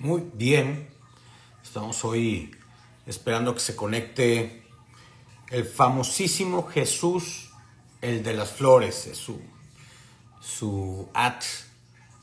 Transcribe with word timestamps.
Muy 0.00 0.22
bien, 0.32 0.88
estamos 1.62 2.06
hoy 2.06 2.56
esperando 3.04 3.52
que 3.52 3.60
se 3.60 3.76
conecte 3.76 4.62
el 5.50 5.66
famosísimo 5.66 6.66
Jesús, 6.66 7.50
el 8.00 8.22
de 8.22 8.32
las 8.32 8.50
flores, 8.50 9.06
es 9.08 9.18
su, 9.18 9.42
su 10.40 11.06
ad 11.12 11.42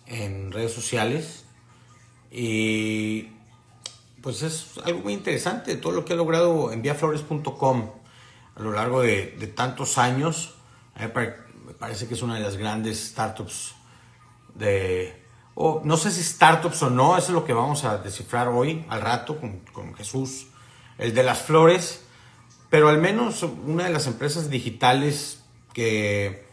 en 0.08 0.52
redes 0.52 0.73
sociales. 0.73 1.45
Y 2.31 3.27
pues 4.23 4.41
es 4.41 4.80
algo 4.84 5.02
muy 5.02 5.14
interesante, 5.14 5.75
todo 5.75 5.94
lo 5.94 6.03
que 6.03 6.14
ha 6.14 6.16
logrado 6.16 6.72
en 6.72 6.81
viaflores.com 6.81 7.91
a 8.55 8.59
lo 8.59 8.72
largo 8.72 9.02
de, 9.02 9.53
tantos 9.55 10.00
años. 10.00 10.55
me 10.98 11.09
parece 11.78 12.08
que 12.08 12.16
es 12.16 12.23
una 12.23 12.34
de 12.34 12.41
las 12.41 12.58
grandes 12.58 13.09
startups 13.09 13.75
de... 14.55 15.27
no 15.84 15.97
sé 15.97 16.11
si 16.11 16.23
startups 16.23 16.84
o 16.84 16.89
no, 16.91 17.17
eso 17.17 17.27
es 17.27 17.33
lo 17.33 17.44
que 17.44 17.53
vamos 17.53 17.83
a 17.83 17.97
descifrar 17.97 18.47
hoy, 18.47 18.86
al 18.89 19.02
rato, 19.02 19.39
con, 19.73 19.95
Jesús, 19.95 20.47
el 20.99 21.16
de 21.16 21.23
las 21.23 21.41
flores. 21.41 22.03
Pero 22.69 22.89
al 22.89 22.99
menos 22.99 23.44
una 23.44 23.86
de 23.86 23.89
las 23.91 24.05
empresas 24.05 24.49
digitales 24.52 25.44
que, 25.73 26.45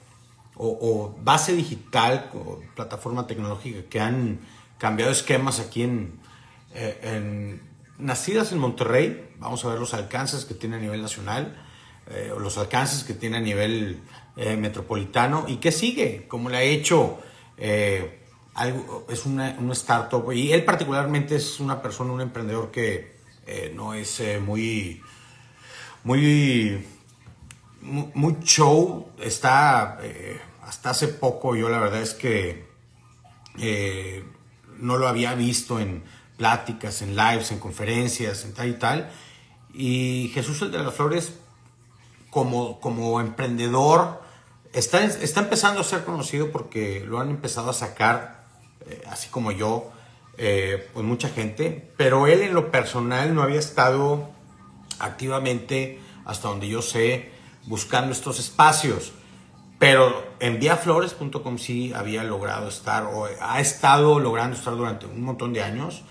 o, 0.56 1.14
base 1.22 1.54
digital, 1.54 2.30
o 2.34 2.60
plataforma 2.74 3.26
tecnológica 3.26 3.82
que 3.90 4.00
han 4.00 4.40
cambiado 4.78 5.12
esquemas 5.12 5.60
aquí 5.60 5.82
en, 5.82 6.18
eh, 6.74 7.60
nacidas 7.98 8.52
en 8.52 8.58
Monterrey, 8.58 9.28
vamos 9.38 9.64
a 9.64 9.68
ver 9.68 9.78
los 9.78 9.92
alcances 9.92 10.46
que 10.46 10.54
tiene 10.54 10.76
a 10.76 10.80
nivel 10.80 11.02
nacional, 11.02 11.62
eh, 12.10 12.32
los 12.38 12.56
alcances 12.56 13.04
que 13.04 13.12
tiene 13.12 13.36
a 13.36 13.40
nivel 13.40 14.00
eh, 14.36 14.56
metropolitano, 14.56 15.44
y 15.46 15.56
qué 15.56 15.72
sigue, 15.72 16.26
cómo 16.26 16.48
le 16.48 16.56
ha 16.56 16.62
hecho, 16.62 17.18
es 19.08 19.26
una, 19.26 19.56
startup, 19.72 20.32
y 20.32 20.52
él 20.52 20.64
particularmente 20.64 21.36
es 21.36 21.60
una 21.60 21.82
persona, 21.82 22.12
un 22.12 22.20
emprendedor 22.20 22.70
que 22.70 23.14
no 23.74 23.94
es 23.94 24.22
muy 24.40 25.02
muy, 26.04 26.86
muy 27.82 28.36
show. 28.42 29.08
Está, 29.18 29.98
eh, 30.02 30.40
hasta 30.62 30.90
hace 30.90 31.08
poco 31.08 31.56
yo 31.56 31.68
la 31.68 31.80
verdad 31.80 32.00
es 32.00 32.14
que 32.14 32.68
eh, 33.58 34.24
no 34.78 34.96
lo 34.96 35.08
había 35.08 35.34
visto 35.34 35.80
en 35.80 36.04
pláticas, 36.36 37.02
en 37.02 37.16
lives, 37.16 37.50
en 37.50 37.58
conferencias, 37.58 38.44
en 38.44 38.54
tal 38.54 38.68
y 38.68 38.74
tal. 38.74 39.10
Y 39.72 40.30
Jesús 40.34 40.62
el 40.62 40.70
de 40.70 40.78
las 40.78 40.94
Flores, 40.94 41.34
como, 42.30 42.80
como 42.80 43.20
emprendedor, 43.20 44.22
está, 44.72 45.02
está 45.02 45.40
empezando 45.40 45.80
a 45.80 45.84
ser 45.84 46.04
conocido 46.04 46.52
porque 46.52 47.04
lo 47.06 47.20
han 47.20 47.30
empezado 47.30 47.70
a 47.70 47.74
sacar, 47.74 48.43
eh, 48.86 49.02
así 49.08 49.28
como 49.28 49.52
yo, 49.52 49.90
pues 50.36 51.06
mucha 51.06 51.28
gente, 51.28 51.92
pero 51.96 52.26
él 52.26 52.42
en 52.42 52.54
lo 52.54 52.72
personal 52.72 53.36
no 53.36 53.42
había 53.42 53.60
estado 53.60 54.28
activamente, 54.98 56.00
hasta 56.24 56.48
donde 56.48 56.68
yo 56.68 56.82
sé, 56.82 57.30
buscando 57.66 58.12
estos 58.12 58.40
espacios. 58.40 59.12
Pero 59.78 60.24
en 60.40 60.58
viaflores.com 60.58 61.58
sí 61.58 61.92
había 61.94 62.24
logrado 62.24 62.68
estar, 62.68 63.04
o 63.04 63.26
ha 63.40 63.60
estado 63.60 64.18
logrando 64.18 64.56
estar 64.56 64.74
durante 64.76 65.06
un 65.06 65.22
montón 65.22 65.52
de 65.52 65.62
años, 65.62 66.02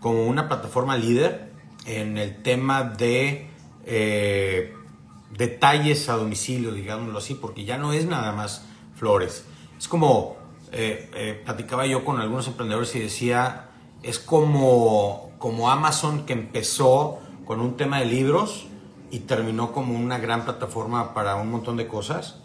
como 0.00 0.24
una 0.26 0.48
plataforma 0.48 0.96
líder 0.96 1.50
en 1.86 2.18
el 2.18 2.42
tema 2.42 2.84
de 2.84 3.50
eh, 3.84 4.74
detalles 5.36 6.08
a 6.08 6.16
domicilio, 6.16 6.72
digámoslo 6.72 7.18
así, 7.18 7.34
porque 7.34 7.64
ya 7.64 7.78
no 7.78 7.92
es 7.92 8.06
nada 8.06 8.32
más 8.32 8.66
flores. 8.96 9.44
Es 9.78 9.88
como, 9.88 10.35
eh, 10.72 11.10
eh, 11.14 11.42
platicaba 11.44 11.86
yo 11.86 12.04
con 12.04 12.20
algunos 12.20 12.46
emprendedores 12.48 12.94
y 12.96 13.00
decía, 13.00 13.70
es 14.02 14.18
como, 14.18 15.30
como 15.38 15.70
Amazon 15.70 16.26
que 16.26 16.32
empezó 16.32 17.20
con 17.44 17.60
un 17.60 17.76
tema 17.76 18.00
de 18.00 18.06
libros 18.06 18.66
y 19.10 19.20
terminó 19.20 19.72
como 19.72 19.94
una 19.94 20.18
gran 20.18 20.44
plataforma 20.44 21.14
para 21.14 21.36
un 21.36 21.50
montón 21.50 21.76
de 21.76 21.86
cosas. 21.86 22.40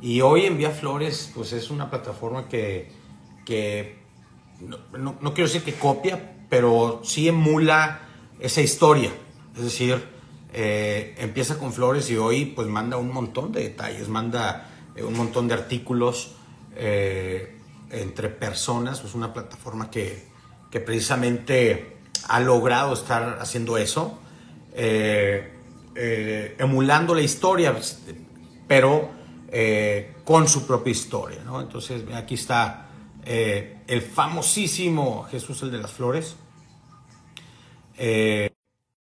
Y 0.00 0.20
hoy 0.20 0.44
en 0.46 0.56
Vía 0.56 0.70
Flores, 0.70 1.32
pues 1.34 1.52
es 1.52 1.70
una 1.70 1.90
plataforma 1.90 2.48
que, 2.48 2.92
no, 4.60 5.16
no, 5.20 5.34
quiero 5.34 5.48
decir 5.48 5.62
que 5.64 5.74
copia, 5.74 6.36
pero 6.48 7.00
sí 7.02 7.26
emula 7.28 8.00
esa 8.38 8.60
historia. 8.60 9.10
Es 9.56 9.64
decir, 9.64 10.00
eh, 10.52 11.16
empieza 11.18 11.58
con 11.58 11.72
flores 11.72 12.08
y 12.10 12.16
hoy 12.16 12.44
pues 12.44 12.68
manda 12.68 12.96
un 12.96 13.12
montón 13.12 13.50
de 13.50 13.62
detalles, 13.62 14.08
manda 14.08 14.70
un 15.04 15.16
montón 15.16 15.48
de 15.48 15.54
artículos 15.54 16.36
eh, 16.80 17.58
entre 17.90 18.28
personas. 18.28 19.02
Es 19.02 19.14
una 19.14 19.32
plataforma 19.32 19.90
que, 19.90 20.28
que 20.70 20.78
precisamente 20.78 21.96
ha 22.28 22.38
logrado 22.38 22.94
estar 22.94 23.38
haciendo 23.40 23.76
eso. 23.76 24.20
Eh, 24.74 25.54
eh, 25.96 26.56
emulando 26.56 27.16
la 27.16 27.22
historia, 27.22 27.74
pero 28.68 29.10
con 30.24 30.46
su 30.46 30.66
propia 30.66 30.90
historia. 30.92 31.38
Entonces, 31.60 32.04
aquí 32.14 32.34
está 32.34 32.86
el 33.24 34.02
famosísimo 34.02 35.24
Jesús 35.24 35.62
el 35.62 35.72
de 35.72 35.78
las 35.78 35.90
Flores. 35.90 36.36
es 37.96 38.52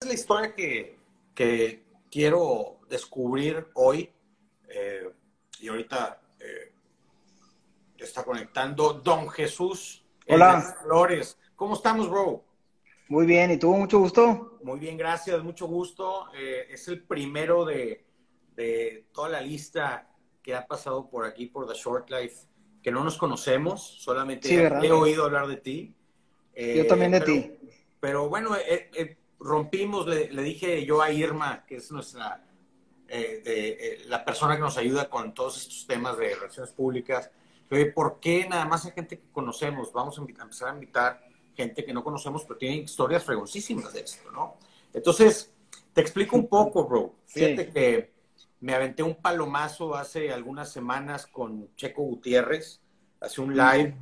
la 0.06 0.14
historia 0.14 0.54
que, 0.54 0.98
que 1.34 1.86
quiero 2.12 2.80
descubrir 2.90 3.68
hoy. 3.76 4.10
y 5.62 5.68
ahorita 5.68 6.22
está 8.02 8.24
conectando 8.24 8.94
Don 8.94 9.30
Jesús. 9.30 10.04
Hola. 10.28 10.58
de 10.58 10.84
Flores. 10.84 11.38
¿Cómo 11.56 11.76
estamos, 11.76 12.10
bro? 12.10 12.44
Muy 13.08 13.26
bien, 13.26 13.52
¿y 13.52 13.58
tú? 13.58 13.74
Mucho 13.74 14.00
gusto. 14.00 14.60
Muy 14.64 14.80
bien, 14.80 14.98
gracias, 14.98 15.44
mucho 15.44 15.68
gusto. 15.68 16.28
Eh, 16.34 16.68
es 16.72 16.88
el 16.88 17.04
primero 17.04 17.66
de, 17.66 18.06
toda 19.12 19.30
la 19.30 19.42
lista 19.42 20.08
que 20.42 20.56
ha 20.56 20.66
pasado 20.66 21.10
por 21.10 21.26
aquí, 21.26 21.48
por 21.48 21.68
The 21.68 21.74
Short 21.78 22.10
Life, 22.10 22.48
que 22.82 22.92
no 22.92 23.04
nos 23.04 23.18
conocemos, 23.18 23.98
solamente 24.00 24.54
he 24.54 24.92
oído 24.92 25.26
hablar 25.26 25.48
de 25.48 25.58
ti. 25.58 25.96
yo 26.56 26.88
también 26.88 27.12
de 27.12 27.18
eh, 27.18 27.22
ti. 27.22 27.52
Pero 28.00 28.30
bueno, 28.30 28.56
eh, 28.56 29.18
rompimos, 29.40 30.08
le, 30.08 30.30
dije 30.42 30.86
yo 30.86 31.02
a 31.02 31.12
Irma, 31.12 31.66
que 31.68 31.76
es 31.76 31.92
nuestra, 31.92 32.44
la 34.08 34.26
persona 34.26 34.56
que 34.56 34.62
nos 34.62 34.78
ayuda 34.78 35.10
con 35.10 35.34
todos 35.34 35.58
estos 35.58 35.86
temas 35.86 36.18
de 36.18 36.34
relaciones 36.34 36.72
públicas, 36.72 37.30
¿por 37.94 38.20
qué 38.20 38.48
nada 38.50 38.66
más 38.66 38.86
hay 38.86 38.92
gente 38.92 39.18
que 39.18 39.30
conocemos? 39.32 39.94
Vamos 39.94 40.18
a 40.20 40.22
empezar 40.22 40.70
a 40.70 40.74
invitar 40.74 41.22
gente 41.56 41.86
que 41.86 41.94
no 41.94 42.04
conocemos, 42.04 42.44
pero 42.44 42.58
tiene 42.58 42.78
historias 42.78 43.24
fregosísimas 43.24 43.94
de 43.94 44.02
esto, 44.02 44.32
¿no? 44.32 44.58
Entonces, 44.94 45.52
te 45.94 46.02
explico 46.02 46.36
un 46.36 46.48
poco, 46.48 46.86
bro. 46.86 47.16
Fíjate 47.28 47.70
que 47.70 48.14
me 48.60 48.74
aventé 48.74 49.04
un 49.04 49.16
palomazo 49.16 49.96
hace 49.96 50.32
algunas 50.32 50.72
semanas 50.72 51.28
con 51.28 51.74
Checo 51.76 52.04
Gutiérrez, 52.04 52.82
hace 53.20 53.42
un 53.42 53.56
live, 53.56 53.96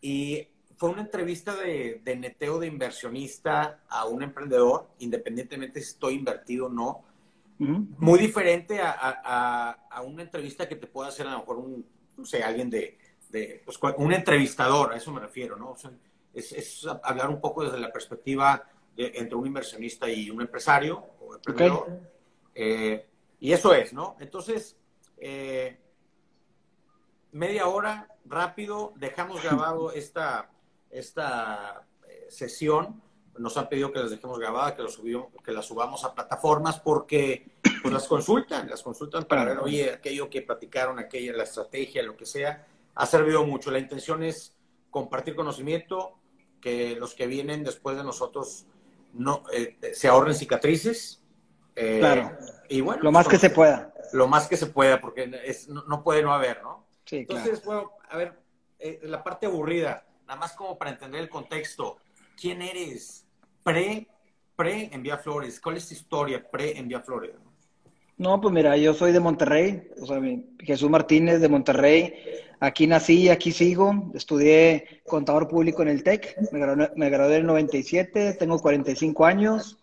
y 0.00 0.48
fue 0.76 0.90
una 0.90 1.02
entrevista 1.02 1.54
de, 1.54 2.02
neteo 2.04 2.58
de 2.58 2.66
inversionista 2.66 3.82
a 3.88 4.06
un 4.06 4.22
emprendedor, 4.22 4.90
independientemente 4.98 5.80
si 5.80 5.90
estoy 5.90 6.14
invertido 6.14 6.66
o 6.66 6.70
no. 6.70 7.04
Muy 7.58 8.18
diferente 8.18 8.80
a, 8.82 10.02
una 10.04 10.22
entrevista 10.22 10.68
que 10.68 10.76
te 10.76 10.86
pueda 10.86 11.08
hacer 11.08 11.26
a 11.26 11.30
lo 11.30 11.38
mejor 11.38 11.56
un, 11.56 11.86
no 12.16 12.24
sé, 12.24 12.42
alguien 12.42 12.70
de, 12.70 12.98
pues, 13.64 13.78
un 13.98 14.12
entrevistador, 14.12 14.92
a 14.92 14.96
eso 14.96 15.12
me 15.12 15.20
refiero, 15.20 15.56
¿no? 15.56 15.72
O 15.72 15.76
sea, 15.76 15.90
es, 16.32 16.86
hablar 17.02 17.28
un 17.30 17.40
poco 17.40 17.64
desde 17.64 17.78
la 17.78 17.92
perspectiva 17.92 18.68
de, 18.94 19.12
entre 19.14 19.34
un 19.34 19.46
inversionista 19.46 20.08
y 20.08 20.30
un 20.30 20.40
empresario 20.40 21.04
o 21.20 21.34
emprendedor. 21.34 22.00
Eh, 22.54 23.06
y 23.40 23.52
eso 23.52 23.74
es, 23.74 23.92
¿no? 23.92 24.16
Entonces, 24.20 24.76
eh, 25.18 25.78
media 27.32 27.66
hora, 27.68 28.08
rápido, 28.24 28.92
dejamos 28.96 29.42
grabado 29.42 29.92
esta, 29.92 30.50
esta 30.90 31.86
eh, 32.08 32.26
sesión. 32.28 33.02
Nos 33.38 33.56
han 33.56 33.68
pedido 33.68 33.92
que 33.92 33.98
las 33.98 34.10
dejemos 34.10 34.38
grabada, 34.38 34.74
que, 34.74 34.82
lo 34.82 35.30
que 35.44 35.52
la 35.52 35.62
subamos 35.62 36.04
a 36.04 36.14
plataformas 36.14 36.80
porque 36.80 37.46
pues, 37.82 37.92
las 37.92 38.06
consultan, 38.06 38.68
las 38.68 38.82
consultan 38.82 39.24
para 39.24 39.44
ver, 39.44 39.58
oye, 39.58 39.92
aquello 39.92 40.30
que 40.30 40.42
platicaron, 40.42 40.98
aquella, 40.98 41.32
la 41.32 41.44
estrategia, 41.44 42.02
lo 42.02 42.16
que 42.16 42.26
sea, 42.26 42.66
ha 42.94 43.06
servido 43.06 43.44
mucho. 43.44 43.70
La 43.70 43.78
intención 43.78 44.22
es 44.22 44.54
compartir 44.90 45.36
conocimiento, 45.36 46.16
que 46.60 46.96
los 46.96 47.14
que 47.14 47.26
vienen 47.26 47.62
después 47.62 47.96
de 47.96 48.02
nosotros 48.04 48.66
no 49.12 49.44
eh, 49.52 49.78
se 49.92 50.08
ahorren 50.08 50.34
cicatrices. 50.34 51.22
Eh, 51.74 51.98
claro. 52.00 52.36
Y 52.68 52.80
bueno, 52.80 53.02
lo 53.02 53.12
más 53.12 53.28
que 53.28 53.38
se 53.38 53.50
pueda. 53.50 53.92
Lo 54.12 54.26
más 54.26 54.48
que 54.48 54.56
se 54.56 54.66
pueda, 54.66 55.00
porque 55.00 55.30
es, 55.44 55.68
no, 55.68 56.02
puede 56.02 56.22
no 56.22 56.32
haber, 56.32 56.62
¿no? 56.62 56.86
Sí, 57.04 57.18
Entonces, 57.18 57.64
bueno, 57.64 57.92
a 58.08 58.16
ver, 58.16 58.38
eh, 58.78 59.00
la 59.02 59.22
parte 59.22 59.46
aburrida, 59.46 60.06
nada 60.26 60.40
más 60.40 60.52
como 60.52 60.78
para 60.78 60.90
entender 60.90 61.20
el 61.20 61.28
contexto. 61.28 61.98
¿Quién 62.40 62.62
eres? 62.62 63.25
Pre, 63.66 64.06
pre 64.54 64.90
Envía 64.92 65.18
Flores. 65.18 65.58
¿Cuál 65.60 65.78
es 65.78 65.88
tu 65.88 65.94
historia 65.94 66.40
pre 66.48 66.78
Envía 66.78 67.00
Flores? 67.00 67.32
No, 68.16 68.40
pues 68.40 68.54
mira, 68.54 68.76
yo 68.76 68.94
soy 68.94 69.10
de 69.10 69.18
Monterrey, 69.18 69.88
o 70.00 70.06
sea, 70.06 70.20
Jesús 70.60 70.88
Martínez 70.88 71.40
de 71.40 71.48
Monterrey. 71.48 72.14
Aquí 72.60 72.86
nací, 72.86 73.28
aquí 73.28 73.50
sigo. 73.50 74.12
Estudié 74.14 75.02
contador 75.04 75.48
público 75.48 75.82
en 75.82 75.88
el 75.88 76.04
TEC, 76.04 76.36
me 76.52 76.60
gradué, 76.60 76.92
me 76.94 77.10
gradué 77.10 77.34
en 77.34 77.40
el 77.40 77.46
97, 77.48 78.34
tengo 78.34 78.60
45 78.60 79.26
años. 79.26 79.76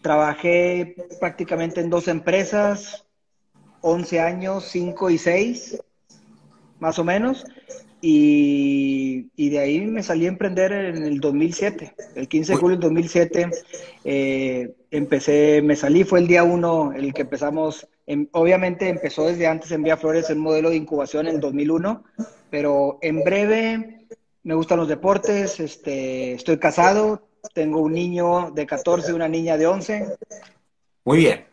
Trabajé 0.00 0.94
prácticamente 1.18 1.80
en 1.80 1.90
dos 1.90 2.06
empresas, 2.06 3.04
11 3.80 4.20
años, 4.20 4.64
5 4.66 5.10
y 5.10 5.18
6, 5.18 5.82
más 6.78 7.00
o 7.00 7.04
menos. 7.04 7.44
Y, 8.00 9.48
de 9.50 9.58
ahí 9.58 9.80
me 9.80 10.02
salí 10.02 10.26
a 10.26 10.28
emprender 10.28 10.72
en 10.72 11.02
el 11.02 11.20
2007, 11.20 11.94
el 12.14 12.28
15 12.28 12.52
de 12.52 12.58
julio 12.58 12.76
del 12.76 12.88
2007. 12.88 13.50
Eh, 14.04 14.74
empecé, 14.90 15.62
me 15.62 15.74
salí, 15.74 16.04
fue 16.04 16.20
el 16.20 16.28
día 16.28 16.44
uno 16.44 16.92
el 16.92 17.12
que 17.12 17.22
empezamos. 17.22 17.88
obviamente 18.32 18.88
empezó 18.88 19.26
desde 19.26 19.46
antes 19.46 19.72
en 19.72 19.82
Vía 19.82 19.96
Flores 19.96 20.30
el 20.30 20.38
modelo 20.38 20.70
de 20.70 20.76
incubación 20.76 21.26
en 21.26 21.40
2001, 21.40 22.04
pero 22.50 22.98
en 23.02 23.24
breve 23.24 24.06
me 24.44 24.54
gustan 24.54 24.78
los 24.78 24.88
deportes, 24.88 25.58
este, 25.58 26.32
estoy 26.32 26.58
casado, 26.58 27.28
tengo 27.52 27.80
un 27.80 27.92
niño 27.92 28.52
de 28.52 28.66
14 28.66 29.10
y 29.10 29.14
una 29.14 29.28
niña 29.28 29.56
de 29.56 29.66
11. 29.66 30.06
Muy 31.04 31.18
bien. 31.18 31.46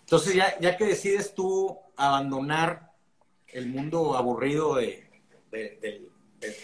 Entonces, 0.00 0.34
ya, 0.34 0.58
ya 0.60 0.76
que 0.76 0.84
decides 0.84 1.34
tú 1.34 1.78
abandonar 1.96 2.90
el 3.46 3.68
mundo 3.68 4.16
aburrido 4.16 4.76
de, 4.76 5.01
de, 5.52 6.08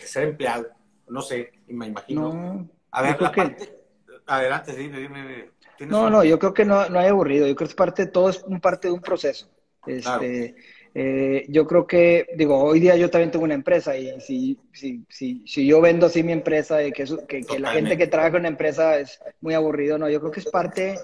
ser 0.05 0.25
empleado. 0.25 0.67
No 1.08 1.23
sé, 1.23 1.52
me 1.69 1.87
imagino. 1.87 2.69
a 2.90 3.02
ver, 3.02 3.20
la 3.20 3.32
parte... 3.32 3.79
Adelante, 4.26 4.76
dime, 4.76 5.00
dime. 5.00 5.50
No, 5.87 6.11
no, 6.11 6.25
yo 6.25 6.38
creo 6.38 6.52
que 6.52 6.64
no, 6.64 6.88
no 6.88 6.99
hay 6.99 7.08
aburrido. 7.08 7.46
Yo 7.46 7.55
creo 7.55 7.69
que 7.69 7.73
es 7.73 7.76
parte, 7.76 8.06
todo 8.06 8.31
es 8.31 8.43
un 8.43 8.61
parte 8.61 8.88
de 8.88 8.94
un 8.94 9.00
proceso. 9.00 9.49
Este, 9.87 10.55
eh, 10.94 11.46
yo 11.49 11.67
creo 11.67 11.87
que, 11.87 12.26
digo, 12.37 12.62
hoy 12.62 12.81
día 12.81 12.96
yo 12.96 13.08
también 13.08 13.31
tengo 13.31 13.44
una 13.44 13.55
empresa 13.55 13.96
y 13.96 14.20
si, 14.20 14.58
si, 14.73 15.05
si, 15.08 15.43
si 15.46 15.67
yo 15.67 15.81
vendo 15.81 16.06
así 16.06 16.23
mi 16.23 16.32
empresa 16.32 16.82
y 16.82 16.93
que, 16.93 17.05
que, 17.26 17.43
que, 17.43 17.58
la 17.58 17.70
gente 17.70 17.96
que 17.96 18.06
trabaja 18.06 18.37
en 18.37 18.40
una 18.40 18.49
empresa 18.49 18.99
es 18.99 19.20
muy 19.40 19.55
aburrido, 19.55 19.96
no, 19.96 20.11
yo 20.11 20.20
creo 20.20 20.32
que 20.32 20.40
es 20.40 20.50
parte 20.50 20.99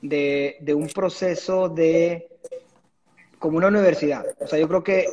de, 0.00 0.56
de 0.60 0.74
un 0.74 0.88
proceso 0.88 1.68
de 1.68 2.28
como 3.44 3.58
una 3.58 3.68
universidad. 3.68 4.24
O 4.40 4.46
sea, 4.46 4.58
yo 4.58 4.66
creo 4.66 4.82
que 4.82 5.04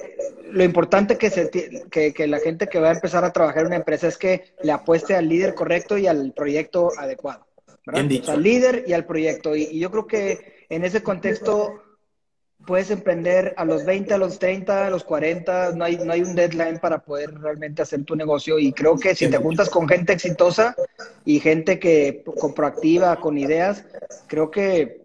lo 0.51 0.63
importante 0.63 1.17
que, 1.17 1.29
se, 1.29 1.49
que, 1.49 2.13
que, 2.13 2.27
la 2.27 2.39
gente 2.39 2.67
que 2.67 2.79
va 2.79 2.87
a 2.87 2.93
empezar 2.93 3.25
a 3.25 3.33
trabajar 3.33 3.63
en 3.63 3.67
una 3.67 3.75
empresa 3.75 4.07
es 4.07 4.17
que 4.17 4.53
le 4.63 4.71
apueste 4.71 5.17
al 5.17 5.27
líder 5.27 5.53
correcto 5.53 5.97
y 5.97 6.07
al 6.07 6.31
proyecto 6.31 6.91
adecuado. 6.97 7.45
al 7.87 8.41
líder 8.41 8.85
y 8.87 8.93
al 8.93 9.03
proyecto. 9.03 9.53
Y, 9.53 9.77
yo 9.77 9.91
creo 9.91 10.07
que 10.07 10.65
en 10.69 10.85
ese 10.85 11.03
contexto 11.03 11.81
puedes 12.65 12.89
emprender 12.89 13.53
a 13.57 13.65
los 13.65 13.83
20, 13.83 14.13
a 14.13 14.17
los 14.17 14.39
30, 14.39 14.87
a 14.87 14.89
los 14.89 15.03
40. 15.03 15.73
No 15.73 15.83
hay, 15.83 15.97
no 15.97 16.13
hay 16.13 16.21
un 16.21 16.33
deadline 16.33 16.79
para 16.79 16.99
poder 16.99 17.37
realmente 17.37 17.81
hacer 17.81 18.05
tu 18.05 18.15
negocio. 18.15 18.57
Y 18.59 18.71
creo 18.71 18.95
que 18.95 19.13
si 19.13 19.29
te 19.29 19.39
juntas 19.39 19.69
con 19.69 19.89
gente 19.89 20.13
exitosa 20.13 20.73
y 21.25 21.41
gente 21.41 21.79
que 21.79 22.23
con 22.39 22.53
proactiva, 22.53 23.17
con 23.17 23.37
ideas, 23.37 23.83
creo 24.27 24.49
que 24.49 25.01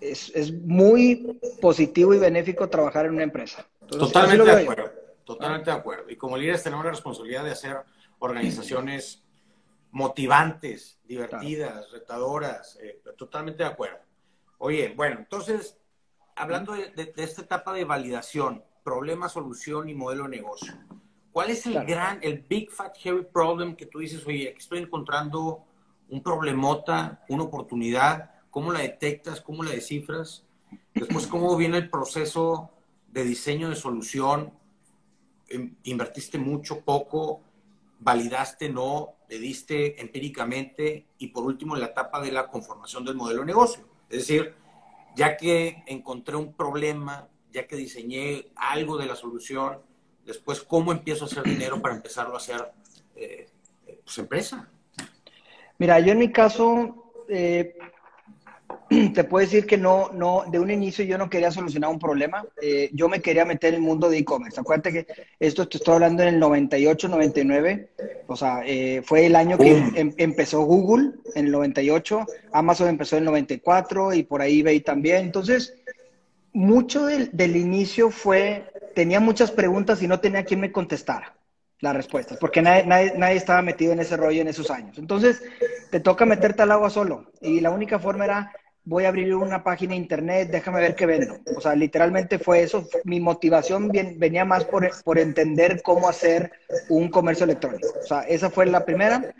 es, 0.00 0.32
es, 0.34 0.52
muy 0.52 1.38
positivo 1.60 2.14
y 2.14 2.18
benéfico 2.18 2.68
trabajar 2.68 3.06
en 3.06 3.14
una 3.14 3.22
empresa. 3.22 3.66
totalmente 3.86 4.44
de 4.44 4.62
acuerdo, 4.62 4.90
totalmente 5.24 5.70
de 5.70 5.76
acuerdo. 5.76 6.10
Y 6.10 6.16
como 6.16 6.36
líderes 6.36 6.62
tenemos 6.62 6.84
la 6.84 6.92
responsabilidad 6.92 7.44
de 7.44 7.52
hacer 7.52 7.76
organizaciones 8.18 9.22
motivantes, 9.90 10.98
divertidas, 11.04 11.90
retadoras, 11.90 12.78
eh, 12.82 13.02
totalmente 13.16 13.62
de 13.62 13.68
acuerdo. 13.68 13.98
Oye, 14.58 14.92
bueno, 14.96 15.18
entonces, 15.18 15.78
hablando 16.36 16.74
de, 16.74 16.90
de, 16.90 17.12
esta 17.16 17.42
etapa 17.42 17.72
de 17.72 17.84
validación, 17.84 18.62
problema, 18.84 19.28
solución 19.28 19.88
y 19.88 19.94
modelo 19.94 20.24
de 20.24 20.30
negocio, 20.30 20.74
¿cuál 21.32 21.50
es 21.50 21.66
el 21.66 21.84
gran, 21.84 22.20
el 22.22 22.40
big 22.40 22.70
fat 22.70 22.96
heavy 22.98 23.24
problem 23.24 23.74
que 23.74 23.86
tú 23.86 23.98
dices, 23.98 24.24
oye, 24.26 24.48
aquí 24.48 24.58
estoy 24.58 24.78
encontrando 24.80 25.64
un 26.08 26.22
problemota, 26.22 27.24
una 27.28 27.44
oportunidad, 27.44 28.30
¿Cómo 28.50 28.72
la 28.72 28.80
detectas? 28.80 29.40
¿Cómo 29.40 29.62
la 29.62 29.70
descifras? 29.70 30.44
Después, 30.94 31.26
¿cómo 31.26 31.56
viene 31.56 31.78
el 31.78 31.90
proceso 31.90 32.70
de 33.08 33.24
diseño 33.24 33.68
de 33.70 33.76
solución? 33.76 34.52
Em, 35.48 35.76
¿Invertiste 35.84 36.38
mucho, 36.38 36.80
poco? 36.80 37.40
¿Validaste, 38.00 38.68
no? 38.68 39.14
¿Le 39.28 39.38
diste 39.38 40.00
empíricamente? 40.00 41.06
Y 41.18 41.28
por 41.28 41.44
último, 41.44 41.76
la 41.76 41.86
etapa 41.86 42.20
de 42.20 42.32
la 42.32 42.48
conformación 42.48 43.04
del 43.04 43.14
modelo 43.14 43.40
de 43.40 43.46
negocio. 43.46 43.84
Es 44.08 44.18
decir, 44.18 44.54
ya 45.14 45.36
que 45.36 45.82
encontré 45.86 46.36
un 46.36 46.52
problema, 46.52 47.28
ya 47.52 47.66
que 47.66 47.76
diseñé 47.76 48.50
algo 48.56 48.96
de 48.96 49.06
la 49.06 49.16
solución, 49.16 49.80
después, 50.24 50.62
¿cómo 50.62 50.92
empiezo 50.92 51.24
a 51.24 51.28
hacer 51.28 51.44
dinero 51.44 51.80
para 51.80 51.94
empezarlo 51.94 52.34
a 52.34 52.38
hacer 52.38 52.72
eh, 53.16 53.48
pues, 54.04 54.18
empresa? 54.18 54.68
Mira, 55.78 55.98
yo 56.00 56.12
en 56.12 56.18
mi 56.18 56.32
caso, 56.32 57.12
eh, 57.28 57.76
te 59.14 59.24
puedo 59.24 59.44
decir 59.44 59.66
que 59.66 59.76
no, 59.76 60.10
no, 60.12 60.44
de 60.50 60.58
un 60.58 60.70
inicio 60.70 61.04
yo 61.04 61.16
no 61.18 61.30
quería 61.30 61.50
solucionar 61.50 61.90
un 61.90 61.98
problema. 61.98 62.44
Eh, 62.60 62.90
yo 62.92 63.08
me 63.08 63.20
quería 63.20 63.44
meter 63.44 63.74
en 63.74 63.80
el 63.80 63.86
mundo 63.86 64.08
de 64.10 64.18
e-commerce. 64.18 64.60
Acuérdate 64.60 64.92
que 64.92 65.06
esto 65.38 65.68
te 65.68 65.78
estoy 65.78 65.94
hablando 65.94 66.22
en 66.22 66.34
el 66.34 66.40
98, 66.40 67.08
99. 67.08 67.90
O 68.26 68.36
sea, 68.36 68.62
eh, 68.64 69.02
fue 69.04 69.26
el 69.26 69.36
año 69.36 69.58
que 69.58 69.70
em, 69.94 70.12
empezó 70.16 70.62
Google, 70.62 71.12
en 71.34 71.46
el 71.46 71.52
98. 71.52 72.26
Amazon 72.52 72.88
empezó 72.88 73.16
en 73.16 73.22
el 73.22 73.26
94 73.26 74.14
y 74.14 74.22
por 74.24 74.42
ahí 74.42 74.60
eBay 74.60 74.80
también. 74.80 75.24
Entonces, 75.24 75.74
mucho 76.52 77.06
del, 77.06 77.30
del 77.32 77.56
inicio 77.56 78.10
fue, 78.10 78.64
tenía 78.94 79.20
muchas 79.20 79.50
preguntas 79.50 80.02
y 80.02 80.08
no 80.08 80.20
tenía 80.20 80.44
quien 80.44 80.60
me 80.60 80.72
contestara 80.72 81.36
las 81.80 81.96
respuestas, 81.96 82.36
porque 82.38 82.60
nadie, 82.60 82.84
nadie, 82.84 83.14
nadie, 83.16 83.36
estaba 83.36 83.62
metido 83.62 83.92
en 83.92 84.00
ese 84.00 84.16
rollo 84.16 84.42
en 84.42 84.48
esos 84.48 84.70
años. 84.70 84.98
Entonces, 84.98 85.42
te 85.90 86.00
toca 86.00 86.26
meterte 86.26 86.62
al 86.62 86.72
agua 86.72 86.90
solo. 86.90 87.32
Y 87.40 87.60
la 87.60 87.70
única 87.70 87.98
forma 87.98 88.24
era 88.24 88.52
voy 88.84 89.04
a 89.04 89.08
abrir 89.08 89.34
una 89.34 89.62
página 89.62 89.90
de 89.90 89.98
internet, 89.98 90.48
déjame 90.50 90.80
ver 90.80 90.94
qué 90.94 91.06
vendo. 91.06 91.38
O 91.56 91.60
sea, 91.60 91.74
literalmente 91.74 92.38
fue 92.38 92.62
eso. 92.62 92.88
Mi 93.04 93.20
motivación 93.20 93.88
venía 93.88 94.44
más 94.44 94.64
por, 94.64 94.88
por 95.04 95.18
entender 95.18 95.82
cómo 95.82 96.08
hacer 96.08 96.52
un 96.88 97.08
comercio 97.08 97.44
electrónico. 97.44 97.88
O 98.02 98.06
sea, 98.06 98.22
esa 98.22 98.50
fue 98.50 98.66
la 98.66 98.84
primera. 98.84 99.34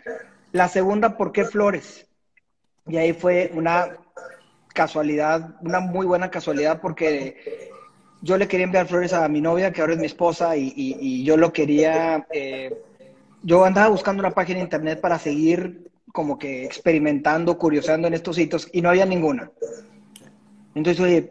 La 0.51 0.67
segunda, 0.67 1.17
¿por 1.17 1.31
qué 1.31 1.45
flores? 1.45 2.07
Y 2.87 2.97
ahí 2.97 3.13
fue 3.13 3.51
una 3.53 3.97
casualidad, 4.73 5.55
una 5.61 5.79
muy 5.79 6.05
buena 6.05 6.29
casualidad, 6.31 6.81
porque 6.81 7.71
yo 8.21 8.37
le 8.37 8.47
quería 8.47 8.65
enviar 8.65 8.87
flores 8.87 9.13
a 9.13 9.27
mi 9.27 9.41
novia, 9.41 9.71
que 9.71 9.81
ahora 9.81 9.93
es 9.93 9.99
mi 9.99 10.05
esposa, 10.05 10.55
y, 10.55 10.73
y, 10.75 11.23
yo 11.23 11.37
lo 11.37 11.51
quería. 11.51 12.25
Eh, 12.31 12.81
yo 13.43 13.65
andaba 13.65 13.89
buscando 13.89 14.21
una 14.21 14.31
página 14.31 14.57
de 14.57 14.63
internet 14.63 15.01
para 15.01 15.17
seguir 15.17 15.90
como 16.11 16.37
que 16.37 16.65
experimentando, 16.65 17.57
curiosando 17.57 18.07
en 18.07 18.13
estos 18.13 18.35
sitios 18.35 18.67
y 18.71 18.81
no 18.81 18.89
había 18.89 19.05
ninguna. 19.05 19.51
Entonces, 20.73 21.03
oye, 21.03 21.29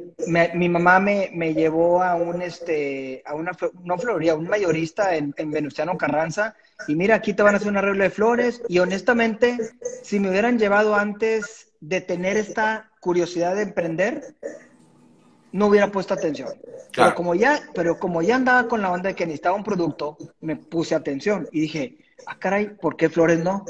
mi 0.54 0.68
mamá 0.68 1.00
me, 1.00 1.30
me, 1.32 1.54
llevó 1.54 2.02
a 2.02 2.14
un, 2.14 2.42
este, 2.42 3.22
a 3.25 3.34
una, 3.34 3.52
no 3.84 3.96
floría, 3.96 4.34
un 4.34 4.46
mayorista 4.46 5.16
en, 5.16 5.32
en, 5.38 5.50
Venustiano 5.50 5.96
Carranza 5.96 6.54
y 6.87 6.94
mira, 6.94 7.14
aquí 7.14 7.32
te 7.32 7.42
van 7.42 7.54
a 7.54 7.56
hacer 7.56 7.70
un 7.70 7.78
arreglo 7.78 8.02
de 8.02 8.10
flores 8.10 8.62
y 8.68 8.80
honestamente, 8.80 9.56
si 10.02 10.20
me 10.20 10.28
hubieran 10.28 10.58
llevado 10.58 10.94
antes 10.94 11.72
de 11.80 12.02
tener 12.02 12.37
esta 12.37 12.90
curiosidad 13.00 13.56
de 13.56 13.62
emprender, 13.62 14.34
no 15.52 15.66
hubiera 15.66 15.90
puesto 15.90 16.12
atención. 16.12 16.50
Pero, 16.94 17.14
como 17.14 17.34
ya, 17.34 17.62
pero 17.75 17.99
como 17.99 18.20
ya 18.20 18.37
andaba 18.37 18.68
con 18.68 18.82
la 18.82 18.92
onda 18.92 19.08
de 19.08 19.14
que 19.14 19.25
necesitaba 19.25 19.56
un 19.56 19.64
producto, 19.64 20.18
me 20.40 20.56
puse 20.56 20.94
atención 20.94 21.49
y 21.50 21.60
dije, 21.62 21.99
ah, 22.26 22.37
caray, 22.38 22.76
¿por 22.76 22.96
qué 22.96 23.08
flores 23.08 23.38
no? 23.42 23.64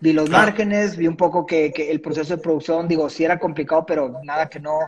Vi 0.00 0.12
los 0.12 0.30
márgenes, 0.30 0.96
vi 0.96 1.08
un 1.08 1.16
poco 1.16 1.44
que, 1.44 1.72
el 1.76 2.00
proceso 2.00 2.36
de 2.36 2.42
producción, 2.42 2.86
digo, 2.86 3.08
sí 3.10 3.24
era 3.24 3.38
complicado, 3.38 3.84
pero 3.84 4.20
nada 4.22 4.48
que 4.48 4.60
no. 4.60 4.78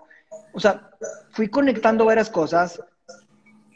O 0.52 0.60
sea, 0.60 0.90
fui 1.30 1.48
conectando 1.48 2.04
varias 2.04 2.30
cosas. 2.30 2.80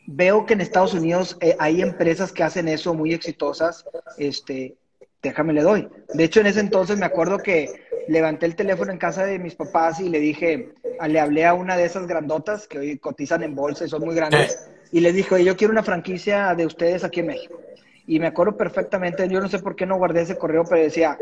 Veo 0.07 0.47
que 0.47 0.53
en 0.53 0.61
Estados 0.61 0.95
Unidos 0.95 1.37
eh, 1.41 1.57
hay 1.59 1.81
empresas 1.81 2.31
que 2.31 2.43
hacen 2.43 2.69
eso 2.69 2.95
muy 2.95 3.13
exitosas. 3.13 3.85
Este, 4.19 4.77
déjame 5.23 5.55
le 5.55 5.63
doy. 5.63 5.89
De 6.13 6.25
hecho, 6.25 6.41
en 6.41 6.47
ese 6.47 6.61
entonces 6.61 6.99
me 6.99 7.07
acuerdo 7.07 7.39
que 7.39 7.69
levanté 8.07 8.47
el 8.47 8.55
teléfono 8.55 8.93
en 8.93 8.99
casa 8.99 9.25
de 9.25 9.39
mis 9.39 9.55
papás 9.55 9.99
y 9.99 10.09
le 10.09 10.21
dije, 10.21 10.75
le 11.09 11.21
hablé 11.21 11.47
a 11.47 11.55
una 11.55 11.77
de 11.77 11.85
esas 11.85 12.07
grandotas 12.07 12.69
que 12.69 12.79
hoy 12.79 12.99
cotizan 12.99 13.43
en 13.43 13.55
bolsa 13.55 13.85
y 13.85 13.89
son 13.89 14.05
muy 14.05 14.15
grandes. 14.15 14.69
Y 14.93 15.01
le 15.01 15.13
dije, 15.13 15.43
yo 15.43 15.57
quiero 15.57 15.73
una 15.73 15.83
franquicia 15.83 16.55
de 16.55 16.67
ustedes 16.67 17.03
aquí 17.03 17.21
en 17.21 17.27
México. 17.27 17.61
Y 18.07 18.21
me 18.21 18.27
acuerdo 18.27 18.57
perfectamente, 18.57 19.29
yo 19.29 19.41
no 19.41 19.49
sé 19.49 19.59
por 19.61 19.75
qué 19.75 19.87
no 19.87 19.97
guardé 19.97 20.23
ese 20.23 20.37
correo, 20.37 20.65
pero 20.65 20.83
decía, 20.83 21.19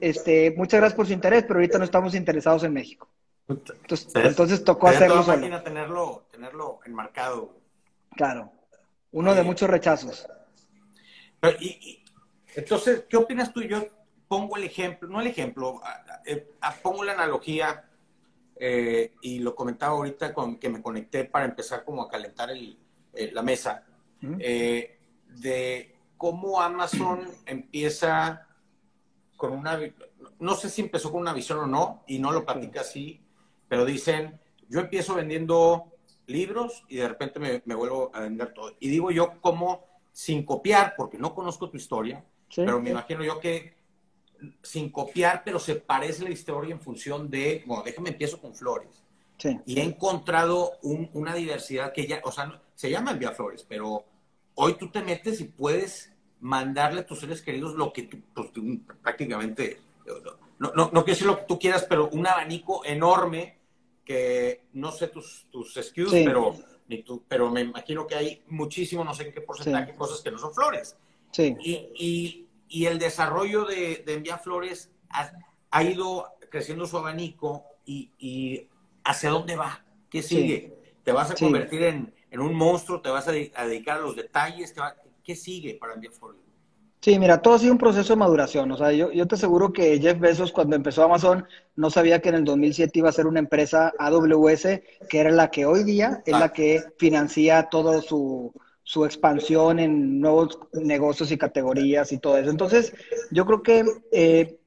este, 0.00 0.54
muchas 0.56 0.80
gracias 0.80 0.96
por 0.96 1.06
su 1.06 1.12
interés, 1.12 1.42
pero 1.42 1.56
ahorita 1.56 1.78
no 1.78 1.84
estamos 1.84 2.14
interesados 2.14 2.64
en 2.64 2.72
México. 2.72 3.10
Entonces, 3.46 4.08
entonces 4.14 4.64
tocó 4.64 4.88
hacerlo 4.88 5.22
solo. 5.22 5.62
tenerlo, 5.62 6.26
tenerlo 6.30 6.80
enmarcado. 6.86 7.58
Claro, 8.16 8.50
uno 9.12 9.34
de 9.34 9.42
muchos 9.42 9.68
rechazos. 9.68 10.26
y, 11.60 12.02
entonces, 12.54 13.04
¿qué 13.08 13.16
opinas 13.16 13.52
tú? 13.52 13.60
Yo 13.62 13.86
pongo 14.28 14.56
el 14.56 14.64
ejemplo, 14.64 15.08
no 15.08 15.20
el 15.20 15.26
ejemplo, 15.26 15.80
eh, 16.24 16.48
pongo 16.82 17.04
la 17.04 17.12
analogía 17.12 17.84
eh, 18.56 19.12
y 19.20 19.40
lo 19.40 19.54
comentaba 19.54 19.92
ahorita 19.92 20.32
con 20.32 20.58
que 20.58 20.68
me 20.68 20.80
conecté 20.80 21.24
para 21.24 21.44
empezar 21.44 21.84
como 21.84 22.02
a 22.02 22.08
calentar 22.08 22.50
el, 22.50 22.78
eh, 23.12 23.30
la 23.32 23.42
mesa, 23.42 23.84
de 24.20 25.93
cómo 26.16 26.60
Amazon 26.60 27.28
empieza 27.46 28.46
con 29.36 29.52
una, 29.52 29.78
no 30.38 30.54
sé 30.54 30.70
si 30.70 30.82
empezó 30.82 31.10
con 31.10 31.20
una 31.20 31.32
visión 31.32 31.58
o 31.58 31.66
no, 31.66 32.02
y 32.06 32.18
no 32.18 32.32
lo 32.32 32.44
platica 32.44 32.80
así, 32.80 33.20
pero 33.68 33.84
dicen, 33.84 34.38
yo 34.68 34.80
empiezo 34.80 35.14
vendiendo 35.14 35.92
libros 36.26 36.84
y 36.88 36.96
de 36.96 37.08
repente 37.08 37.38
me, 37.38 37.62
me 37.64 37.74
vuelvo 37.74 38.10
a 38.14 38.20
vender 38.20 38.54
todo. 38.54 38.72
Y 38.80 38.88
digo 38.88 39.10
yo, 39.10 39.40
como 39.40 39.84
sin 40.12 40.44
copiar, 40.44 40.94
porque 40.96 41.18
no 41.18 41.34
conozco 41.34 41.68
tu 41.68 41.76
historia, 41.76 42.24
pero 42.54 42.80
me 42.80 42.90
imagino 42.90 43.24
yo 43.24 43.40
que 43.40 43.74
sin 44.62 44.90
copiar, 44.90 45.42
pero 45.44 45.58
se 45.58 45.76
parece 45.76 46.22
la 46.22 46.30
historia 46.30 46.72
en 46.72 46.80
función 46.80 47.30
de, 47.30 47.64
bueno, 47.66 47.82
déjame 47.82 48.10
empiezo 48.10 48.40
con 48.40 48.54
flores. 48.54 49.02
Y 49.66 49.80
he 49.80 49.82
encontrado 49.82 50.78
una 50.82 51.34
diversidad 51.34 51.92
que 51.92 52.06
ya, 52.06 52.20
o 52.24 52.30
sea, 52.30 52.62
se 52.74 52.90
llama 52.90 53.10
envía 53.10 53.32
flores, 53.32 53.64
pero 53.68 54.04
hoy 54.54 54.74
tú 54.74 54.90
te 54.90 55.02
metes 55.02 55.40
y 55.40 55.44
puedes 55.44 56.12
mandarle 56.40 57.00
a 57.00 57.06
tus 57.06 57.20
seres 57.20 57.42
queridos 57.42 57.74
lo 57.74 57.92
que 57.92 58.02
tú, 58.02 58.18
pues, 58.34 58.48
prácticamente, 59.02 59.80
no, 60.58 60.72
no, 60.74 60.90
no, 60.92 61.04
quiero 61.04 61.04
decir 61.04 61.26
lo 61.26 61.38
que 61.38 61.44
tú 61.44 61.58
quieras, 61.58 61.86
pero 61.88 62.08
un 62.10 62.26
abanico 62.26 62.84
enorme 62.84 63.58
que 64.04 64.66
no 64.74 64.92
sé 64.92 65.08
tus, 65.08 65.46
tus 65.50 65.74
skills, 65.74 66.12
pero, 66.12 66.54
ni 66.88 67.02
tú, 67.02 67.24
pero 67.26 67.50
me 67.50 67.62
imagino 67.62 68.06
que 68.06 68.14
hay 68.14 68.42
muchísimo, 68.48 69.02
no 69.02 69.14
sé 69.14 69.28
en 69.28 69.32
qué 69.32 69.40
porcentaje, 69.40 69.94
cosas 69.94 70.20
que 70.20 70.30
no 70.30 70.38
son 70.38 70.52
flores. 70.54 70.96
Sí. 71.32 71.56
Y, 71.60 72.46
y, 72.68 72.86
el 72.86 72.98
desarrollo 72.98 73.64
de, 73.64 74.02
de 74.04 74.14
Envía 74.14 74.36
Flores 74.36 74.90
ha, 75.08 75.82
ido 75.82 76.26
creciendo 76.50 76.86
su 76.86 76.98
abanico 76.98 77.64
y, 77.86 78.10
y, 78.18 78.68
¿hacia 79.04 79.30
dónde 79.30 79.56
va? 79.56 79.84
¿Qué 80.10 80.22
sigue? 80.22 80.74
¿Te 81.02 81.12
vas 81.12 81.30
a 81.30 81.34
convertir 81.34 81.82
en, 81.84 82.14
en, 82.34 82.40
un 82.40 82.54
monstruo? 82.54 83.00
¿Te 83.00 83.10
vas 83.10 83.26
a, 83.28 83.32
dedicar 83.32 83.98
a 83.98 84.00
los 84.00 84.16
detalles? 84.16 84.74
¿Qué 85.22 85.34
sigue 85.34 85.74
para 85.74 85.94
Envía 85.94 86.10
Flores? 86.10 86.40
Sí, 87.00 87.18
mira, 87.18 87.42
todo 87.42 87.54
ha 87.54 87.58
sido 87.58 87.72
un 87.72 87.78
proceso 87.78 88.14
de 88.14 88.18
maduración. 88.18 88.72
O 88.72 88.78
sea, 88.78 88.90
yo, 88.92 89.12
yo, 89.12 89.26
te 89.28 89.34
aseguro 89.34 89.74
que 89.74 90.00
Jeff 90.00 90.18
Bezos, 90.18 90.52
cuando 90.52 90.74
empezó 90.74 91.02
Amazon, 91.02 91.46
no 91.76 91.90
sabía 91.90 92.22
que 92.22 92.30
en 92.30 92.36
el 92.36 92.44
2007 92.44 92.98
iba 92.98 93.10
a 93.10 93.12
ser 93.12 93.26
una 93.26 93.40
empresa 93.40 93.92
AWS, 93.98 94.80
que 95.08 95.18
era 95.18 95.30
la 95.30 95.50
que 95.50 95.66
hoy 95.66 95.84
día 95.84 96.22
es 96.24 96.32
la 96.32 96.52
que 96.54 96.82
financia 96.96 97.68
todo 97.70 98.00
su, 98.00 98.54
su 98.84 99.04
expansión 99.04 99.80
en 99.80 100.20
nuevos 100.20 100.58
negocios 100.72 101.30
y 101.30 101.38
categorías 101.38 102.12
y 102.12 102.18
todo 102.18 102.38
eso. 102.38 102.50
Entonces, 102.50 102.94
yo 103.30 103.44
creo 103.44 103.62
que 103.62 103.84
eh, 104.12 104.58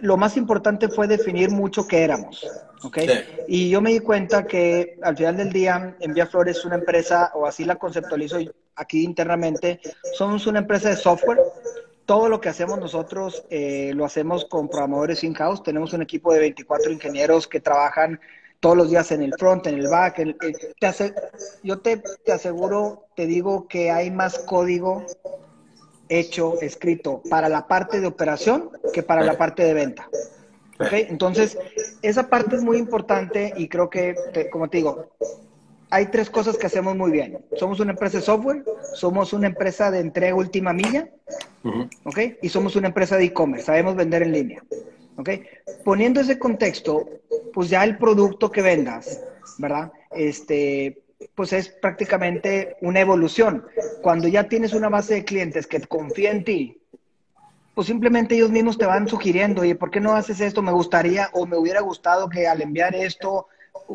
lo 0.00 0.16
más 0.16 0.36
importante 0.36 0.88
fue 0.88 1.06
definir 1.06 1.50
mucho 1.50 1.86
qué 1.86 2.02
éramos, 2.02 2.46
¿ok? 2.82 2.98
Y 3.46 3.70
yo 3.70 3.80
me 3.80 3.92
di 3.92 4.00
cuenta 4.00 4.46
que 4.46 4.98
al 5.02 5.16
final 5.16 5.36
del 5.36 5.52
día, 5.52 5.96
Envía 6.00 6.26
Flores 6.26 6.58
es 6.58 6.64
una 6.64 6.76
empresa, 6.76 7.30
o 7.34 7.46
así 7.46 7.64
la 7.64 7.76
conceptualizo 7.76 8.38
aquí 8.76 9.04
internamente, 9.04 9.80
somos 10.14 10.46
una 10.46 10.60
empresa 10.60 10.90
de 10.90 10.96
software. 10.96 11.38
Todo 12.06 12.28
lo 12.28 12.40
que 12.40 12.48
hacemos 12.48 12.78
nosotros 12.78 13.44
eh, 13.50 13.92
lo 13.94 14.04
hacemos 14.06 14.46
con 14.46 14.68
programadores 14.68 15.22
in-house. 15.24 15.62
Tenemos 15.62 15.92
un 15.92 16.00
equipo 16.00 16.32
de 16.32 16.40
24 16.40 16.90
ingenieros 16.90 17.46
que 17.46 17.60
trabajan 17.60 18.18
todos 18.60 18.76
los 18.76 18.90
días 18.90 19.12
en 19.12 19.22
el 19.22 19.34
front, 19.38 19.66
en 19.66 19.74
el 19.74 19.88
back. 19.88 20.16
te 20.16 21.14
yo 21.62 21.80
te, 21.80 22.02
te, 22.24 22.32
aseguro, 22.32 23.08
te 23.14 23.26
digo 23.26 23.68
que 23.68 23.90
hay 23.90 24.10
más 24.10 24.38
código 24.38 25.04
hecho, 26.08 26.60
escrito 26.60 27.22
para 27.28 27.48
la 27.48 27.66
parte 27.66 28.00
de 28.00 28.06
operación 28.06 28.70
que 28.92 29.02
para 29.02 29.22
la 29.22 29.36
parte 29.36 29.64
de 29.64 29.74
venta. 29.74 30.08
¿Okay? 30.80 31.06
Entonces, 31.08 31.58
esa 32.02 32.28
parte 32.28 32.56
es 32.56 32.62
muy 32.62 32.78
importante 32.78 33.52
y 33.56 33.68
creo 33.68 33.90
que, 33.90 34.14
como 34.50 34.68
te 34.68 34.78
digo, 34.78 35.10
hay 35.90 36.06
tres 36.06 36.30
cosas 36.30 36.56
que 36.56 36.66
hacemos 36.66 36.96
muy 36.96 37.10
bien. 37.10 37.44
Somos 37.56 37.80
una 37.80 37.92
empresa 37.92 38.18
de 38.18 38.24
software, 38.24 38.64
somos 38.94 39.32
una 39.32 39.48
empresa 39.48 39.90
de 39.90 40.00
entrega 40.00 40.34
última 40.34 40.72
milla, 40.72 41.08
¿ok? 42.04 42.18
Y 42.42 42.48
somos 42.48 42.76
una 42.76 42.88
empresa 42.88 43.16
de 43.16 43.24
e-commerce, 43.24 43.66
sabemos 43.66 43.96
vender 43.96 44.22
en 44.22 44.32
línea, 44.32 44.62
¿ok? 45.16 45.30
Poniendo 45.84 46.20
ese 46.20 46.38
contexto, 46.38 47.08
pues 47.52 47.70
ya 47.70 47.82
el 47.84 47.98
producto 47.98 48.50
que 48.50 48.62
vendas, 48.62 49.22
¿verdad? 49.58 49.90
Este, 50.10 51.02
pues 51.34 51.52
es 51.52 51.68
prácticamente 51.68 52.76
una 52.80 53.00
evolución. 53.00 53.66
Cuando 54.02 54.28
ya 54.28 54.44
tienes 54.44 54.72
una 54.72 54.88
base 54.88 55.14
de 55.14 55.24
clientes 55.24 55.66
que 55.66 55.80
confía 55.80 56.30
en 56.30 56.44
ti, 56.44 56.80
pues 57.74 57.86
simplemente 57.86 58.34
ellos 58.34 58.50
mismos 58.50 58.78
te 58.78 58.86
van 58.86 59.08
sugiriendo, 59.08 59.62
oye, 59.62 59.74
¿por 59.74 59.90
qué 59.90 60.00
no 60.00 60.14
haces 60.14 60.40
esto? 60.40 60.62
Me 60.62 60.72
gustaría 60.72 61.30
o 61.32 61.46
me 61.46 61.56
hubiera 61.56 61.80
gustado 61.80 62.28
que 62.28 62.46
al 62.46 62.60
enviar 62.60 62.94
esto 62.94 63.46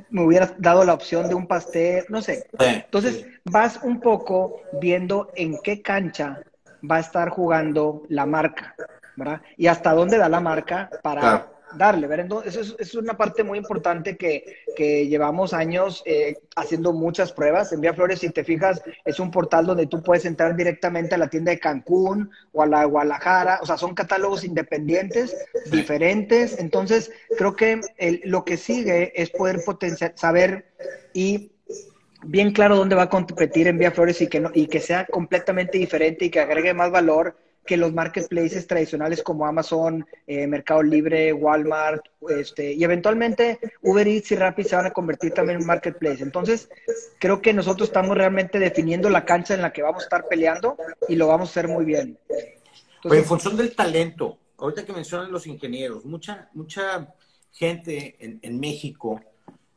me 0.10 0.24
hubieras 0.24 0.54
dado 0.58 0.84
la 0.86 0.94
opción 0.94 1.28
de 1.28 1.36
un 1.36 1.48
pastel, 1.48 2.06
no 2.10 2.22
sé. 2.22 2.48
Entonces 2.60 3.26
vas 3.44 3.80
un 3.84 4.00
poco 4.00 4.62
viendo 4.82 5.30
en 5.36 5.58
qué 5.62 5.82
cancha 5.82 6.42
va 6.90 6.98
a 6.98 7.02
estar 7.02 7.30
jugando 7.30 8.04
la 8.10 8.26
marca, 8.26 8.76
¿verdad? 9.16 9.42
Y 9.58 9.68
hasta 9.68 9.94
dónde 9.94 10.18
da 10.18 10.30
la 10.30 10.40
marca 10.40 10.90
para 11.02 11.53
darle, 11.78 12.08
¿verdad? 12.08 12.26
Entonces, 12.26 12.56
eso 12.56 12.76
es, 12.80 12.96
una 12.96 13.18
parte 13.18 13.44
muy 13.44 13.58
importante 13.58 14.18
que, 14.18 14.58
que 14.76 15.08
llevamos 15.08 15.54
años 15.54 16.04
eh, 16.06 16.38
haciendo 16.56 16.94
muchas 16.94 17.32
pruebas. 17.32 17.72
Envía 17.72 17.94
Flores, 17.94 18.20
si 18.20 18.30
te 18.30 18.44
fijas, 18.44 18.82
es 19.06 19.20
un 19.20 19.32
portal 19.32 19.66
donde 19.66 19.88
tú 19.88 20.02
puedes 20.02 20.26
entrar 20.26 20.56
directamente 20.56 21.16
a 21.16 21.18
la 21.18 21.30
tienda 21.30 21.52
de 21.52 21.60
Cancún 21.60 22.32
o 22.52 22.64
a 22.64 22.68
la 22.68 22.86
Guadalajara, 22.86 23.60
o 23.62 23.66
sea, 23.66 23.78
son 23.78 23.94
catálogos 23.94 24.44
independientes, 24.44 25.36
diferentes. 25.72 26.60
Entonces, 26.60 27.12
creo 27.38 27.56
que 27.56 27.82
lo 28.24 28.46
que 28.46 28.58
sigue 28.58 29.12
es 29.16 29.30
poder 29.30 29.62
potenciar, 29.66 30.14
saber 30.16 30.66
y 31.14 31.52
bien 32.26 32.52
claro 32.52 32.78
dónde 32.78 32.96
va 32.96 33.04
a 33.04 33.10
competir 33.10 33.68
Envía 33.68 33.92
Flores 33.92 34.22
y 34.22 34.28
que, 34.28 34.40
no, 34.40 34.52
y 34.54 34.68
que 34.68 34.80
sea 34.80 35.06
completamente 35.06 35.78
diferente 35.78 36.26
y 36.26 36.30
que 36.30 36.40
agregue 36.40 36.74
más 36.74 36.92
valor 36.92 37.38
que 37.66 37.78
los 37.78 37.94
marketplaces 37.94 38.68
tradicionales 38.68 39.24
como 39.24 39.46
Amazon, 39.46 40.06
eh, 40.28 40.48
Mercado 40.48 40.84
Libre, 40.84 41.32
Walmart, 41.34 42.06
este, 42.30 42.74
y 42.74 42.84
eventualmente 42.84 43.60
Uber 43.82 44.08
Eats 44.08 44.32
y 44.32 44.36
Rappi 44.36 44.64
se 44.64 44.76
van 44.76 44.88
a 44.88 44.92
convertir 44.92 45.34
también 45.34 45.62
en 45.62 45.66
marketplace. 45.66 46.24
Entonces, 46.24 46.70
creo 47.20 47.42
que 47.42 47.54
nosotros 47.54 47.90
estamos 47.90 48.18
realmente 48.18 48.60
definiendo 48.60 49.10
la 49.10 49.26
cancha 49.26 49.54
en 49.54 49.62
la 49.62 49.72
que 49.72 49.82
vamos 49.82 50.04
a 50.04 50.06
estar 50.06 50.28
peleando 50.28 50.78
y 51.08 51.16
lo 51.16 51.28
vamos 51.28 51.50
a 51.50 51.52
hacer 51.52 51.68
muy 51.68 51.86
bien. 51.86 52.18
en 53.04 53.26
función 53.26 53.56
del 53.56 53.76
talento, 53.76 54.38
ahorita 54.58 54.86
que 54.86 54.94
mencionan 54.94 55.32
los 55.32 55.48
ingenieros, 55.48 56.06
mucha, 56.06 56.50
mucha 56.54 57.14
gente 57.52 58.18
en, 58.20 58.60
México, 58.60 59.22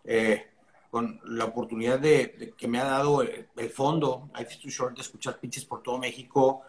eh, 0.04 0.46
con 0.90 1.20
la 1.24 1.44
oportunidad 1.44 1.98
de, 1.98 2.54
que 2.56 2.66
me 2.66 2.78
ha 2.78 2.84
dado 2.84 3.22
el, 3.22 3.70
fondo, 3.70 4.30
Life 4.36 4.58
is 4.64 4.74
Short, 4.74 4.96
de 4.96 5.02
escuchar 5.02 5.38
pitches 5.38 5.64
por 5.64 5.82
todo 5.82 5.98
México, 5.98 6.62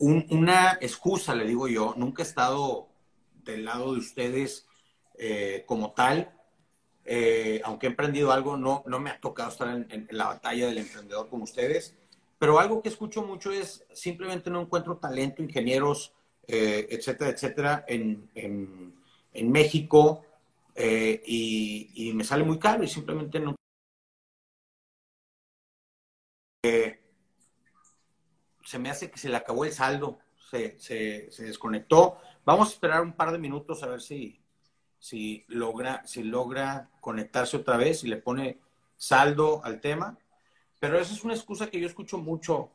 una 0.00 0.78
excusa, 0.80 1.34
le 1.34 1.44
digo 1.44 1.68
yo, 1.68 1.94
nunca 1.96 2.22
he 2.22 2.26
estado 2.26 2.88
del 3.44 3.64
lado 3.64 3.92
de 3.92 3.98
ustedes 3.98 4.66
eh, 5.18 5.64
como 5.66 5.92
tal, 5.92 6.32
eh, 7.04 7.60
aunque 7.64 7.86
he 7.86 7.90
emprendido 7.90 8.32
algo, 8.32 8.56
no, 8.56 8.82
no 8.86 8.98
me 8.98 9.10
ha 9.10 9.20
tocado 9.20 9.50
estar 9.50 9.68
en, 9.68 10.08
la 10.10 10.26
batalla 10.26 10.66
del 10.66 10.78
emprendedor 10.78 11.28
como 11.28 11.44
ustedes, 11.44 11.94
pero 12.38 12.58
algo 12.58 12.82
que 12.82 12.88
escucho 12.88 13.22
mucho 13.22 13.52
es 13.52 13.84
simplemente 13.92 14.50
no 14.50 14.62
encuentro 14.62 14.96
talento, 14.96 15.42
ingenieros, 15.42 16.14
eh, 16.46 16.86
etcétera, 16.90 17.30
etcétera, 17.30 17.84
en, 17.86 18.30
en, 18.34 19.52
México 19.52 20.24
y, 20.76 22.12
me 22.14 22.24
sale 22.24 22.44
muy 22.44 22.58
caro 22.58 22.82
y 22.82 22.88
simplemente 22.88 23.38
no 23.38 23.54
se 28.64 28.78
me 28.78 28.90
hace 28.90 29.10
que 29.10 29.18
se 29.18 29.28
le 29.28 29.36
acabó 29.36 29.64
el 29.64 29.72
saldo, 29.72 30.18
se, 30.50 31.30
desconectó. 31.38 32.18
Vamos 32.44 32.68
a 32.68 32.72
esperar 32.72 33.02
un 33.02 33.12
par 33.12 33.32
de 33.32 33.38
minutos 33.38 33.82
a 33.82 33.86
ver 33.86 34.00
si, 34.00 34.40
si, 34.98 35.44
logra, 35.48 36.06
si 36.06 36.22
logra 36.22 36.88
conectarse 37.00 37.56
otra 37.56 37.76
vez 37.76 38.04
y 38.04 38.08
le 38.08 38.16
pone 38.16 38.58
saldo 38.96 39.60
al 39.64 39.80
tema. 39.80 40.18
Pero 40.78 40.98
esa 40.98 41.12
es 41.12 41.24
una 41.24 41.34
excusa 41.34 41.68
que 41.68 41.80
yo 41.80 41.86
escucho 41.86 42.18
mucho, 42.18 42.70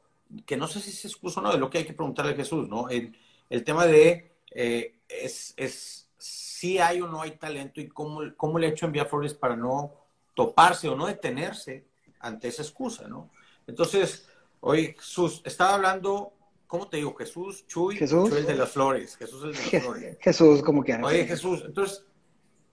que 0.45 0.57
no 0.57 0.67
sé 0.67 0.79
si 0.79 0.91
es 0.91 1.05
excusa 1.05 1.39
o 1.39 1.43
no, 1.43 1.51
de 1.51 1.57
lo 1.57 1.69
que 1.69 1.79
hay 1.79 1.85
que 1.85 1.93
preguntarle 1.93 2.33
a 2.33 2.35
Jesús, 2.35 2.69
¿no? 2.69 2.87
El, 2.89 3.63
tema 3.63 3.85
de 3.85 4.31
eh, 4.51 4.95
es, 5.07 5.53
es 5.57 6.09
si 6.17 6.79
hay 6.79 7.01
o 7.01 7.07
no 7.07 7.21
hay 7.21 7.31
talento 7.31 7.81
y 7.81 7.87
cómo, 7.87 8.21
cómo 8.37 8.59
le 8.59 8.67
he 8.67 8.69
hecho 8.71 8.85
enviar 8.85 9.07
flores 9.07 9.33
para 9.33 9.55
no 9.55 9.93
toparse 10.33 10.87
o 10.87 10.95
no 10.95 11.07
detenerse 11.07 11.85
ante 12.19 12.47
esa 12.47 12.61
excusa, 12.61 13.07
¿no? 13.07 13.29
Entonces, 13.67 14.27
Oye, 14.61 14.95
Jesús, 14.97 15.41
estaba 15.45 15.75
hablando 15.75 16.35
¿cómo 16.67 16.87
te 16.87 16.97
digo? 16.97 17.15
Jesús, 17.15 17.65
Chuy, 17.67 17.95
Jesús. 17.95 18.29
Chuy 18.29 18.39
el 18.39 18.45
de 18.45 18.55
las 18.55 18.71
flores. 18.71 19.15
Jesús 19.17 19.43
el 19.43 19.53
de 19.53 19.59
las 19.59 19.83
flores. 19.83 20.17
Jesús, 20.21 20.61
como 20.61 20.83
quieras. 20.83 21.05
Oye, 21.05 21.25
Jesús, 21.25 21.63
entonces, 21.65 22.03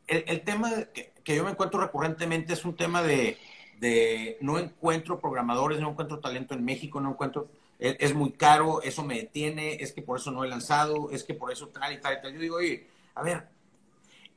el, 0.06 0.24
el 0.26 0.42
tema 0.42 0.70
que, 0.92 1.12
que, 1.22 1.36
yo 1.36 1.44
me 1.44 1.50
encuentro 1.50 1.80
recurrentemente 1.80 2.52
es 2.52 2.64
un 2.64 2.76
tema 2.76 3.02
de, 3.02 3.38
de, 3.78 4.38
no 4.40 4.58
encuentro 4.58 5.20
programadores, 5.20 5.80
no 5.80 5.90
encuentro 5.90 6.18
talento 6.18 6.54
en 6.54 6.64
México, 6.64 7.00
no 7.00 7.10
encuentro, 7.10 7.48
es, 7.78 7.96
es, 8.00 8.14
muy 8.14 8.32
caro, 8.32 8.82
eso 8.82 9.04
me 9.04 9.16
detiene, 9.16 9.74
es 9.74 9.92
que 9.92 10.02
por 10.02 10.18
eso 10.18 10.30
no 10.30 10.44
he 10.44 10.48
lanzado, 10.48 11.10
es 11.10 11.24
que 11.24 11.34
por 11.34 11.52
eso 11.52 11.68
tal 11.68 11.92
y 11.92 12.00
tal 12.00 12.18
y 12.18 12.22
tal. 12.22 12.32
Yo 12.34 12.40
digo, 12.40 12.56
oye, 12.56 12.88
a 13.14 13.22
ver, 13.22 13.48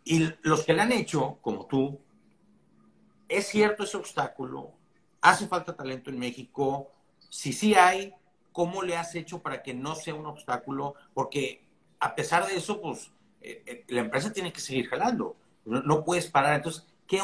y 0.03 0.31
los 0.43 0.63
que 0.63 0.73
lo 0.73 0.81
han 0.83 0.91
hecho, 0.91 1.39
como 1.41 1.65
tú, 1.65 1.99
¿es 3.27 3.47
cierto 3.47 3.83
ese 3.83 3.97
obstáculo? 3.97 4.73
¿Hace 5.21 5.47
falta 5.47 5.75
talento 5.75 6.11
en 6.11 6.19
México? 6.19 6.91
Si 7.35 7.51
sí 7.51 7.75
hay, 7.75 8.13
¿cómo 8.53 8.81
le 8.81 8.95
has 8.95 9.13
hecho 9.13 9.39
para 9.39 9.61
que 9.61 9.73
no 9.73 9.93
sea 9.93 10.15
un 10.15 10.25
obstáculo? 10.25 10.95
Porque 11.13 11.61
a 11.99 12.15
pesar 12.15 12.47
de 12.47 12.55
eso, 12.55 12.81
pues 12.81 13.11
eh, 13.41 13.61
eh, 13.65 13.83
la 13.89 13.99
empresa 13.99 14.31
tiene 14.31 14.53
que 14.53 14.61
seguir 14.61 14.87
jalando. 14.87 15.35
No, 15.65 15.81
no 15.81 16.05
puedes 16.05 16.27
parar. 16.27 16.55
Entonces, 16.55 16.85
¿qué, 17.05 17.21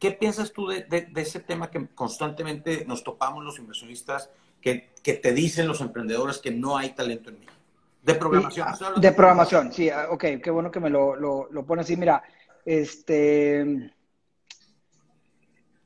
qué 0.00 0.10
piensas 0.10 0.52
tú 0.52 0.66
de, 0.66 0.82
de, 0.82 1.02
de, 1.02 1.20
ese 1.22 1.38
tema 1.38 1.70
que 1.70 1.86
constantemente 1.94 2.84
nos 2.86 3.04
topamos 3.04 3.44
los 3.44 3.56
inversionistas, 3.60 4.30
que, 4.60 4.90
que, 5.00 5.14
te 5.14 5.32
dicen 5.32 5.68
los 5.68 5.80
emprendedores 5.80 6.38
que 6.38 6.50
no 6.50 6.76
hay 6.76 6.90
talento 6.90 7.30
en 7.30 7.38
México? 7.38 7.54
De 8.02 8.16
programación. 8.16 8.66
De, 9.00 9.12
programación, 9.12 9.72
sí. 9.72 9.90
Ah, 9.90 10.08
ok, 10.10 10.24
qué 10.42 10.50
bueno 10.50 10.72
que 10.72 10.80
me 10.80 10.90
lo, 10.90 11.14
lo, 11.14 11.46
lo 11.52 11.64
pone 11.64 11.82
así. 11.82 11.96
Mira, 11.96 12.24
este 12.64 13.92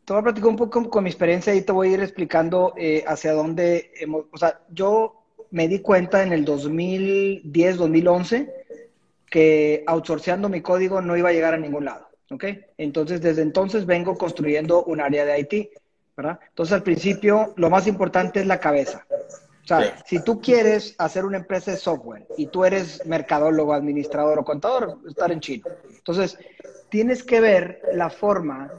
te 0.05 0.13
voy 0.13 0.21
a 0.21 0.25
platicar 0.25 0.51
un 0.51 0.57
poco 0.57 0.91
con 0.91 1.05
mi 1.05 1.11
experiencia 1.11 1.55
y 1.55 1.63
te 1.63 1.73
voy 1.73 1.89
a 1.89 1.93
ir 1.93 2.01
explicando 2.01 2.75
eh, 2.77 3.05
hacia 3.07 3.33
dónde 3.33 3.93
hemos, 3.99 4.27
o 4.33 4.37
sea, 4.37 4.61
yo 4.71 5.23
me 5.51 5.67
di 5.67 5.81
cuenta 5.81 6.23
en 6.23 6.33
el 6.33 6.45
2010, 6.45 7.77
2011 7.77 8.53
que 9.31 9.83
outsourceando 9.87 10.49
mi 10.49 10.61
código 10.61 11.01
no 11.01 11.17
iba 11.17 11.31
a 11.31 11.33
llegar 11.33 11.55
a 11.55 11.59
ningún 11.59 11.87
lado, 11.87 12.09
¿ok? 12.31 12.45
Entonces, 12.77 13.21
desde 13.21 13.43
entonces 13.43 13.87
vengo 13.87 14.17
construyendo 14.17 14.85
un 14.85 15.01
área 15.01 15.25
de 15.25 15.41
IT, 15.41 15.71
¿verdad? 16.17 16.39
Entonces, 16.49 16.73
al 16.75 16.83
principio, 16.83 17.55
lo 17.57 17.71
más 17.71 17.87
importante 17.87 18.41
es 18.41 18.47
la 18.47 18.61
cabeza. 18.61 19.07
O 19.65 19.67
sea, 19.67 20.05
si 20.05 20.23
tú 20.23 20.41
quieres 20.41 20.95
hacer 20.99 21.25
una 21.25 21.39
empresa 21.39 21.71
de 21.71 21.79
software 21.79 22.27
y 22.37 22.47
tú 22.47 22.67
eres 22.67 23.05
mercadólogo, 23.07 23.73
administrador 23.73 24.39
o 24.39 24.45
contador, 24.45 24.99
estar 25.09 25.33
en 25.33 25.41
chino. 25.41 25.65
Entonces, 25.89 26.39
tienes 26.91 27.23
que 27.23 27.41
ver 27.41 27.81
la 27.95 28.11
forma 28.11 28.71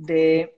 de 0.00 0.56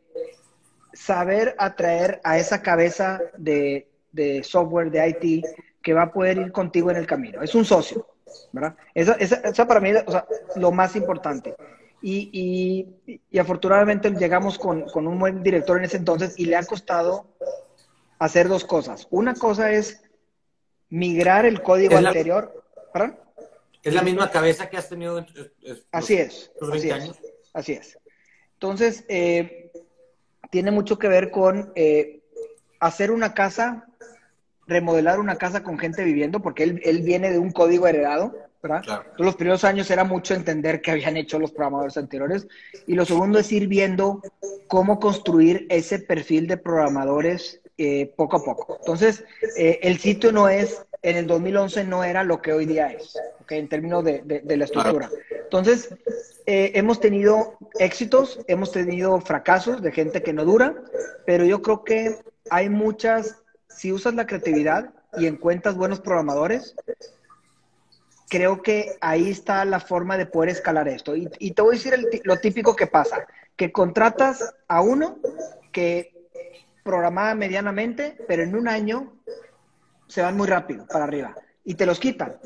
saber 0.93 1.55
atraer 1.59 2.21
a 2.23 2.39
esa 2.39 2.63
cabeza 2.63 3.21
de, 3.37 3.89
de, 4.13 4.43
software, 4.45 4.91
de 4.91 5.09
IT, 5.09 5.47
que 5.83 5.95
va 5.95 6.03
a 6.03 6.13
poder 6.13 6.39
ir 6.39 6.53
contigo 6.53 6.91
en 6.91 6.97
el 6.97 7.07
camino. 7.07 7.43
Es 7.43 7.55
un 7.55 7.65
socio, 7.65 8.07
¿verdad? 8.53 8.77
Esa, 8.95 9.15
esa, 9.15 9.37
esa 9.37 9.67
para 9.67 9.81
mí 9.81 9.91
es 9.91 10.05
o 10.07 10.11
sea, 10.11 10.27
lo 10.57 10.71
más 10.71 10.95
importante. 10.95 11.57
Y, 12.01 12.31
y, 13.07 13.19
y 13.31 13.39
afortunadamente 13.39 14.11
llegamos 14.11 14.59
con, 14.59 14.83
con, 14.83 15.07
un 15.07 15.19
buen 15.19 15.43
director 15.43 15.79
en 15.79 15.85
ese 15.85 15.97
entonces 15.97 16.35
y 16.37 16.47
le 16.47 16.57
ha 16.57 16.65
costado 16.65 17.27
hacer 18.19 18.49
dos 18.49 18.65
cosas. 18.65 19.07
Una 19.11 19.35
cosa 19.35 19.73
es 19.73 20.03
migrar 20.89 21.47
el 21.47 21.63
código 21.63 21.99
es 21.99 22.05
anterior. 22.05 22.53
La, 22.55 22.93
¿Perdón? 22.93 23.19
Es 23.83 23.95
la 23.95 24.03
misma 24.03 24.31
cabeza 24.31 24.69
que 24.69 24.77
has 24.77 24.89
tenido. 24.89 25.19
Es, 25.19 25.53
es, 25.63 25.87
así 25.91 26.15
es. 26.15 26.53
Los 26.61 26.71
20 26.71 26.93
así 26.93 27.03
años. 27.03 27.19
Es, 27.21 27.51
así 27.53 27.73
es. 27.73 27.99
Entonces, 28.63 29.05
eh, 29.09 29.73
tiene 30.51 30.71
mucho 30.71 30.97
que 30.97 31.09
ver 31.09 31.33
con 31.33 31.73
eh, 31.75 32.21
hacer 32.79 33.11
una 33.11 33.35
casa, 33.35 33.89
remodelar 34.69 35.19
una 35.19 35.35
casa 35.35 35.65
con 35.65 35.81
gente 35.81 36.05
viviendo, 36.05 36.39
porque 36.39 36.63
él, 36.63 36.81
él 36.85 37.03
viene 37.03 37.33
de 37.33 37.41
un 37.41 37.51
código 37.51 37.89
heredado, 37.89 38.37
¿verdad? 38.63 38.83
Claro. 38.85 39.03
Entonces, 39.03 39.27
los 39.27 39.35
primeros 39.35 39.65
años 39.65 39.91
era 39.91 40.05
mucho 40.05 40.35
entender 40.35 40.81
qué 40.81 40.93
habían 40.93 41.17
hecho 41.17 41.41
los 41.41 41.51
programadores 41.51 41.97
anteriores, 41.97 42.47
y 42.87 42.95
lo 42.95 43.05
segundo 43.05 43.41
es 43.41 43.51
ir 43.51 43.67
viendo 43.67 44.23
cómo 44.69 45.01
construir 45.01 45.67
ese 45.69 45.99
perfil 45.99 46.47
de 46.47 46.57
programadores 46.57 47.61
eh, 47.79 48.13
poco 48.15 48.37
a 48.37 48.45
poco. 48.45 48.77
Entonces, 48.79 49.25
eh, 49.57 49.81
el 49.83 49.99
sitio 49.99 50.31
no 50.31 50.49
es, 50.49 50.85
en 51.03 51.17
el 51.17 51.27
2011 51.27 51.83
no 51.83 52.05
era 52.05 52.23
lo 52.23 52.41
que 52.41 52.53
hoy 52.53 52.67
día 52.67 52.93
es, 52.93 53.19
¿okay? 53.41 53.59
en 53.59 53.69
términos 53.69 54.05
de, 54.05 54.23
de, 54.23 54.39
de 54.39 54.57
la 54.57 54.67
estructura. 54.67 55.11
Entonces, 55.53 55.95
eh, 56.47 56.73
hemos 56.77 56.99
tenido 56.99 57.59
éxitos, 57.79 58.41
hemos 58.49 58.73
tenido 58.73 59.21
fracasos 59.21 59.83
de 59.83 59.93
gente 59.93 60.23
que 60.23 60.33
no 60.33 60.47
dura, 60.47 60.75
pero 61.27 61.45
yo 61.45 61.61
creo 61.61 61.85
que 61.85 62.17
hay 62.49 62.71
muchas, 62.71 63.37
si 63.69 63.93
usas 63.93 64.15
la 64.15 64.27
creatividad 64.27 64.95
y 65.19 65.27
encuentras 65.27 65.77
buenos 65.77 66.01
programadores, 66.01 66.75
creo 68.31 68.63
que 68.63 68.97
ahí 69.03 69.29
está 69.29 69.67
la 69.67 69.79
forma 69.79 70.17
de 70.17 70.25
poder 70.25 70.49
escalar 70.49 70.89
esto. 70.89 71.15
Y, 71.15 71.51
te 71.51 71.61
voy 71.61 71.75
a 71.75 71.79
decir 71.79 72.23
lo 72.25 72.39
típico 72.39 72.75
que 72.75 72.87
pasa, 72.87 73.27
que 73.55 73.71
contratas 73.71 74.55
a 74.69 74.81
uno 74.81 75.19
que 75.71 76.15
programaba 76.83 77.35
medianamente, 77.35 78.17
pero 78.27 78.43
en 78.43 78.57
un 78.57 78.69
año 78.69 79.13
se 80.09 80.23
van 80.23 80.35
muy 80.35 80.49
rápido 80.49 80.87
para 80.87 81.05
arriba 81.05 81.35
y 81.63 81.75
te 81.75 81.85
los 81.85 82.01
quitan. 82.01 82.39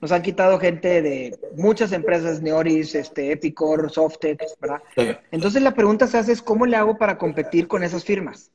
Nos 0.00 0.12
han 0.12 0.22
quitado 0.22 0.58
gente 0.58 1.02
de 1.02 1.38
muchas 1.56 1.92
empresas, 1.92 2.40
Neoris, 2.40 2.94
este, 2.94 3.32
Epicor, 3.32 3.90
Softex, 3.90 4.56
¿verdad? 4.60 4.82
Sí. 4.96 5.10
Entonces 5.30 5.62
la 5.62 5.74
pregunta 5.74 6.06
se 6.06 6.18
hace 6.18 6.32
es, 6.32 6.42
¿cómo 6.42 6.66
le 6.66 6.76
hago 6.76 6.98
para 6.98 7.18
competir 7.18 7.66
con 7.66 7.82
esas 7.82 8.04
firmas? 8.04 8.50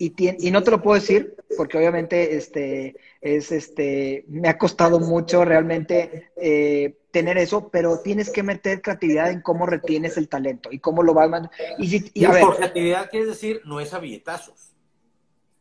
Y, 0.00 0.14
y, 0.46 0.50
no 0.52 0.62
te 0.62 0.70
lo 0.70 0.80
puedo 0.80 0.94
decir 0.94 1.34
porque 1.56 1.76
obviamente 1.76 2.36
este 2.36 2.94
es 3.20 3.50
este 3.50 4.24
me 4.28 4.48
ha 4.48 4.56
costado 4.56 5.00
mucho 5.00 5.44
realmente 5.44 6.30
eh, 6.36 6.98
tener 7.10 7.36
eso 7.36 7.68
pero 7.68 7.98
tienes 7.98 8.30
que 8.30 8.44
meter 8.44 8.80
creatividad 8.80 9.32
en 9.32 9.40
cómo 9.40 9.66
retienes 9.66 10.16
el 10.16 10.28
talento 10.28 10.68
y 10.70 10.78
cómo 10.78 11.02
lo 11.02 11.14
vas 11.14 11.50
y, 11.78 11.88
si, 11.88 11.96
y, 12.14 12.20
y 12.20 12.24
a 12.26 12.30
ver, 12.30 12.42
por 12.42 12.56
creatividad 12.58 13.10
quieres 13.10 13.28
decir 13.28 13.60
no 13.64 13.80
es 13.80 13.92
a 13.92 13.98
billetazos 13.98 14.70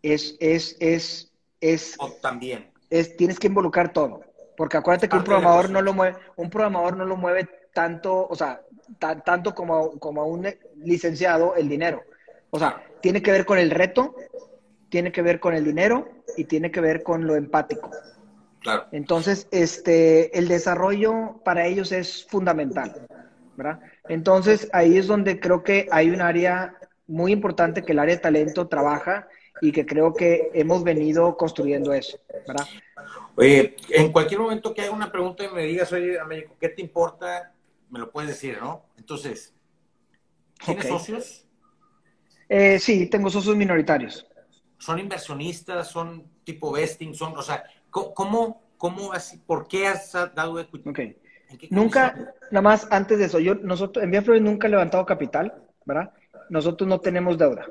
es 0.03 0.37
es 0.39 0.77
es 0.79 1.31
es 1.59 1.95
o 1.97 2.11
también 2.11 2.67
es 2.91 3.17
tienes 3.17 3.39
que 3.39 3.47
involucrar 3.47 3.91
todo 3.91 4.21
porque 4.57 4.75
acuérdate 4.75 5.07
que 5.07 5.15
un 5.15 5.23
programador 5.23 5.69
no 5.69 5.81
lo 5.81 5.93
mueve 5.93 6.17
un 6.35 6.49
programador 6.49 6.97
no 6.97 7.05
lo 7.05 7.15
mueve 7.15 7.47
tanto 7.73 8.27
o 8.27 8.35
sea 8.35 8.59
tanto 8.99 9.55
como 9.55 9.97
como 9.99 10.21
a 10.21 10.25
un 10.25 10.45
licenciado 10.75 11.55
el 11.55 11.69
dinero 11.69 12.03
o 12.49 12.59
sea, 12.59 12.83
tiene 13.01 13.21
que 13.21 13.31
ver 13.31 13.45
con 13.45 13.57
el 13.57 13.71
reto, 13.71 14.15
tiene 14.89 15.11
que 15.11 15.21
ver 15.21 15.39
con 15.39 15.53
el 15.53 15.65
dinero 15.65 16.09
y 16.37 16.45
tiene 16.45 16.71
que 16.71 16.81
ver 16.81 17.03
con 17.03 17.27
lo 17.27 17.35
empático. 17.35 17.91
Claro. 18.61 18.85
Entonces, 18.91 19.47
este, 19.51 20.37
el 20.37 20.47
desarrollo 20.47 21.41
para 21.43 21.67
ellos 21.67 21.91
es 21.91 22.25
fundamental, 22.25 23.07
¿verdad? 23.55 23.79
Entonces, 24.07 24.69
ahí 24.73 24.97
es 24.97 25.07
donde 25.07 25.39
creo 25.39 25.63
que 25.63 25.87
hay 25.91 26.09
un 26.09 26.21
área 26.21 26.75
muy 27.05 27.31
importante 27.31 27.83
que 27.83 27.93
el 27.93 27.99
área 27.99 28.15
de 28.15 28.21
talento 28.21 28.67
trabaja 28.67 29.27
y 29.61 29.71
que 29.71 29.85
creo 29.85 30.13
que 30.13 30.49
hemos 30.53 30.83
venido 30.83 31.35
construyendo 31.37 31.93
eso, 31.93 32.19
¿verdad? 32.47 32.65
Oye, 33.35 33.75
en 33.89 34.11
cualquier 34.11 34.39
momento 34.39 34.73
que 34.73 34.81
haya 34.81 34.91
una 34.91 35.11
pregunta 35.11 35.43
y 35.43 35.49
me 35.49 35.63
digas, 35.63 35.91
oye, 35.93 36.19
Américo, 36.19 36.55
¿qué 36.59 36.69
te 36.69 36.81
importa? 36.81 37.53
Me 37.89 37.99
lo 37.99 38.11
puedes 38.11 38.29
decir, 38.29 38.57
¿no? 38.59 38.85
Entonces, 38.97 39.53
¿tienes 40.63 40.85
okay. 40.85 40.97
socios? 40.97 41.45
Eh, 42.49 42.79
sí, 42.79 43.07
tengo 43.07 43.29
socios 43.29 43.55
minoritarios. 43.55 44.25
¿Son 44.77 44.99
inversionistas? 44.99 45.87
¿Son 45.87 46.23
tipo 46.43 46.71
vesting? 46.71 47.13
Son, 47.13 47.35
o 47.37 47.41
sea, 47.41 47.63
¿cómo, 47.89 48.61
cómo 48.77 49.13
así, 49.13 49.37
por 49.37 49.67
qué 49.67 49.87
has 49.87 50.13
dado 50.13 50.59
equity? 50.59 50.89
Okay. 50.89 51.17
Nunca, 51.69 52.33
nada 52.51 52.61
más 52.61 52.87
antes 52.91 53.19
de 53.19 53.25
eso, 53.25 53.39
yo, 53.39 53.55
nosotros, 53.55 54.03
en 54.03 54.23
Flores 54.23 54.41
nunca 54.41 54.67
he 54.67 54.69
levantado 54.69 55.05
capital, 55.05 55.53
¿verdad? 55.85 56.11
Nosotros 56.49 56.87
no 56.87 56.99
tenemos 56.99 57.37
deuda. 57.37 57.65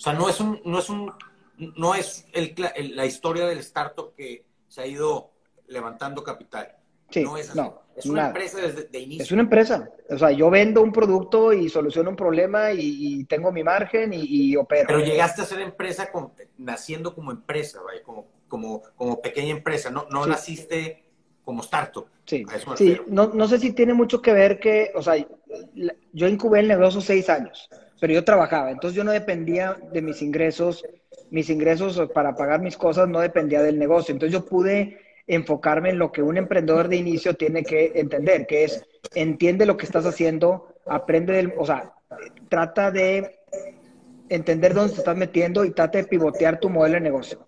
O 0.00 0.02
sea, 0.02 0.14
no 0.14 0.30
es 0.30 0.40
un, 0.40 0.58
no 0.64 0.78
es 0.78 0.88
un, 0.88 1.12
no 1.58 1.94
es 1.94 2.26
el, 2.32 2.54
el, 2.74 2.96
la 2.96 3.04
historia 3.04 3.44
del 3.44 3.58
startup 3.58 4.14
que 4.16 4.46
se 4.66 4.80
ha 4.80 4.86
ido 4.86 5.30
levantando 5.66 6.24
capital. 6.24 6.74
Sí, 7.10 7.22
no 7.22 7.36
es 7.36 7.50
así. 7.50 7.58
No, 7.58 7.82
es 7.94 8.06
una 8.06 8.14
nada. 8.14 8.28
empresa 8.28 8.62
desde 8.62 8.84
de 8.84 8.98
inicio. 8.98 9.24
Es 9.24 9.32
una 9.32 9.42
empresa. 9.42 9.90
O 10.08 10.16
sea, 10.16 10.30
yo 10.30 10.48
vendo 10.48 10.80
un 10.80 10.90
producto 10.90 11.52
y 11.52 11.68
soluciono 11.68 12.08
un 12.08 12.16
problema 12.16 12.72
y, 12.72 12.78
y 13.20 13.24
tengo 13.24 13.52
mi 13.52 13.62
margen 13.62 14.14
y, 14.14 14.22
y, 14.22 14.56
opero. 14.56 14.86
Pero 14.86 15.00
llegaste 15.00 15.42
a 15.42 15.44
ser 15.44 15.60
empresa 15.60 16.10
con, 16.10 16.32
naciendo 16.56 17.14
como 17.14 17.30
empresa, 17.30 17.82
¿vale? 17.82 18.00
como, 18.00 18.26
como, 18.48 18.82
como 18.96 19.20
pequeña 19.20 19.50
empresa. 19.50 19.90
No, 19.90 20.06
no 20.10 20.24
sí. 20.24 20.30
naciste 20.30 21.04
como 21.44 21.60
startup. 21.60 22.06
Sí, 22.24 22.46
sí. 22.76 22.96
No, 23.08 23.32
no, 23.34 23.48
sé 23.48 23.58
si 23.58 23.72
tiene 23.72 23.92
mucho 23.92 24.22
que 24.22 24.32
ver 24.32 24.60
que, 24.60 24.92
o 24.94 25.02
sea, 25.02 25.14
yo 26.12 26.28
incubé 26.28 26.60
el 26.60 26.68
negocio 26.68 27.00
seis 27.00 27.28
años, 27.28 27.68
pero 28.00 28.14
yo 28.14 28.24
trabajaba. 28.24 28.70
Entonces 28.70 28.96
yo 28.96 29.04
no 29.04 29.12
dependía 29.12 29.76
de 29.92 30.02
mis 30.02 30.22
ingresos. 30.22 30.84
Mis 31.30 31.50
ingresos 31.50 32.00
para 32.12 32.34
pagar 32.34 32.60
mis 32.60 32.76
cosas 32.76 33.08
no 33.08 33.20
dependía 33.20 33.62
del 33.62 33.78
negocio. 33.78 34.12
Entonces 34.12 34.32
yo 34.32 34.46
pude 34.46 34.98
enfocarme 35.26 35.90
en 35.90 35.98
lo 35.98 36.10
que 36.10 36.22
un 36.22 36.36
emprendedor 36.36 36.88
de 36.88 36.96
inicio 36.96 37.34
tiene 37.34 37.62
que 37.62 37.92
entender, 37.94 38.46
que 38.46 38.64
es 38.64 38.84
entiende 39.14 39.64
lo 39.64 39.76
que 39.76 39.86
estás 39.86 40.04
haciendo, 40.04 40.74
aprende 40.86 41.34
del, 41.34 41.52
o 41.56 41.64
sea, 41.64 41.92
trata 42.48 42.90
de 42.90 43.38
entender 44.28 44.74
dónde 44.74 44.94
te 44.94 45.00
estás 45.00 45.16
metiendo 45.16 45.64
y 45.64 45.70
trata 45.70 45.98
de 45.98 46.04
pivotear 46.04 46.58
tu 46.58 46.68
modelo 46.68 46.94
de 46.94 47.00
negocio. 47.00 47.44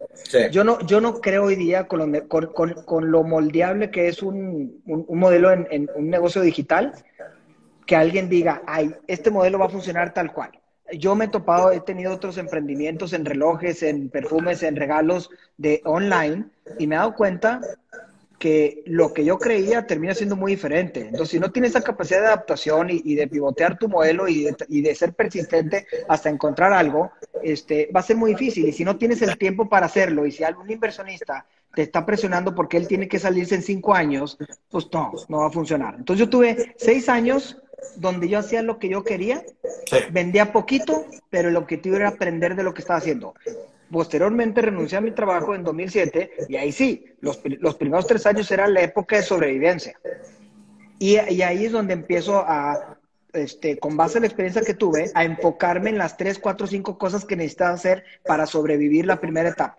Yo, 0.50 0.62
no, 0.62 0.80
yo 0.86 1.00
no 1.00 1.20
creo 1.20 1.44
hoy 1.44 1.56
día 1.56 1.86
con 1.88 2.12
lo, 2.12 2.28
con, 2.28 2.74
con, 2.84 3.10
lo 3.10 3.22
moldeable 3.24 3.90
que 3.90 4.08
es 4.08 4.22
un, 4.22 4.82
un, 4.86 5.18
modelo 5.18 5.50
en, 5.50 5.66
en, 5.70 5.88
un 5.96 6.10
negocio 6.10 6.42
digital, 6.42 6.92
que 7.86 7.96
alguien 7.96 8.28
diga, 8.28 8.62
ay, 8.66 8.94
este 9.06 9.30
modelo 9.30 9.58
va 9.58 9.66
a 9.66 9.70
funcionar 9.70 10.14
tal 10.14 10.32
cual. 10.32 10.50
Yo 10.98 11.14
me 11.14 11.26
he 11.26 11.28
topado, 11.28 11.70
he 11.70 11.80
tenido 11.80 12.12
otros 12.12 12.36
emprendimientos 12.38 13.12
en 13.12 13.24
relojes, 13.24 13.82
en 13.82 14.10
perfumes, 14.10 14.62
en 14.62 14.76
regalos 14.76 15.30
de 15.56 15.80
online 15.84 16.44
y 16.78 16.86
me 16.86 16.96
he 16.96 16.98
dado 16.98 17.14
cuenta 17.14 17.60
que 18.42 18.82
lo 18.86 19.14
que 19.14 19.24
yo 19.24 19.38
creía 19.38 19.86
termina 19.86 20.14
siendo 20.14 20.34
muy 20.34 20.52
diferente. 20.52 21.00
Entonces, 21.02 21.28
si 21.28 21.38
no 21.38 21.52
tienes 21.52 21.70
esa 21.70 21.80
capacidad 21.80 22.20
de 22.20 22.26
adaptación 22.26 22.88
y, 22.90 23.14
de 23.14 23.28
pivotear 23.28 23.78
tu 23.78 23.88
modelo 23.88 24.26
y 24.26 24.48
de, 24.82 24.94
ser 24.96 25.12
persistente 25.12 25.86
hasta 26.08 26.28
encontrar 26.28 26.72
algo, 26.72 27.12
este, 27.40 27.88
va 27.94 28.00
a 28.00 28.02
ser 28.02 28.16
muy 28.16 28.32
difícil. 28.32 28.66
Y 28.66 28.72
si 28.72 28.84
no 28.84 28.96
tienes 28.96 29.22
el 29.22 29.38
tiempo 29.38 29.68
para 29.68 29.86
hacerlo 29.86 30.26
y 30.26 30.32
si 30.32 30.42
algún 30.42 30.68
inversionista 30.68 31.46
te 31.72 31.82
está 31.82 32.04
presionando 32.04 32.52
porque 32.52 32.78
él 32.78 32.88
tiene 32.88 33.06
que 33.06 33.20
salirse 33.20 33.54
en 33.54 33.62
cinco 33.62 33.94
años, 33.94 34.36
pues 34.68 34.88
no, 34.92 35.12
no 35.28 35.38
va 35.38 35.46
a 35.46 35.50
funcionar. 35.50 35.94
Entonces 35.96 36.26
yo 36.26 36.28
tuve 36.28 36.74
seis 36.78 37.08
años 37.08 37.62
donde 37.96 38.28
yo 38.28 38.38
hacía 38.38 38.62
lo 38.62 38.78
que 38.78 38.88
yo 38.88 39.04
quería, 39.04 39.42
vendía 40.10 40.52
poquito, 40.52 41.06
pero 41.30 41.48
el 41.48 41.56
objetivo 41.56 41.96
era 41.96 42.08
aprender 42.08 42.56
de 42.56 42.62
lo 42.62 42.74
que 42.74 42.82
estaba 42.82 42.98
haciendo. 42.98 43.34
Posteriormente 43.90 44.62
renuncié 44.62 44.98
a 44.98 45.02
mi 45.02 45.10
trabajo 45.10 45.54
en 45.54 45.64
2007 45.64 46.32
y 46.48 46.56
ahí 46.56 46.72
sí, 46.72 47.04
los, 47.20 47.40
los 47.44 47.74
primeros 47.74 48.06
tres 48.06 48.24
años 48.26 48.50
era 48.50 48.66
la 48.66 48.82
época 48.82 49.16
de 49.16 49.22
sobrevivencia. 49.22 49.98
Y, 50.98 51.18
y, 51.30 51.42
ahí 51.42 51.66
es 51.66 51.72
donde 51.72 51.94
empiezo 51.94 52.38
a, 52.38 52.96
este, 53.32 53.78
con 53.78 53.96
base 53.96 54.18
en 54.18 54.22
la 54.22 54.28
experiencia 54.28 54.62
que 54.62 54.74
tuve, 54.74 55.10
a 55.14 55.24
enfocarme 55.24 55.90
en 55.90 55.98
las 55.98 56.16
tres, 56.16 56.38
cuatro, 56.38 56.66
cinco 56.66 56.98
cosas 56.98 57.24
que 57.24 57.36
necesitaba 57.36 57.74
hacer 57.74 58.04
para 58.24 58.46
sobrevivir 58.46 59.06
la 59.06 59.20
primera 59.20 59.48
etapa. 59.48 59.76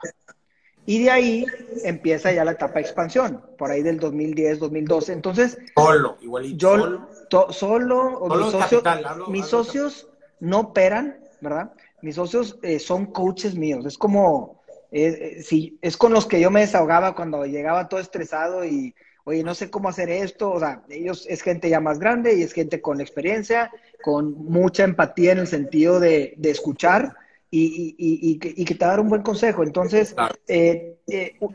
Y 0.85 1.03
de 1.03 1.11
ahí 1.11 1.45
empieza 1.83 2.31
ya 2.31 2.43
la 2.43 2.51
etapa 2.51 2.75
de 2.75 2.81
expansión, 2.81 3.41
por 3.57 3.71
ahí 3.71 3.81
del 3.81 3.99
2010, 3.99 4.59
2012. 4.59 5.13
Entonces, 5.13 5.57
solo, 5.75 6.17
igualito. 6.21 7.07
Yo, 7.29 7.51
solo, 7.51 8.27
mis, 8.29 8.51
socios, 8.51 8.83
mis 9.29 9.45
socios 9.45 10.07
no 10.39 10.59
operan, 10.59 11.17
¿verdad? 11.39 11.71
mis 12.03 12.15
socios 12.15 12.59
eh, 12.61 12.79
son 12.79 13.07
coaches 13.07 13.55
míos. 13.55 13.85
Es 13.85 13.97
como, 13.97 14.61
eh, 14.91 15.41
sí, 15.41 15.79
es 15.81 15.95
con 15.95 16.13
los 16.13 16.25
que 16.25 16.41
yo 16.41 16.51
me 16.51 16.59
desahogaba 16.59 17.15
cuando 17.15 17.45
llegaba 17.45 17.87
todo 17.87 18.01
estresado 18.01 18.65
y, 18.65 18.93
oye, 19.23 19.41
no 19.41 19.55
sé 19.55 19.71
cómo 19.71 19.87
hacer 19.87 20.09
esto. 20.09 20.51
O 20.51 20.59
sea, 20.59 20.83
ellos 20.89 21.25
es 21.29 21.41
gente 21.41 21.69
ya 21.69 21.79
más 21.79 21.99
grande 21.99 22.35
y 22.35 22.43
es 22.43 22.51
gente 22.51 22.81
con 22.81 22.99
experiencia, 22.99 23.71
con 24.03 24.33
mucha 24.33 24.83
empatía 24.83 25.31
en 25.31 25.39
el 25.39 25.47
sentido 25.47 26.01
de, 26.01 26.33
de 26.35 26.51
escuchar 26.51 27.15
y, 27.55 27.95
y, 27.99 28.31
y, 28.31 28.39
que, 28.39 28.51
y, 28.57 28.65
que, 28.65 28.73
te 28.73 28.83
dar 28.83 28.99
un 28.99 29.09
buen 29.09 29.21
consejo. 29.21 29.61
Entonces, 29.61 30.15
eh, 30.47 30.97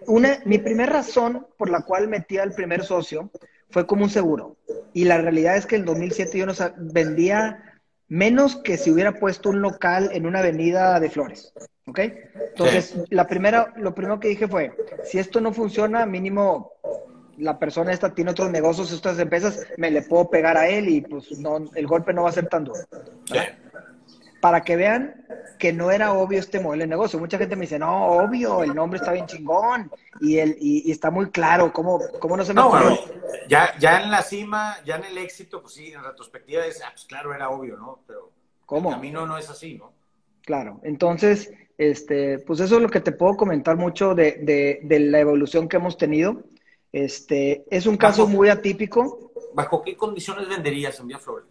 una, 0.07 0.39
mi 0.45 0.59
primera 0.59 0.93
razón 0.93 1.45
por 1.57 1.71
la 1.71 1.83
cual 1.83 2.07
metí 2.07 2.39
al 2.39 2.53
primer 2.53 2.85
socio 2.85 3.33
fue 3.71 3.85
como 3.85 4.05
un 4.05 4.11
seguro. 4.11 4.57
Y 4.93 5.07
la 5.07 5.19
realidad 5.19 5.57
es 5.57 5.67
que 5.67 5.75
en 5.75 5.85
2007 5.85 6.39
yo 6.39 6.47
no 6.47 6.55
vendía 6.77 7.81
menos 8.07 8.55
que 8.55 8.77
si 8.77 8.93
hubiera 8.93 9.19
puesto 9.19 9.51
un 9.51 9.61
local 9.61 10.11
en 10.13 10.25
una 10.25 10.39
avenida 10.39 11.01
de 11.01 11.11
flores. 11.11 11.53
¿Ok? 11.87 11.99
Entonces, 12.51 12.95
la 13.11 13.27
primera, 13.27 13.75
lo 13.77 13.93
primero 13.93 14.21
que 14.21 14.29
dije 14.29 14.47
fue, 14.47 14.73
si 15.03 15.19
esto 15.19 15.41
no 15.41 15.53
funciona, 15.53 16.07
mínimo 16.07 16.75
la 17.39 17.59
persona 17.59 17.93
esta 17.93 18.15
tiene 18.15 18.31
otros 18.31 18.53
negocios, 18.53 18.93
estas 18.93 19.19
empresas, 19.19 19.67
me 19.77 19.91
le 19.91 20.03
puedo 20.03 20.31
pegar 20.31 20.57
a 20.57 20.69
él 20.69 20.89
y 20.89 21.01
pues 21.01 21.39
no, 21.39 21.65
el 21.75 21.87
golpe 21.89 22.13
no 22.13 22.23
va 22.23 22.31
a 22.31 22.33
ser 22.33 22.47
tan 22.47 22.65
duro 22.65 22.81
para 24.41 24.63
que 24.63 24.77
vean 24.77 25.25
que 25.59 25.73
no 25.73 25.90
era 25.90 26.12
obvio 26.12 26.38
este 26.38 26.61
modelo 26.61 26.83
de 26.83 26.88
negocio. 26.88 27.18
Mucha 27.18 27.38
gente 27.38 27.57
me 27.57 27.62
dice, 27.62 27.79
no, 27.79 28.07
obvio, 28.07 28.62
el 28.62 28.75
nombre 28.75 28.99
está 28.99 29.12
bien 29.12 29.27
chingón 29.27 29.90
y, 30.21 30.38
el, 30.38 30.57
y, 30.59 30.90
está 30.90 31.11
muy 31.11 31.31
claro, 31.31 31.73
¿cómo, 31.73 32.01
cómo 32.21 32.37
no 32.37 32.44
se 32.44 32.55
me 32.55 32.61
no, 32.61 32.71
bueno, 32.71 32.99
ya, 33.49 33.77
ya 33.79 34.03
en 34.03 34.11
la 34.11 34.23
cima, 34.23 34.77
ya 34.85 34.97
en 34.97 35.05
el 35.05 35.18
éxito, 35.18 35.61
pues 35.61 35.75
sí, 35.75 35.92
en 35.92 36.03
retrospectiva 36.03 36.64
es, 36.64 36.83
ah, 36.83 36.90
pues 36.92 37.05
claro, 37.05 37.35
era 37.35 37.51
obvio, 37.51 37.77
¿no? 37.77 38.01
Pero 38.07 38.31
¿Cómo? 38.64 38.90
el 38.90 38.97
camino 38.97 39.27
no 39.27 39.37
es 39.37 39.51
así, 39.51 39.77
¿no? 39.77 39.92
Claro, 40.42 40.81
entonces, 40.83 41.53
este, 41.77 42.38
pues 42.38 42.61
eso 42.61 42.77
es 42.77 42.83
lo 42.83 42.88
que 42.88 43.01
te 43.01 43.12
puedo 43.12 43.37
comentar 43.37 43.77
mucho 43.77 44.14
de, 44.14 44.38
de, 44.42 44.81
de 44.83 45.01
la 45.01 45.21
evolución 45.21 45.68
que 45.68 45.77
hemos 45.77 45.97
tenido. 45.99 46.42
Este, 46.92 47.64
es 47.71 47.87
un 47.87 47.97
caso 47.97 48.27
muy 48.27 48.49
atípico. 48.49 49.33
¿Bajo 49.55 49.83
qué 49.83 49.97
condiciones 49.97 50.49
venderías 50.49 50.99
en 51.01 51.09
Vía 51.09 51.18
Flores? 51.18 51.49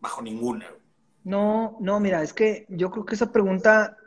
Bajo 0.00 0.22
ninguna. 0.22 0.66
No, 1.28 1.76
no, 1.78 2.00
mira, 2.00 2.22
es 2.22 2.32
que 2.32 2.64
yo 2.70 2.90
creo 2.90 3.04
que 3.04 3.14
esa 3.14 3.30
pregunta 3.30 3.98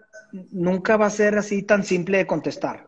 nunca 0.50 0.98
va 0.98 1.06
a 1.06 1.12
ser 1.12 1.38
así 1.38 1.62
tan 1.62 1.84
simple 1.84 2.18
de 2.18 2.26
contestar. 2.26 2.88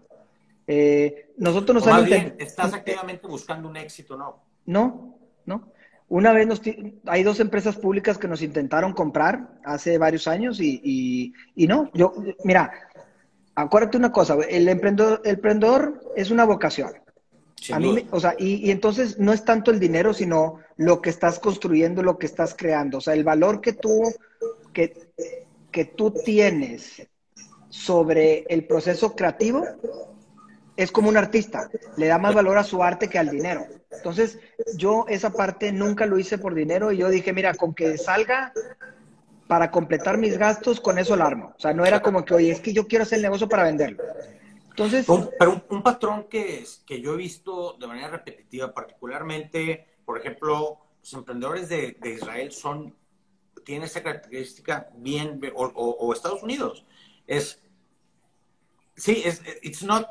Eh, 0.66 1.30
nosotros 1.38 1.86
nos 1.86 2.06
bien, 2.06 2.36
estás 2.40 2.74
activamente 2.74 3.28
buscando 3.28 3.70
un 3.70 3.78
éxito, 3.78 4.18
¿no? 4.18 4.42
No, 4.66 5.20
no. 5.46 5.72
Una 6.10 6.34
vez 6.34 6.48
nos 6.48 6.64
hay 7.06 7.22
dos 7.22 7.40
empresas 7.42 7.76
públicas 7.76 8.18
que 8.18 8.28
nos 8.28 8.42
intentaron 8.42 8.94
comprar 8.94 9.50
hace 9.64 10.00
varios 10.00 10.28
años 10.28 10.60
y, 10.60 11.32
y, 11.54 11.68
no, 11.68 11.92
yo, 11.94 12.16
mira, 12.44 12.72
acuérdate 13.54 13.98
una 13.98 14.12
cosa, 14.12 14.36
el 14.50 14.68
emprendedor, 14.68 15.22
el 15.26 15.36
emprendedor 15.36 16.02
es 16.16 16.32
una 16.32 16.46
vocación. 16.46 16.92
A 17.72 17.80
mí, 17.80 18.08
o 18.12 18.20
sea, 18.20 18.36
y, 18.38 18.68
y, 18.68 18.72
entonces 18.72 19.20
no 19.20 19.32
es 19.32 19.46
tanto 19.46 19.72
el 19.72 19.80
dinero, 19.80 20.14
sino 20.14 20.60
lo 20.78 21.02
que 21.02 21.10
estás 21.10 21.40
construyendo, 21.40 22.04
lo 22.04 22.18
que 22.18 22.26
estás 22.26 22.56
creando. 22.58 22.98
O 22.98 23.02
sea, 23.02 23.14
el 23.14 23.24
valor 23.24 23.62
que 23.62 23.74
tú, 23.74 24.02
que, 24.74 24.94
que 25.72 25.86
tú 25.86 26.12
tienes 26.12 27.08
sobre 27.70 28.46
el 28.50 28.66
proceso 28.66 29.16
creativo 29.16 29.66
es 30.76 30.92
como 30.92 31.10
un 31.10 31.18
artista, 31.18 31.70
le 31.98 32.08
da 32.08 32.18
más 32.18 32.34
valor 32.34 32.58
a 32.58 32.64
su 32.64 32.84
arte 32.84 33.08
que 33.08 33.20
al 33.20 33.30
dinero. 33.30 33.66
Entonces, 33.92 34.40
yo 34.76 35.06
esa 35.08 35.32
parte 35.32 35.72
nunca 35.72 36.06
lo 36.06 36.18
hice 36.18 36.38
por 36.38 36.56
dinero 36.56 36.92
y 36.92 36.98
yo 36.98 37.10
dije, 37.10 37.32
mira, 37.32 37.54
con 37.54 37.74
que 37.74 37.98
salga 37.98 38.54
para 39.48 39.70
completar 39.70 40.18
mis 40.18 40.38
gastos, 40.38 40.80
con 40.80 40.98
eso 40.98 41.16
lo 41.16 41.26
armo. 41.26 41.54
O 41.56 41.60
sea, 41.60 41.74
no 41.74 41.86
era 41.86 42.02
como 42.02 42.26
que, 42.26 42.34
oye, 42.34 42.52
es 42.52 42.60
que 42.60 42.74
yo 42.74 42.88
quiero 42.88 43.04
hacer 43.04 43.18
el 43.18 43.24
negocio 43.24 43.48
para 43.48 43.64
venderlo. 43.64 44.03
Entonces... 44.74 45.06
pero 45.38 45.64
un, 45.70 45.84
patrón 45.84 46.28
que, 46.30 46.66
que 46.86 47.00
yo 47.02 47.14
he 47.14 47.18
visto 47.18 47.78
de 47.80 47.88
manera 47.88 48.10
repetitiva, 48.10 48.74
particularmente 48.74 49.94
por 50.06 50.18
ejemplo, 50.18 50.80
los 51.02 51.14
emprendedores 51.14 51.70
de, 51.70 51.98
Israel 52.04 52.52
son, 52.52 52.96
tienen 53.64 53.86
esa 53.86 54.04
característica 54.04 54.90
bien, 54.96 55.40
o, 55.56 56.14
Estados 56.14 56.44
Unidos. 56.44 56.86
Es, 57.28 57.62
sí, 58.96 59.22
es, 59.26 59.42
it's 59.62 59.84
not, 59.84 60.08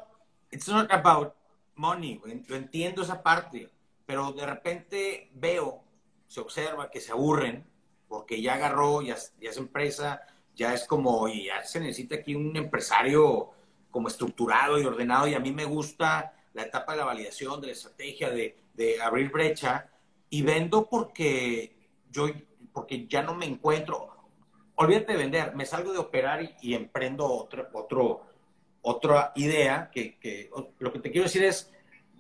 it's 0.51 0.69
not 0.69 0.91
about 0.91 1.35
money, 1.75 2.21
yo 2.47 2.57
entiendo 2.57 3.03
esa 3.03 3.23
parte, 3.23 3.71
pero 4.07 4.33
de 4.33 4.47
repente 4.47 5.31
veo, 5.35 5.83
se 6.27 6.41
observa 6.41 6.91
que 6.91 7.01
se 7.01 7.13
aburren 7.13 7.67
porque 8.09 8.41
ya 8.41 8.55
agarró, 8.55 9.01
ya, 9.03 9.17
ya 9.41 9.51
es 9.51 9.57
empresa, 9.57 10.21
ya 10.55 10.75
es 10.75 10.87
como, 10.87 11.29
y 11.29 11.47
ya 11.47 11.65
se 11.65 11.81
necesita 11.81 12.17
aquí 12.17 12.35
un 12.35 12.55
empresario 12.57 13.51
como 13.93 14.09
estructurado 14.09 14.81
y 14.81 14.85
ordenado, 14.85 15.29
y 15.29 15.35
a 15.35 15.39
mí 15.39 15.53
me 15.53 15.67
gusta 15.67 16.35
la 16.55 16.63
etapa 16.63 16.93
de 16.93 16.99
la 16.99 17.05
validación, 17.05 17.61
de 17.61 17.69
la 17.69 17.73
estrategia, 17.75 18.31
de, 18.31 18.57
de 18.75 19.01
abrir 19.01 19.31
brecha 19.31 19.89
y 20.31 20.43
vendo 20.43 20.89
porque 20.89 21.77
yo, 22.11 22.27
porque 22.73 23.07
ya 23.07 23.23
no 23.23 23.35
me 23.35 23.47
encuentro. 23.47 24.09
Olvídate 24.77 25.13
de 25.13 25.19
vender, 25.19 25.55
me 25.55 25.67
salgo 25.67 25.93
de 25.93 25.99
operar 25.99 26.57
y, 26.61 26.75
emprendo 26.75 27.27
otro, 27.27 27.69
otro, 27.75 28.27
otra 28.81 29.33
idea 29.37 29.91
que, 29.93 30.19
que, 30.19 30.51
lo 30.79 30.93
que 30.93 30.99
te 30.99 31.11
quiero 31.11 31.27
decir 31.27 31.45
es, 31.45 31.71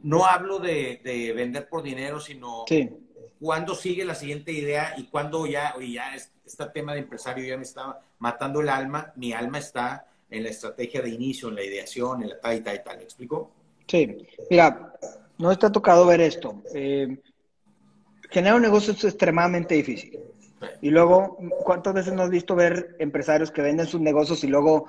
no 0.03 0.27
hablo 0.27 0.59
de, 0.59 1.01
de 1.03 1.33
vender 1.33 1.69
por 1.69 1.83
dinero, 1.83 2.21
sino 2.21 2.65
sí. 2.69 2.91
cuándo 3.41 3.75
sigue 3.75 4.05
la 4.05 4.15
siguiente 4.15 4.53
idea 4.53 4.95
y 4.99 5.05
cuándo 5.05 5.47
ya, 5.47 5.75
y 5.81 5.95
ya 5.95 6.15
este 6.15 6.67
tema 6.67 6.93
de 6.93 7.01
empresario 7.01 7.47
ya 7.47 7.57
me 7.57 7.63
está 7.63 8.01
matando 8.19 8.61
el 8.61 8.69
alma, 8.69 9.13
mi 9.17 9.33
alma 9.33 9.59
está 9.59 10.12
en 10.33 10.43
la 10.45 10.49
estrategia 10.49 11.03
de 11.03 11.11
inicio, 11.11 11.49
en 11.49 11.57
la 11.57 11.63
ideación, 11.63 12.23
en 12.23 12.31
la 12.31 12.41
tal 12.41 12.57
y 12.57 12.61
tal 12.61 12.77
y 12.77 12.83
tal. 12.83 12.97
¿Me 12.97 13.03
explico? 13.05 13.51
Sí, 13.87 14.27
mira, 14.51 14.95
no 15.39 15.53
está 15.53 15.71
tocado 15.71 16.07
ver 16.07 16.21
esto. 16.21 16.63
Eh, 16.75 17.19
generar 18.31 18.57
un 18.57 18.63
negocio 18.63 18.93
es 18.93 19.05
extremadamente 19.05 19.75
difícil. 19.75 20.19
Y 20.81 20.91
luego, 20.91 21.37
¿cuántas 21.65 21.95
veces 21.95 22.13
nos 22.13 22.25
has 22.25 22.31
visto 22.31 22.55
ver 22.55 22.97
empresarios 22.99 23.51
que 23.51 23.63
venden 23.63 23.87
sus 23.87 24.01
negocios 24.01 24.43
y 24.45 24.47
luego 24.47 24.87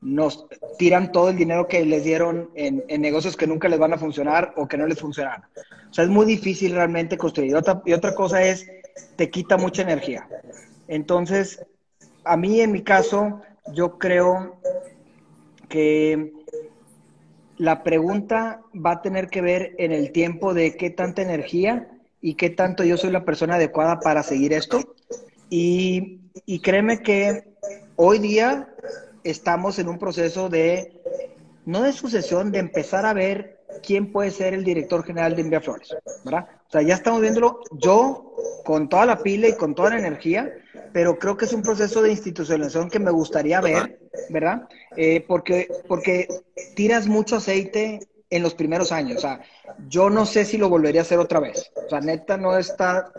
nos 0.00 0.46
tiran 0.78 1.10
todo 1.12 1.30
el 1.30 1.36
dinero 1.36 1.66
que 1.66 1.84
les 1.84 2.04
dieron 2.04 2.50
en, 2.54 2.84
negocios 3.00 3.36
que 3.36 3.46
nunca 3.46 3.68
les 3.68 3.78
van 3.78 3.94
a 3.94 3.98
funcionar 3.98 4.52
o 4.56 4.68
que 4.68 4.76
no 4.76 4.86
les 4.86 5.00
funcionan? 5.00 5.42
O 5.90 5.94
sea, 5.94 6.04
es 6.04 6.10
muy 6.10 6.26
difícil 6.26 6.74
realmente 6.74 7.16
construir. 7.16 7.50
Y 7.50 7.54
otra, 7.54 7.82
y 7.84 7.94
otra 7.94 8.14
cosa 8.14 8.42
es, 8.42 8.70
te 9.16 9.30
quita 9.30 9.56
mucha 9.56 9.82
energía. 9.82 10.28
Entonces, 10.86 11.64
a 12.24 12.36
mí 12.36 12.60
en 12.60 12.72
mi 12.72 12.82
caso, 12.82 13.40
yo 13.72 13.98
creo 13.98 14.56
que 15.68 16.32
la 17.56 17.82
pregunta 17.82 18.60
va 18.74 18.92
a 18.92 19.02
tener 19.02 19.28
que 19.28 19.40
ver 19.40 19.74
en 19.78 19.92
el 19.92 20.12
tiempo 20.12 20.54
de 20.54 20.76
qué 20.76 20.90
tanta 20.90 21.22
energía 21.22 21.88
y 22.20 22.34
qué 22.34 22.50
tanto 22.50 22.84
yo 22.84 22.96
soy 22.96 23.10
la 23.10 23.24
persona 23.24 23.56
adecuada 23.56 24.00
para 24.00 24.22
seguir 24.22 24.52
esto. 24.52 24.80
Y, 25.50 26.20
créeme 26.62 27.02
que 27.02 27.44
hoy 27.96 28.18
día 28.18 28.68
estamos 29.22 29.78
en 29.78 29.88
un 29.88 29.98
proceso 29.98 30.48
de, 30.48 31.00
no 31.64 31.82
de 31.82 31.92
sucesión, 31.92 32.50
de 32.50 32.58
empezar 32.58 33.06
a 33.06 33.12
ver 33.12 33.60
quién 33.82 34.10
puede 34.10 34.30
ser 34.30 34.54
el 34.54 34.64
director 34.64 35.04
general 35.04 35.36
de 35.36 35.42
Envía 35.42 35.60
Flores, 35.60 35.94
¿verdad? 36.24 36.48
O 36.74 36.76
sea, 36.76 36.82
ya 36.82 36.94
estamos 36.94 37.20
viéndolo 37.20 37.60
yo 37.70 38.34
con 38.64 38.88
toda 38.88 39.06
la 39.06 39.22
pila 39.22 39.46
y 39.46 39.52
con 39.52 39.76
toda 39.76 39.90
la 39.90 40.00
energía, 40.00 40.52
pero 40.92 41.20
creo 41.20 41.36
que 41.36 41.44
es 41.44 41.52
un 41.52 41.62
proceso 41.62 42.02
de 42.02 42.10
institucionalización 42.10 42.90
que 42.90 42.98
me 42.98 43.12
gustaría 43.12 43.60
ver, 43.60 44.00
¿verdad? 44.28 44.66
Eh, 44.96 45.24
porque, 45.24 45.68
porque 45.86 46.26
tiras 46.74 47.06
mucho 47.06 47.36
aceite 47.36 48.00
en 48.28 48.42
los 48.42 48.56
primeros 48.56 48.90
años. 48.90 49.18
O 49.18 49.20
sea, 49.20 49.40
yo 49.86 50.10
no 50.10 50.26
sé 50.26 50.44
si 50.44 50.58
lo 50.58 50.68
volvería 50.68 51.02
a 51.02 51.04
hacer 51.04 51.20
otra 51.20 51.38
vez. 51.38 51.70
O 51.86 51.88
sea, 51.88 52.00
neta, 52.00 52.36
no 52.36 52.58
está 52.58 53.12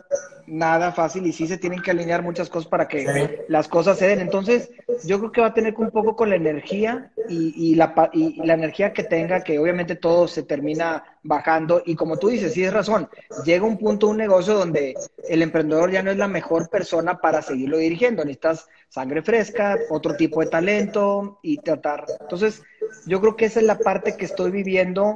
nada 0.47 0.91
fácil 0.91 1.25
y 1.25 1.34
sí 1.34 1.47
se 1.47 1.58
tienen 1.58 1.81
que 1.81 1.91
alinear 1.91 2.21
muchas 2.23 2.49
cosas 2.49 2.69
para 2.69 2.88
que 2.88 3.45
las 3.47 3.67
cosas 3.67 3.97
se 3.97 4.08
den. 4.08 4.19
Entonces, 4.19 4.71
yo 5.03 5.19
creo 5.19 5.31
que 5.31 5.41
va 5.41 5.47
a 5.47 5.53
tener 5.53 5.73
que 5.73 5.81
un 5.81 5.91
poco 5.91 6.15
con 6.15 6.29
la 6.29 6.36
energía 6.36 7.12
y, 7.27 7.75
la, 7.75 8.10
y 8.13 8.41
la 8.45 8.53
energía 8.53 8.93
que 8.93 9.03
tenga, 9.03 9.43
que 9.43 9.60
obviamente 9.60 9.95
todo 9.95 10.27
se 10.27 10.43
termina 10.43 11.03
bajando. 11.23 11.81
Y 11.86 11.95
como 11.95 12.17
tú 12.17 12.29
dices, 12.29 12.53
sí 12.53 12.63
es 12.63 12.73
razón, 12.73 13.10
llega 13.45 13.65
un 13.65 13.77
punto, 13.77 14.08
un 14.08 14.17
negocio 14.17 14.53
donde 14.53 14.95
el 15.27 15.41
emprendedor 15.41 15.91
ya 15.91 16.03
no 16.03 16.12
es 16.12 16.17
la 16.17 16.27
mejor 16.27 16.69
persona 16.69 17.19
para 17.19 17.41
seguirlo 17.41 17.77
dirigiendo. 17.77 18.23
Necesitas 18.23 18.67
sangre 18.89 19.21
fresca, 19.21 19.77
otro 19.89 20.15
tipo 20.15 20.41
de 20.41 20.47
talento 20.47 21.39
y 21.41 21.58
tratar. 21.58 22.05
Entonces, 22.21 22.62
yo 23.05 23.19
creo 23.19 23.36
que 23.36 23.45
esa 23.45 23.60
es 23.60 23.65
la 23.65 23.77
parte 23.77 24.15
que 24.15 24.25
estoy 24.25 24.51
viviendo 24.51 25.15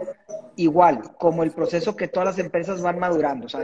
igual, 0.56 1.15
como 1.18 1.44
el 1.44 1.52
proceso 1.52 1.96
que 1.96 2.08
todas 2.08 2.28
las 2.28 2.39
empresas 2.39 2.82
van 2.82 3.00
madurando. 3.00 3.46
O 3.46 3.50
sea, 3.50 3.62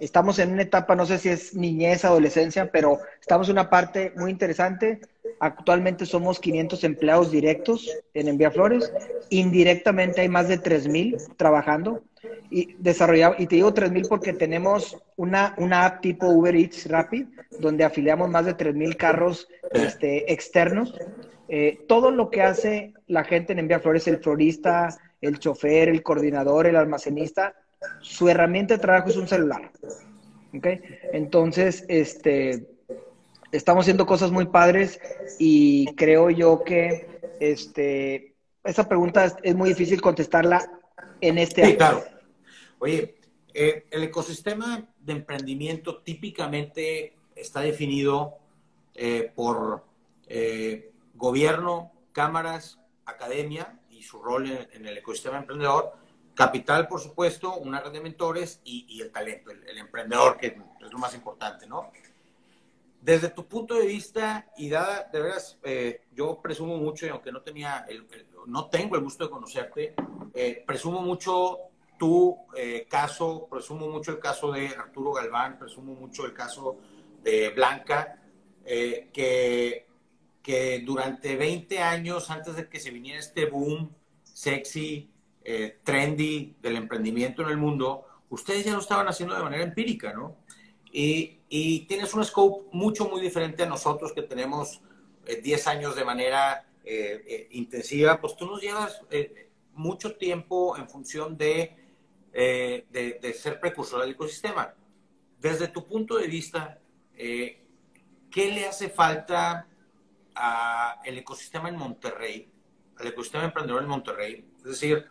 estamos 0.00 0.38
en 0.38 0.52
una 0.52 0.62
etapa, 0.62 0.94
no 0.94 1.06
sé 1.06 1.18
si 1.18 1.28
es 1.28 1.54
niñez, 1.54 2.04
adolescencia, 2.04 2.70
pero 2.70 2.98
estamos 3.20 3.48
en 3.48 3.52
una 3.52 3.70
parte 3.70 4.12
muy 4.16 4.30
interesante. 4.30 5.00
Actualmente 5.40 6.06
somos 6.06 6.40
500 6.40 6.84
empleados 6.84 7.30
directos 7.30 7.90
en 8.14 8.28
Envía 8.28 8.50
Flores. 8.50 8.92
Indirectamente 9.30 10.20
hay 10.20 10.28
más 10.28 10.48
de 10.48 10.60
3.000 10.60 11.36
trabajando 11.36 12.02
y 12.50 12.74
desarrollado. 12.78 13.34
Y 13.38 13.46
te 13.46 13.56
digo 13.56 13.74
3.000 13.74 14.08
porque 14.08 14.32
tenemos 14.32 14.96
una, 15.16 15.54
una 15.58 15.86
app 15.86 16.00
tipo 16.00 16.28
Uber 16.28 16.54
Eats 16.54 16.88
Rapid, 16.88 17.26
donde 17.58 17.84
afiliamos 17.84 18.30
más 18.30 18.46
de 18.46 18.56
3.000 18.56 18.96
carros 18.96 19.48
este, 19.72 20.32
externos. 20.32 20.94
Eh, 21.48 21.84
todo 21.88 22.10
lo 22.10 22.30
que 22.30 22.42
hace 22.42 22.94
la 23.06 23.24
gente 23.24 23.52
en 23.52 23.58
Envía 23.58 23.80
Flores, 23.80 24.08
el 24.08 24.18
florista, 24.18 24.88
el 25.20 25.38
chofer, 25.38 25.88
el 25.88 26.02
coordinador, 26.02 26.66
el 26.66 26.76
almacenista, 26.76 27.54
su 28.00 28.28
herramienta 28.28 28.74
de 28.74 28.80
trabajo 28.80 29.10
es 29.10 29.16
un 29.16 29.28
celular. 29.28 29.70
¿Okay? 30.56 30.80
Entonces, 31.12 31.84
este, 31.88 32.66
estamos 33.52 33.84
haciendo 33.84 34.06
cosas 34.06 34.30
muy 34.30 34.46
padres 34.46 35.00
y 35.38 35.86
creo 35.94 36.30
yo 36.30 36.62
que 36.64 37.20
este, 37.40 38.34
esa 38.62 38.88
pregunta 38.88 39.36
es, 39.42 39.54
muy 39.54 39.70
difícil 39.70 40.00
contestarla 40.00 40.70
en 41.20 41.38
este 41.38 41.64
sí, 41.64 41.76
Claro. 41.76 42.04
Oye, 42.78 43.16
eh, 43.52 43.86
el 43.90 44.02
ecosistema 44.02 44.88
de 44.98 45.12
emprendimiento 45.12 46.02
típicamente 46.02 47.14
está 47.36 47.60
definido 47.60 48.38
eh, 48.94 49.32
por 49.34 49.84
eh, 50.26 50.92
gobierno, 51.14 51.92
cámaras, 52.12 52.80
academia 53.06 53.78
y 53.90 54.02
su 54.02 54.22
rol 54.22 54.46
en, 54.72 54.86
el 54.86 54.98
ecosistema 54.98 55.38
emprendedor, 55.38 55.92
capital, 56.34 56.88
por 56.88 57.00
supuesto, 57.00 57.54
una 57.56 57.80
red 57.80 57.92
de 57.92 58.00
mentores 58.00 58.60
y, 58.64 59.00
el 59.00 59.10
talento, 59.10 59.50
el, 59.50 59.78
emprendedor, 59.78 60.36
que 60.36 60.46
es 60.48 60.92
lo 60.92 60.98
más 60.98 61.14
importante, 61.14 61.66
¿no? 61.66 61.90
Desde 63.00 63.28
tu 63.28 63.46
punto 63.46 63.74
de 63.74 63.86
vista, 63.86 64.46
y 64.56 64.68
dada, 64.68 65.08
de 65.12 65.20
veras, 65.20 65.58
yo 66.14 66.40
presumo 66.40 66.78
mucho, 66.78 67.04
y 67.04 67.10
aunque 67.10 67.30
no 67.30 67.42
tenía, 67.42 67.86
no 68.46 68.68
tengo 68.70 68.96
el 68.96 69.02
gusto 69.02 69.24
de 69.24 69.30
conocerte, 69.30 69.94
presumo 70.66 71.02
mucho 71.02 71.70
tu 71.98 72.36
eh, 72.56 72.86
caso, 72.88 73.46
presumo 73.50 73.88
mucho 73.88 74.12
el 74.12 74.18
caso 74.18 74.52
de 74.52 74.68
Arturo 74.68 75.12
Galván, 75.12 75.58
presumo 75.58 75.94
mucho 75.94 76.26
el 76.26 76.32
caso 76.32 76.78
de 77.22 77.50
Blanca, 77.50 78.20
eh, 78.64 79.10
que, 79.12 79.86
que 80.42 80.82
durante 80.84 81.36
20 81.36 81.78
años, 81.78 82.30
antes 82.30 82.56
de 82.56 82.68
que 82.68 82.80
se 82.80 82.90
viniera 82.90 83.18
este 83.18 83.46
boom 83.46 83.94
sexy, 84.22 85.10
eh, 85.44 85.78
trendy 85.84 86.56
del 86.60 86.76
emprendimiento 86.76 87.42
en 87.42 87.50
el 87.50 87.56
mundo, 87.56 88.06
ustedes 88.30 88.64
ya 88.64 88.72
lo 88.72 88.80
estaban 88.80 89.06
haciendo 89.06 89.34
de 89.34 89.42
manera 89.42 89.62
empírica, 89.62 90.12
¿no? 90.12 90.36
Y, 90.92 91.40
tienes 91.86 92.14
un 92.14 92.24
scope 92.24 92.68
mucho, 92.72 93.08
muy 93.08 93.20
diferente 93.20 93.62
a 93.62 93.66
nosotros 93.66 94.12
que 94.12 94.22
tenemos 94.22 94.80
10 95.24 95.66
años 95.68 95.94
de 95.94 96.04
manera 96.04 96.66
intensiva, 97.50 98.20
pues 98.20 98.36
tú 98.36 98.46
nos 98.46 98.60
llevas 98.60 99.00
mucho 99.72 100.16
tiempo 100.16 100.76
en 100.76 100.88
función 100.88 101.36
de 101.36 101.76
eh, 102.36 102.84
de, 102.90 103.32
ser 103.32 103.60
precursor 103.60 104.00
del 104.00 104.10
ecosistema. 104.10 104.74
Desde 105.38 105.68
tu 105.68 105.86
punto 105.86 106.16
de 106.16 106.26
vista, 106.26 106.80
eh, 107.16 107.62
¿qué 108.28 108.50
le 108.50 108.66
hace 108.66 108.88
falta 108.88 109.68
al 110.34 111.16
ecosistema 111.16 111.68
en 111.68 111.76
Monterrey, 111.76 112.50
al 112.98 113.06
ecosistema 113.06 113.44
emprendedor 113.44 113.84
en 113.84 113.88
Monterrey? 113.88 114.44
Es 114.58 114.64
decir, 114.64 115.06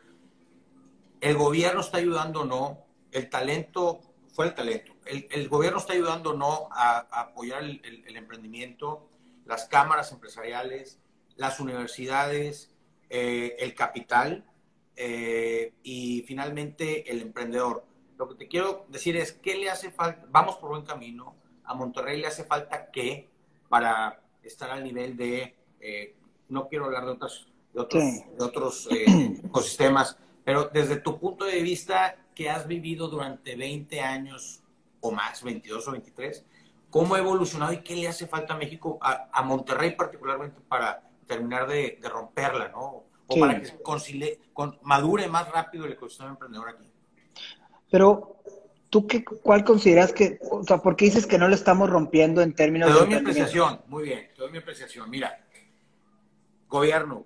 ¿el 1.24 1.38
gobierno 1.38 1.80
está 1.80 1.98
ayudando 1.98 2.42
o 2.42 2.46
no? 2.46 2.86
¿El 3.12 3.30
talento 3.30 4.02
fue 4.34 4.48
el 4.48 4.54
talento? 4.54 4.94
¿El, 5.06 5.48
gobierno 5.48 5.80
está 5.80 5.94
ayudando 5.94 6.32
o 6.32 6.34
no 6.34 6.68
a, 6.72 7.00
apoyar 7.22 7.64
el, 7.64 8.16
emprendimiento? 8.18 9.10
¿Las 9.46 9.66
cámaras 9.66 10.12
empresariales? 10.12 11.00
¿Las 11.38 11.62
universidades? 11.62 12.74
Eh, 13.10 13.56
¿El 13.60 13.74
capital? 13.74 14.46
Eh, 14.98 15.74
y 15.82 16.24
finalmente 16.28 17.10
el 17.10 17.22
emprendedor. 17.22 17.86
Lo 18.18 18.28
que 18.28 18.36
te 18.36 18.48
quiero 18.50 18.86
decir 18.90 19.16
es, 19.16 19.32
¿qué 19.32 19.56
le 19.56 19.70
hace 19.70 19.92
falta? 19.92 20.26
Vamos 20.30 20.58
por 20.58 20.72
buen 20.72 20.84
camino. 20.84 21.36
A 21.64 21.74
Monterrey 21.74 22.20
le 22.20 22.28
hace 22.28 22.44
falta 22.44 22.92
qué 22.92 23.30
para 23.70 24.22
estar 24.44 24.70
al 24.70 24.84
nivel 24.84 25.16
de, 25.16 25.56
eh, 25.80 26.16
no 26.50 26.68
quiero 26.68 26.86
hablar 26.86 27.06
de, 27.06 27.12
otros, 27.12 27.48
de 27.74 27.80
otros, 27.80 28.04
de 28.04 28.44
otros 28.44 28.90
eh, 28.92 29.40
ecosistemas, 29.46 30.18
pero 30.44 30.70
desde 30.74 30.98
tu 30.98 31.20
punto 31.20 31.46
de 31.46 31.62
vista 31.62 32.18
que 32.36 32.50
has 32.50 32.68
vivido 32.68 33.08
durante 33.08 33.56
20 33.56 34.02
años 34.02 34.62
o 35.02 35.12
más, 35.12 35.44
22 35.44 35.88
o 35.88 35.92
23, 35.92 36.46
¿cómo 36.90 37.16
ha 37.16 37.20
evolucionado 37.20 37.74
y 37.74 37.84
qué 37.84 37.96
le 37.96 38.08
hace 38.08 38.28
falta 38.28 38.54
a 38.54 38.58
México, 38.58 38.98
a, 39.02 39.42
Monterrey 39.44 39.96
particularmente, 39.96 40.62
para 40.68 41.04
terminar 41.28 41.68
de, 41.68 41.98
de 42.02 42.10
romperla, 42.10 42.70
¿no? 42.70 43.04
o 43.28 43.40
para 43.40 43.62
que 43.62 44.40
con, 44.54 44.78
madure 44.84 45.28
más 45.28 45.50
rápido 45.50 45.86
el 45.86 45.94
ecosistema 45.94 46.32
emprendedor 46.32 46.70
aquí. 46.70 46.90
Pero, 47.90 48.38
¿tú 48.90 49.08
qué, 49.08 49.24
cuál 49.24 49.64
consideras 49.64 50.14
que, 50.14 50.40
o 50.50 50.64
sea, 50.64 50.80
por 50.80 50.96
qué 50.96 51.06
dices 51.06 51.28
que 51.28 51.38
no 51.38 51.48
lo 51.48 51.56
estamos 51.56 51.90
rompiendo 51.90 52.42
en 52.42 52.54
términos 52.54 52.92
te 52.92 52.98
doy 52.98 53.08
mi 53.08 53.16
apreciación, 53.16 53.82
muy 53.88 54.04
bien, 54.04 54.30
te 54.36 54.42
doy 54.42 54.52
mi 54.52 54.58
apreciación. 54.58 55.10
Mira, 55.10 55.46
gobierno, 56.68 57.26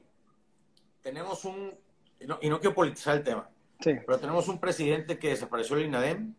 tenemos 1.02 1.46
un, 1.46 1.74
y 2.20 2.50
no, 2.50 2.60
quiero 2.60 2.74
politizar 2.74 3.18
el 3.18 3.24
tema, 3.24 3.50
pero 3.80 4.20
tenemos 4.20 4.48
un 4.48 4.60
presidente 4.60 5.20
que 5.20 5.30
desapareció 5.30 5.78
el 5.78 5.86
INADEM 5.86 6.34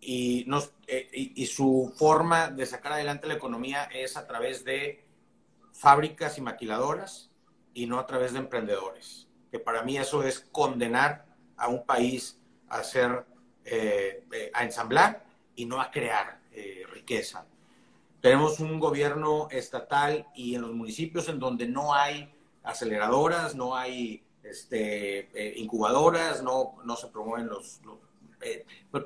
y, 0.00 0.44
nos, 0.46 0.72
eh, 0.86 1.08
y 1.12 1.46
su 1.46 1.92
forma 1.96 2.50
de 2.50 2.66
sacar 2.66 2.92
adelante 2.92 3.26
la 3.26 3.34
economía 3.34 3.84
es 3.84 4.16
a 4.16 4.26
través 4.26 4.64
de 4.64 5.04
fábricas 5.72 6.38
y 6.38 6.40
maquiladoras 6.40 7.30
y 7.74 7.86
no 7.86 7.98
a 7.98 8.06
través 8.06 8.32
de 8.32 8.38
emprendedores. 8.38 9.28
Que 9.50 9.58
para 9.58 9.82
mí 9.82 9.96
eso 9.96 10.22
es 10.22 10.40
condenar 10.52 11.26
a 11.56 11.68
un 11.68 11.84
país 11.84 12.40
a 12.68 12.78
hacer, 12.78 13.24
eh, 13.64 14.24
eh, 14.32 14.50
a 14.54 14.64
ensamblar 14.64 15.24
y 15.54 15.66
no 15.66 15.80
a 15.80 15.90
crear 15.90 16.40
eh, 16.52 16.84
riqueza. 16.92 17.46
Tenemos 18.20 18.60
un 18.60 18.78
gobierno 18.78 19.48
estatal 19.50 20.26
y 20.34 20.54
en 20.54 20.62
los 20.62 20.72
municipios 20.72 21.28
en 21.28 21.38
donde 21.38 21.66
no 21.66 21.92
hay 21.94 22.32
aceleradoras, 22.62 23.54
no 23.54 23.76
hay 23.76 24.22
este, 24.42 25.54
incubadoras, 25.56 26.42
no, 26.42 26.76
no 26.84 26.96
se 26.96 27.08
promueven 27.08 27.48
los, 27.48 27.80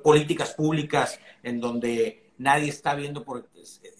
políticas 0.02 0.54
públicas 0.54 1.20
en 1.42 1.60
donde 1.60 2.30
nadie 2.38 2.70
está 2.70 2.94
viendo 2.94 3.22
por 3.22 3.48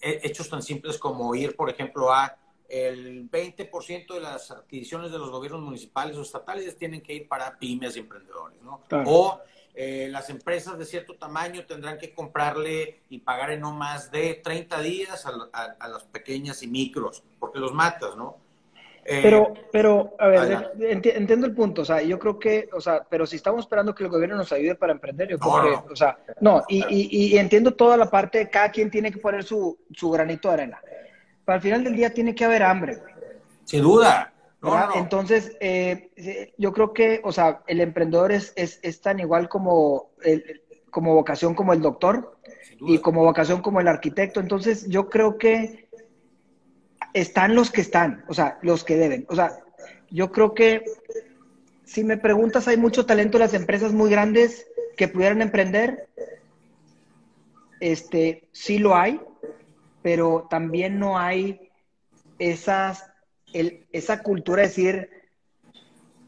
hechos 0.01 0.49
tan 0.49 0.63
simples 0.63 0.97
como 0.97 1.33
ir, 1.35 1.55
por 1.55 1.69
ejemplo, 1.69 2.11
a 2.11 2.37
el 2.69 3.29
20% 3.29 4.13
de 4.13 4.19
las 4.19 4.51
adquisiciones 4.51 5.11
de 5.11 5.17
los 5.17 5.29
gobiernos 5.29 5.61
municipales 5.61 6.17
o 6.17 6.21
estatales 6.21 6.75
tienen 6.77 7.01
que 7.01 7.13
ir 7.13 7.27
para 7.27 7.57
pymes 7.57 7.95
y 7.95 7.99
emprendedores, 7.99 8.61
¿no? 8.61 8.81
O 9.05 9.39
eh, 9.79 10.07
las 10.09 10.29
empresas 10.31 10.77
de 10.77 10.85
cierto 10.85 11.13
tamaño 11.13 11.65
tendrán 11.65 11.99
que 11.99 12.11
comprarle 12.11 13.01
y 13.09 13.19
pagar 13.19 13.51
en 13.51 13.61
no 13.61 13.73
más 13.73 14.09
de 14.09 14.33
30 14.33 14.81
días 14.81 15.25
a, 15.27 15.87
las 15.87 16.03
pequeñas 16.05 16.63
y 16.63 16.67
micros, 16.67 17.21
porque 17.39 17.59
los 17.59 17.73
matas, 17.73 18.15
¿no? 18.15 18.37
Eh, 19.09 19.21
pero, 19.23 19.53
pero, 19.71 20.15
a 20.19 20.27
ver, 20.27 20.71
entiendo 20.81 21.47
el 21.47 21.55
punto, 21.55 21.83
o 21.83 21.85
sea, 21.85 22.01
yo 22.01 22.19
creo 22.19 22.37
que, 22.37 22.67
o 22.73 22.81
sea, 22.81 23.07
pero 23.09 23.25
si 23.25 23.37
estamos 23.37 23.61
esperando 23.61 23.95
que 23.95 24.03
el 24.03 24.09
gobierno 24.09 24.35
nos 24.35 24.51
ayude 24.51 24.75
para 24.75 24.91
emprender, 24.91 25.29
yo 25.29 25.39
creo 25.39 25.85
que, 25.87 25.93
o 25.93 25.95
sea, 25.95 26.17
no, 26.41 26.63
y, 26.67 26.83
y, 26.89 27.33
y, 27.33 27.37
entiendo 27.37 27.73
toda 27.73 27.95
la 27.95 28.09
parte, 28.09 28.49
cada 28.49 28.69
quien 28.69 28.91
tiene 28.91 29.09
que 29.09 29.19
poner 29.19 29.45
su, 29.45 29.77
su 29.93 30.11
granito 30.11 30.49
de 30.49 30.53
arena. 30.55 30.81
para 31.45 31.55
el 31.55 31.61
final 31.61 31.85
del 31.85 31.95
día 31.95 32.13
tiene 32.13 32.35
que 32.35 32.43
haber 32.43 32.63
hambre. 32.63 32.97
Sin 33.63 33.81
duda. 33.81 34.33
Entonces, 34.95 35.55
eh, 35.59 36.51
yo 36.57 36.73
creo 36.73 36.93
que, 36.93 37.21
o 37.23 37.31
sea, 37.31 37.61
el 37.67 37.79
emprendedor 37.79 38.31
es, 38.31 38.53
es, 38.55 39.01
tan 39.01 39.19
igual 39.19 39.47
como, 39.47 40.11
el, 40.23 40.63
como 40.89 41.13
vocación 41.13 41.53
como 41.53 41.73
el 41.73 41.81
doctor 41.81 42.37
y 42.79 42.99
como 42.99 43.23
vocación 43.23 43.61
como 43.61 43.79
el 43.79 43.87
arquitecto. 43.87 44.39
Entonces, 44.39 44.87
yo 44.89 45.09
creo 45.09 45.37
que 45.37 45.86
están 47.13 47.55
los 47.55 47.71
que 47.71 47.81
están, 47.81 48.23
o 48.27 48.33
sea, 48.33 48.57
los 48.61 48.83
que 48.83 48.97
deben. 48.97 49.25
O 49.29 49.35
sea, 49.35 49.59
yo 50.09 50.31
creo 50.31 50.53
que 50.53 50.83
si 51.83 52.03
me 52.03 52.17
preguntas, 52.17 52.67
hay 52.67 52.77
mucho 52.77 53.05
talento 53.05 53.37
en 53.37 53.43
las 53.43 53.53
empresas 53.53 53.93
muy 53.93 54.09
grandes 54.09 54.67
que 54.97 55.07
pudieran 55.07 55.41
emprender. 55.41 56.09
Este, 57.79 58.49
sí 58.51 58.77
lo 58.77 58.95
hay, 58.95 59.21
pero 60.01 60.47
también 60.49 60.99
no 60.99 61.17
hay 61.17 61.69
esas, 62.39 63.09
esa 63.53 64.21
cultura 64.21 64.63
de 64.63 64.67
decir, 64.67 65.09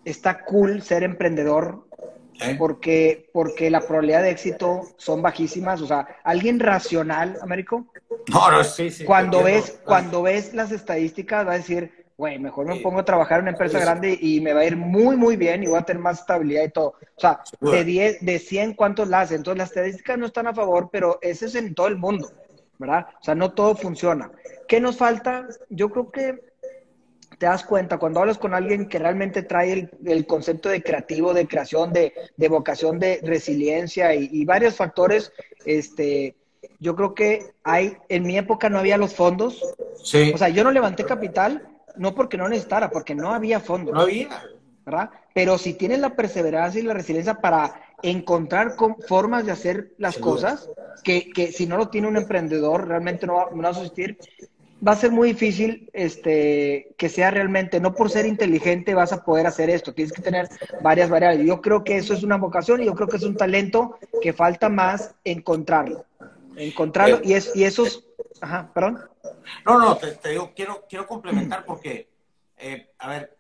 está 0.06 0.46
cool 0.46 0.82
ser 0.82 1.04
emprendedor, 1.04 1.89
porque, 2.58 3.30
porque 3.34 3.70
la 3.70 3.82
probabilidad 3.82 4.24
de 4.24 4.32
éxito 4.32 4.82
son 4.98 5.22
bajísimas. 5.22 5.82
O 5.82 5.88
sea, 5.88 6.08
alguien 6.24 6.60
racional, 6.60 7.38
Américo, 7.42 7.86
no, 8.28 8.52
no, 8.52 8.64
sí, 8.64 8.90
sí, 8.90 9.06
cuando, 9.06 9.44
ves, 9.44 9.80
cuando 9.86 10.22
ves 10.22 10.54
las 10.54 10.72
estadísticas 10.72 11.48
va 11.48 11.54
a 11.54 11.58
decir, 11.58 12.00
güey, 12.18 12.38
mejor 12.38 12.66
me 12.66 12.76
pongo 12.78 13.00
a 13.00 13.06
trabajar 13.06 13.40
en 13.40 13.44
una 13.44 13.52
empresa 13.52 13.80
grande 13.80 14.18
y 14.20 14.42
me 14.42 14.54
va 14.54 14.62
a 14.62 14.66
ir 14.66 14.76
muy, 14.76 15.16
muy 15.16 15.38
bien 15.38 15.64
y 15.64 15.68
voy 15.68 15.80
a 15.80 15.84
tener 15.84 16.02
más 16.02 16.20
estabilidad 16.20 16.64
y 16.64 16.70
todo. 16.70 16.96
O 17.16 17.20
sea, 17.20 17.42
de, 17.62 17.84
10, 17.84 18.26
de 18.26 18.40
100, 18.40 18.74
¿cuántos 18.74 19.08
la 19.08 19.22
hacen? 19.22 19.38
Entonces, 19.38 19.58
las 19.58 19.70
estadísticas 19.70 20.18
no 20.18 20.26
están 20.26 20.48
a 20.48 20.54
favor, 20.54 20.90
pero 20.92 21.18
ese 21.22 21.46
es 21.46 21.56
en 21.56 21.74
todo 21.74 21.88
el 21.88 21.98
mundo, 21.98 22.30
¿verdad? 22.78 23.08
O 23.22 23.24
sea, 23.24 23.36
no 23.36 23.54
todo 23.54 23.76
funciona. 23.76 24.32
¿Qué 24.68 24.82
nos 24.82 24.98
falta? 24.98 25.48
Yo 25.70 25.90
creo 25.90 26.12
que 26.12 26.49
te 27.40 27.46
das 27.46 27.64
cuenta 27.64 27.98
cuando 27.98 28.20
hablas 28.20 28.38
con 28.38 28.54
alguien 28.54 28.88
que 28.88 29.00
realmente 29.00 29.44
trae 29.44 29.90
el, 30.06 30.28
concepto 30.28 30.70
de 30.70 30.84
creativo, 30.84 31.34
de 31.34 31.48
creación, 31.48 31.92
de, 31.94 32.14
vocación, 32.50 33.00
de 33.00 33.22
resiliencia 33.24 34.14
y, 34.14 34.30
y, 34.32 34.46
varios 34.46 34.76
factores, 34.76 35.32
este, 35.66 36.36
yo 36.80 36.96
creo 36.96 37.16
que 37.16 37.54
hay, 37.64 37.98
en 38.10 38.24
mi 38.24 38.38
época 38.38 38.70
no 38.70 38.78
había 38.78 38.98
los 38.98 39.16
fondos. 39.16 39.64
Sí. 40.04 40.32
O 40.36 40.38
sea, 40.38 40.50
yo 40.50 40.64
no 40.64 40.72
levanté 40.72 41.06
capital 41.06 41.66
no 41.96 42.14
porque 42.14 42.38
no 42.38 42.48
necesitara, 42.48 42.90
porque 42.90 43.16
no 43.16 43.34
había 43.34 43.60
fondos. 43.60 43.94
No 43.94 44.02
había. 44.02 44.30
¿verdad? 44.86 45.10
Pero 45.34 45.58
si 45.58 45.74
tienes 45.74 46.00
la 46.00 46.16
perseverancia 46.16 46.80
y 46.80 46.84
la 46.84 46.94
resiliencia 46.94 47.36
para 47.36 47.82
encontrar 48.02 48.76
formas 49.08 49.46
de 49.46 49.52
hacer 49.52 49.94
las 49.98 50.18
cosas, 50.18 50.70
que, 51.04 51.30
que, 51.30 51.52
si 51.52 51.68
no 51.68 51.78
lo 51.78 51.90
tiene 51.90 52.08
un 52.08 52.18
emprendedor, 52.18 52.88
realmente 52.88 53.28
no 53.28 53.36
va, 53.36 53.50
no 53.54 53.62
va, 53.62 53.70
a 53.70 53.72
existir, 53.72 54.18
va 54.86 54.94
a 54.94 54.96
ser 54.96 55.12
muy 55.12 55.30
difícil 55.30 55.90
este, 55.94 56.94
que 56.98 57.10
sea 57.10 57.32
realmente, 57.32 57.80
no 57.80 57.94
por 57.94 58.10
ser 58.10 58.26
inteligente 58.26 58.94
vas 58.94 59.12
a 59.12 59.24
poder 59.24 59.48
hacer 59.48 59.70
esto, 59.70 59.94
tienes 59.94 60.14
que 60.14 60.22
tener 60.22 60.48
varias 60.82 61.10
variables. 61.10 61.46
Yo 61.46 61.62
creo 61.62 61.84
que 61.84 61.98
eso 61.98 62.14
es 62.14 62.24
una 62.24 62.38
vocación 62.38 62.82
y 62.82 62.86
yo 62.86 62.96
creo 62.96 63.08
que 63.08 63.18
es 63.18 63.24
un 63.24 63.36
talento 63.36 63.98
que 64.22 64.34
falta 64.34 64.70
más 64.70 65.16
encontrarlo. 65.24 66.06
Encontrarlo 66.56 67.18
eh, 67.18 67.22
y, 67.26 67.34
es, 67.34 67.56
y 67.56 67.64
esos... 67.64 68.06
Ajá, 68.42 68.72
perdón. 68.74 69.00
No, 69.66 69.80
no, 69.80 69.98
te, 69.98 70.30
digo, 70.30 70.54
quiero, 70.56 70.86
quiero 70.88 71.06
complementar 71.06 71.66
porque, 71.66 72.10
eh, 72.58 72.92
a 73.00 73.10
ver, 73.10 73.38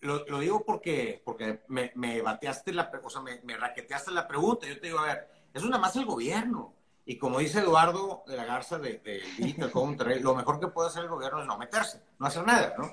lo, 0.00 0.38
digo 0.38 0.64
porque, 0.64 1.20
porque 1.24 1.60
me, 1.68 1.92
me 1.96 2.22
bateaste 2.22 2.72
la, 2.72 2.90
o 3.02 3.10
sea, 3.10 3.20
me, 3.20 3.40
me, 3.42 3.56
raqueteaste 3.56 4.10
la 4.12 4.26
pregunta. 4.26 4.66
Yo 4.66 4.78
te 4.78 4.86
digo, 4.86 5.00
a 5.00 5.06
ver, 5.06 5.28
es 5.52 5.62
una 5.62 5.78
más 5.78 5.96
el 5.96 6.06
gobierno. 6.06 6.72
Y 7.08 7.18
como 7.18 7.38
dice 7.38 7.60
Eduardo 7.60 8.24
de 8.26 8.36
la 8.36 8.44
Garza 8.44 8.78
de, 8.78 8.98
de 8.98 9.22
Digital 9.38 9.70
Monterrey, 9.72 10.20
lo 10.20 10.34
mejor 10.34 10.58
que 10.58 10.66
puede 10.66 10.88
hacer 10.88 11.04
el 11.04 11.08
gobierno 11.08 11.40
es 11.40 11.46
no 11.46 11.56
meterse, 11.56 12.02
no 12.18 12.26
hacer 12.26 12.44
nada, 12.44 12.74
¿no? 12.76 12.92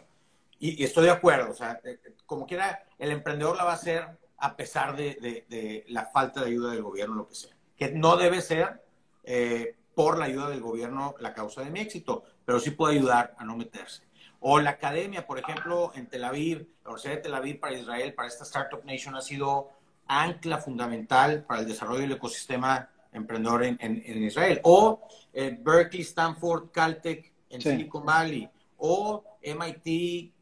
Y, 0.59 0.83
estoy 0.83 1.05
de 1.05 1.11
acuerdo, 1.11 1.51
o 1.51 1.53
sea, 1.53 1.81
eh, 1.83 1.99
como 2.25 2.45
quiera, 2.45 2.85
el 2.99 3.11
emprendedor 3.11 3.57
la 3.57 3.65
va 3.65 3.71
a 3.71 3.75
hacer 3.75 4.07
a 4.37 4.55
pesar 4.55 4.95
de, 4.95 5.15
de, 5.49 5.83
la 5.89 6.05
falta 6.05 6.41
de 6.41 6.47
ayuda 6.47 6.71
del 6.71 6.83
gobierno, 6.83 7.15
lo 7.15 7.27
que 7.27 7.35
sea. 7.35 7.53
Que 7.75 7.91
no 7.91 8.15
debe 8.15 8.39
ser 8.41 8.83
eh, 9.23 9.75
por 9.95 10.17
la 10.17 10.25
ayuda 10.25 10.49
del 10.49 10.61
gobierno 10.61 11.15
la 11.19 11.33
causa 11.33 11.63
de 11.63 11.71
mi 11.71 11.79
éxito, 11.79 12.23
pero 12.45 12.59
sí 12.59 12.71
puede 12.71 12.95
ayudar 12.97 13.35
a 13.37 13.43
no 13.43 13.57
meterse. 13.57 14.03
O 14.39 14.59
la 14.59 14.71
academia, 14.71 15.25
por 15.25 15.39
ejemplo, 15.39 15.91
en 15.95 16.07
Tel 16.07 16.23
Aviv, 16.23 16.67
la 16.83 16.91
Universidad 16.91 17.15
de 17.15 17.21
Tel 17.21 17.35
Aviv 17.35 17.59
para 17.59 17.77
Israel, 17.77 18.13
para 18.13 18.27
esta 18.27 18.43
Startup 18.43 18.83
Nation, 18.85 19.15
ha 19.15 19.21
sido 19.21 19.71
ancla 20.07 20.59
fundamental 20.59 21.43
para 21.45 21.61
el 21.61 21.67
desarrollo 21.67 22.01
del 22.01 22.11
ecosistema 22.11 22.89
emprendedor 23.13 23.63
en, 23.63 23.77
en, 23.79 24.23
Israel. 24.23 24.59
O 24.63 25.07
eh, 25.33 25.57
Berkeley, 25.59 26.03
Stanford, 26.03 26.71
Caltech 26.71 27.31
en 27.49 27.61
Silicon 27.61 28.05
Valley. 28.05 28.49
O 28.77 29.23
MIT 29.41 30.33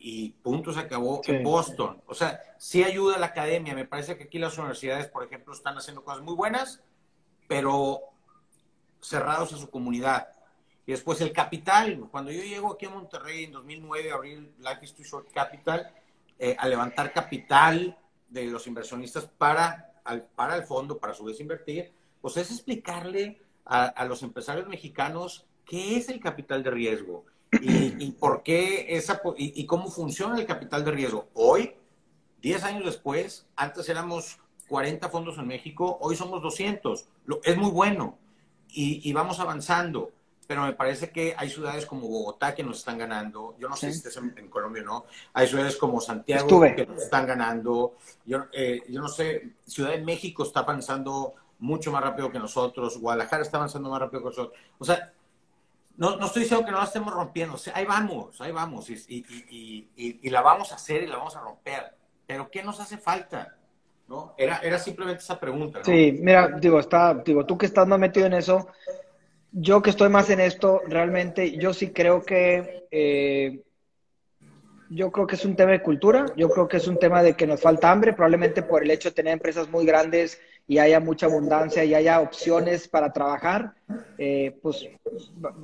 y 0.00 0.30
punto 0.42 0.72
se 0.72 0.80
acabó 0.80 1.20
en 1.26 1.42
Boston. 1.42 2.00
O 2.06 2.14
sea, 2.14 2.40
sí 2.56 2.84
ayuda 2.84 3.16
a 3.16 3.18
la 3.18 3.26
academia. 3.26 3.74
Me 3.74 3.84
parece 3.84 4.16
que 4.16 4.24
aquí 4.24 4.38
las 4.38 4.56
universidades, 4.56 5.08
por 5.08 5.24
ejemplo, 5.24 5.52
están 5.52 5.76
haciendo 5.76 6.04
cosas 6.04 6.22
muy 6.22 6.34
buenas, 6.34 6.82
pero 7.48 8.00
cerrados 9.00 9.52
a 9.52 9.56
su 9.56 9.70
comunidad. 9.70 10.28
Y 10.86 10.92
después 10.92 11.20
el 11.20 11.32
capital. 11.32 12.08
Cuando 12.10 12.30
yo 12.30 12.42
llego 12.42 12.72
aquí 12.72 12.86
a 12.86 12.90
Monterrey 12.90 13.44
en 13.44 13.52
2009, 13.52 14.12
abrí 14.12 14.36
Life 14.58 14.78
is 14.82 14.94
Too 14.94 15.04
Short 15.04 15.32
Capital, 15.32 15.92
eh, 16.38 16.56
a 16.58 16.68
levantar 16.68 17.12
capital 17.12 17.98
de 18.28 18.44
los 18.46 18.66
inversionistas 18.66 19.26
para, 19.26 19.92
para 20.34 20.56
el 20.56 20.62
fondo, 20.62 20.98
para 20.98 21.12
a 21.12 21.16
su 21.16 21.24
vez 21.24 21.40
invertir, 21.40 21.92
pues 22.20 22.36
es 22.36 22.50
explicarle 22.50 23.40
a, 23.64 24.04
los 24.06 24.22
empresarios 24.22 24.66
mexicanos 24.66 25.46
qué 25.66 25.96
es 25.96 26.08
el 26.08 26.20
capital 26.20 26.62
de 26.62 26.70
riesgo 26.70 27.26
y, 27.60 28.10
por 28.12 28.42
qué 28.42 28.96
esa, 28.96 29.20
y, 29.36 29.60
y, 29.60 29.66
cómo 29.66 29.90
funciona 29.90 30.38
el 30.38 30.46
capital 30.46 30.84
de 30.84 30.90
riesgo. 30.90 31.28
Hoy, 31.34 31.74
10 32.40 32.64
años 32.64 32.84
después, 32.86 33.46
antes 33.56 33.88
éramos 33.88 34.38
40 34.68 35.08
fondos 35.08 35.38
en 35.38 35.46
México, 35.46 35.98
hoy 36.00 36.14
somos 36.14 36.42
200. 36.42 37.06
es 37.42 37.56
muy 37.56 37.70
bueno 37.70 38.18
y, 38.68 39.12
vamos 39.12 39.40
avanzando. 39.40 40.12
Pero 40.46 40.62
me 40.62 40.72
parece 40.72 41.10
que 41.10 41.34
hay 41.36 41.50
ciudades 41.50 41.84
como 41.84 42.08
Bogotá 42.08 42.54
que 42.54 42.62
nos 42.62 42.78
están 42.78 42.96
ganando. 42.96 43.54
Yo 43.58 43.68
no 43.68 43.76
sé 43.76 43.92
si 43.92 43.98
estás 43.98 44.16
en, 44.16 44.48
Colombia 44.48 44.82
o 44.82 44.86
no. 44.86 45.04
Hay 45.34 45.46
ciudades 45.46 45.76
como 45.76 46.00
Santiago 46.00 46.62
que 46.74 46.86
nos 46.86 47.02
están 47.02 47.26
ganando. 47.26 47.96
Yo, 48.24 48.46
eh, 48.52 48.80
yo 48.88 49.02
no 49.02 49.08
sé, 49.08 49.56
Ciudad 49.66 49.90
de 49.90 50.02
México 50.02 50.44
está 50.44 50.60
avanzando 50.60 51.34
mucho 51.58 51.90
más 51.90 52.02
rápido 52.02 52.30
que 52.30 52.38
nosotros. 52.38 52.98
Guadalajara 52.98 53.42
está 53.42 53.56
avanzando 53.56 53.90
más 53.90 54.00
rápido 54.00 54.22
que 54.22 54.28
nosotros. 54.28 54.58
O 54.78 54.84
sea, 54.84 55.12
no, 55.96 56.16
no 56.16 56.26
estoy 56.26 56.42
diciendo 56.42 56.64
que 56.64 56.72
no 56.72 56.78
la 56.78 56.84
estemos 56.84 57.12
rompiendo. 57.12 57.54
O 57.54 57.58
sea, 57.58 57.76
ahí 57.76 57.84
vamos, 57.84 58.40
ahí 58.40 58.52
vamos. 58.52 58.88
Y, 58.90 58.94
y, 59.08 59.88
y, 59.96 60.20
y, 60.22 60.30
la 60.30 60.42
vamos 60.42 60.72
a 60.72 60.76
hacer 60.76 61.02
y 61.02 61.06
la 61.06 61.16
vamos 61.16 61.36
a 61.36 61.40
romper. 61.40 61.94
Pero 62.26 62.50
¿qué 62.50 62.62
nos 62.62 62.78
hace 62.78 62.98
falta? 62.98 63.56
¿no? 64.08 64.34
Era, 64.38 64.58
era 64.58 64.78
simplemente 64.78 65.22
esa 65.22 65.38
pregunta. 65.38 65.80
Sí, 65.84 66.18
mira, 66.20 66.48
digo, 66.60 66.80
está, 66.80 67.14
digo, 67.14 67.44
tú 67.44 67.58
que 67.58 67.66
estás 67.66 67.86
más 67.86 67.98
metido 67.98 68.26
en 68.26 68.34
eso, 68.34 68.68
yo 69.52 69.82
que 69.82 69.90
estoy 69.90 70.08
más 70.08 70.30
en 70.30 70.40
esto, 70.40 70.80
realmente, 70.86 71.56
yo 71.58 71.74
sí 71.74 71.90
creo 71.90 72.22
que, 72.22 72.86
eh, 72.90 73.62
yo 74.90 75.12
creo 75.12 75.26
que 75.26 75.34
es 75.34 75.44
un 75.44 75.56
tema 75.56 75.72
de 75.72 75.82
cultura, 75.82 76.26
yo 76.36 76.48
creo 76.48 76.68
que 76.68 76.78
es 76.78 76.88
un 76.88 76.98
tema 76.98 77.22
de 77.22 77.34
que 77.34 77.46
nos 77.46 77.60
falta 77.60 77.90
hambre, 77.90 78.14
probablemente 78.14 78.62
por 78.62 78.82
el 78.82 78.90
hecho 78.90 79.10
de 79.10 79.14
tener 79.14 79.34
empresas 79.34 79.68
muy 79.68 79.84
grandes 79.84 80.40
y 80.68 80.78
haya 80.78 81.00
mucha 81.00 81.26
abundancia 81.26 81.82
y 81.82 81.94
haya 81.94 82.20
opciones 82.20 82.86
para 82.88 83.10
trabajar, 83.10 83.72
eh, 84.18 84.54
pues 84.62 84.86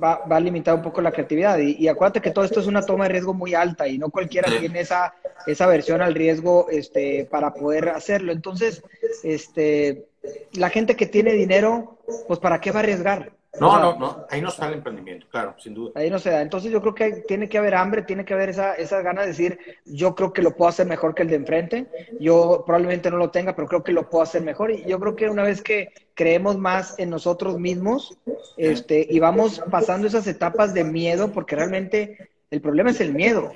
va, 0.03 0.23
a 0.27 0.39
limitar 0.39 0.73
un 0.73 0.81
poco 0.81 0.99
la 0.99 1.11
creatividad. 1.11 1.59
Y, 1.59 1.87
acuérdate 1.87 2.21
que 2.21 2.31
todo 2.31 2.43
esto 2.43 2.59
es 2.59 2.65
una 2.65 2.81
toma 2.81 3.05
de 3.05 3.11
riesgo 3.11 3.35
muy 3.35 3.53
alta 3.53 3.87
y 3.87 3.99
no 3.99 4.09
cualquiera 4.09 4.49
tiene 4.59 4.79
esa, 4.79 5.13
esa 5.45 5.67
versión 5.67 6.01
al 6.01 6.15
riesgo 6.15 6.67
este, 6.71 7.27
para 7.29 7.53
poder 7.53 7.89
hacerlo. 7.89 8.31
Entonces, 8.31 8.83
este, 9.23 10.07
la 10.53 10.69
gente 10.69 10.95
que 10.95 11.05
tiene 11.05 11.33
dinero, 11.33 11.99
pues 12.27 12.39
¿para 12.39 12.59
qué 12.59 12.71
va 12.71 12.79
a 12.79 12.83
arriesgar? 12.83 13.31
No, 13.59 13.79
no, 13.79 13.97
no, 13.97 14.25
ahí 14.29 14.41
no 14.41 14.49
está 14.49 14.67
el 14.67 14.75
emprendimiento, 14.75 15.27
claro, 15.29 15.55
sin 15.57 15.73
duda. 15.73 15.91
Ahí 15.95 16.09
no 16.09 16.19
se 16.19 16.29
da. 16.29 16.41
Entonces 16.41 16.71
yo 16.71 16.81
creo 16.81 16.95
que 16.95 17.23
tiene 17.27 17.47
que 17.47 17.57
haber 17.57 17.75
hambre, 17.75 18.01
tiene 18.01 18.25
que 18.25 18.33
haber 18.33 18.49
esa, 18.49 18.75
esa 18.75 19.01
gana 19.01 19.21
de 19.21 19.27
decir, 19.27 19.59
yo 19.85 20.15
creo 20.15 20.33
que 20.33 20.41
lo 20.41 20.55
puedo 20.55 20.69
hacer 20.69 20.85
mejor 20.87 21.15
que 21.15 21.23
el 21.23 21.29
de 21.29 21.35
enfrente, 21.35 21.87
yo 22.19 22.63
probablemente 22.65 23.09
no 23.09 23.17
lo 23.17 23.31
tenga, 23.31 23.55
pero 23.55 23.67
creo 23.67 23.83
que 23.83 23.91
lo 23.91 24.09
puedo 24.09 24.23
hacer 24.23 24.41
mejor. 24.41 24.71
Y 24.71 24.83
yo 24.85 24.99
creo 24.99 25.15
que 25.15 25.29
una 25.29 25.43
vez 25.43 25.61
que 25.61 25.93
creemos 26.13 26.57
más 26.57 26.97
en 26.99 27.09
nosotros 27.09 27.59
mismos 27.59 28.17
este, 28.57 29.05
y 29.09 29.19
vamos 29.19 29.61
pasando 29.69 30.07
esas 30.07 30.27
etapas 30.27 30.73
de 30.73 30.83
miedo, 30.83 31.31
porque 31.31 31.55
realmente 31.55 32.29
el 32.51 32.61
problema 32.61 32.91
es 32.91 33.01
el 33.01 33.13
miedo. 33.13 33.51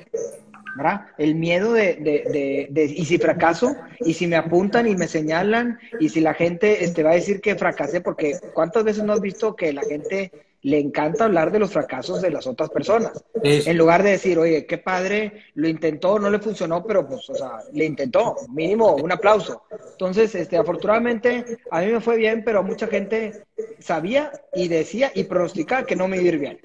¿Verdad? 0.76 1.08
El 1.18 1.36
miedo 1.36 1.74
de, 1.74 1.96
de, 1.96 2.68
de, 2.70 2.84
y 2.86 3.06
si 3.06 3.18
fracaso, 3.18 3.76
y 4.00 4.14
si 4.14 4.28
me 4.28 4.36
apuntan 4.36 4.88
y 4.88 4.96
me 4.96 5.08
señalan, 5.08 5.80
y 6.00 6.10
si 6.10 6.22
la 6.22 6.34
gente 6.34 6.84
este, 6.84 7.04
va 7.04 7.12
a 7.12 7.16
decir 7.16 7.42
que 7.42 7.56
fracasé, 7.56 8.02
porque 8.02 8.38
¿cuántas 8.54 8.84
veces 8.84 9.04
no 9.04 9.14
has 9.14 9.22
visto 9.22 9.56
que 9.56 9.74
la 9.74 9.84
gente 9.84 10.32
le 10.62 10.78
encanta 10.78 11.26
hablar 11.26 11.52
de 11.52 11.60
los 11.60 11.72
fracasos 11.72 12.22
de 12.22 12.32
las 12.32 12.46
otras 12.46 12.70
personas? 12.70 13.24
En 13.44 13.78
lugar 13.78 14.04
de 14.04 14.12
decir, 14.12 14.38
oye, 14.38 14.66
qué 14.66 14.78
padre, 14.78 15.44
lo 15.56 15.68
intentó, 15.68 16.20
no 16.20 16.30
le 16.30 16.40
funcionó, 16.40 16.86
pero 16.86 17.08
pues, 17.08 17.30
o 17.30 17.36
sea, 17.36 17.60
le 17.72 17.86
intentó, 17.86 18.36
mínimo 18.50 18.96
un 18.96 19.12
aplauso. 19.12 19.64
Entonces, 19.92 20.36
este, 20.36 20.58
afortunadamente, 20.58 21.60
a 21.72 21.82
mí 21.82 21.88
me 21.88 22.02
fue 22.02 22.18
bien, 22.18 22.44
pero 22.44 22.64
mucha 22.64 22.88
gente 22.88 23.44
sabía 23.80 24.32
y 24.54 24.68
decía 24.68 25.12
y 25.16 25.24
pronosticaba 25.24 25.86
que 25.86 25.96
no 25.96 26.08
me 26.08 26.18
iba 26.18 26.26
a 26.26 26.28
ir 26.28 26.40
bien. 26.40 26.60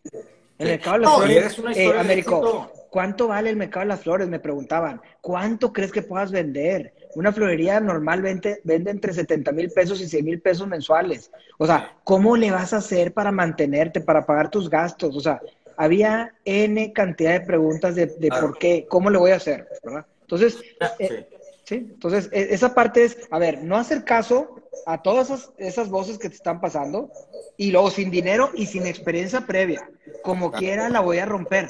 El 0.58 0.68
mercado 0.68 0.98
de 0.98 1.40
las 1.40 1.56
flores, 1.56 1.76
eh, 1.76 1.92
Américo, 1.98 2.70
¿cuánto 2.94 3.26
vale 3.26 3.50
el 3.50 3.56
mercado 3.56 3.80
de 3.80 3.88
las 3.88 4.02
flores? 4.02 4.28
Me 4.28 4.38
preguntaban. 4.38 5.00
¿Cuánto 5.20 5.72
crees 5.72 5.90
que 5.90 6.02
puedas 6.02 6.30
vender? 6.30 6.94
Una 7.16 7.32
florería 7.32 7.80
normalmente 7.80 8.60
vende 8.62 8.92
entre 8.92 9.12
70 9.12 9.50
mil 9.50 9.68
pesos 9.72 10.00
y 10.00 10.06
100 10.06 10.24
mil 10.24 10.40
pesos 10.40 10.68
mensuales. 10.68 11.32
O 11.58 11.66
sea, 11.66 11.96
¿cómo 12.04 12.36
le 12.36 12.52
vas 12.52 12.72
a 12.72 12.76
hacer 12.76 13.12
para 13.12 13.32
mantenerte, 13.32 14.00
para 14.00 14.24
pagar 14.24 14.48
tus 14.48 14.70
gastos? 14.70 15.16
O 15.16 15.18
sea, 15.18 15.40
había 15.76 16.34
N 16.44 16.92
cantidad 16.92 17.32
de 17.32 17.40
preguntas 17.40 17.96
de, 17.96 18.06
por 18.28 18.56
qué, 18.58 18.86
cómo 18.88 19.10
le 19.10 19.18
voy 19.18 19.32
a 19.32 19.36
hacer, 19.36 19.66
¿verdad? 19.82 20.06
Entonces, 20.20 20.62
ah, 20.80 20.92
eh, 21.00 21.28
sí. 21.64 21.74
Entonces, 21.74 22.30
e, 22.30 22.54
esa 22.54 22.76
parte 22.76 23.02
es, 23.02 23.18
a 23.28 23.40
ver, 23.40 23.64
no 23.64 23.76
hacer 23.76 24.04
caso 24.04 24.60
a 24.86 25.02
todas 25.02 25.30
esas, 25.30 25.52
esas, 25.58 25.88
voces 25.88 26.16
que 26.16 26.28
te 26.28 26.36
están 26.36 26.60
pasando 26.60 27.10
y 27.56 27.72
luego 27.72 27.90
sin 27.90 28.12
dinero 28.12 28.52
y 28.54 28.66
sin 28.66 28.86
experiencia 28.86 29.40
previa. 29.40 29.90
Como 30.22 30.52
quiera, 30.52 30.88
la 30.90 31.00
voy 31.00 31.18
a 31.18 31.26
romper. 31.26 31.68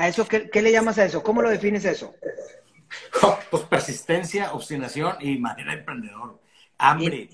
¿A 0.00 0.08
eso 0.08 0.26
qué, 0.26 0.48
qué 0.48 0.62
le 0.62 0.72
llamas 0.72 0.96
a 0.96 1.04
eso? 1.04 1.22
¿Cómo 1.22 1.42
lo 1.42 1.50
defines 1.50 1.84
eso? 1.84 2.14
pues 3.50 3.64
persistencia, 3.64 4.54
obstinación 4.54 5.16
y 5.20 5.36
manera 5.36 5.74
emprendedor. 5.74 6.40
Hambre, 6.78 7.28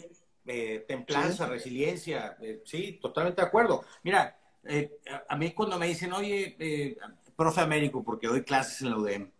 eh, 0.45 0.85
templanza, 0.89 1.47
resiliencia. 1.47 2.37
Eh, 2.41 2.62
sí, 2.64 2.99
totalmente 3.01 3.41
de 3.41 3.47
acuerdo. 3.47 3.85
Mira, 4.03 4.37
eh, 4.64 4.99
a 5.29 5.37
mí 5.37 5.53
cuando 5.53 5.79
me 5.79 5.87
dicen, 5.87 6.12
oye, 6.12 6.99
profe 7.37 7.61
Américo, 7.61 8.03
porque 8.03 8.27
doy 8.27 8.43
clases 8.43 8.83
en 8.83 8.91
la 8.91 8.97
UDEM, 8.97 9.31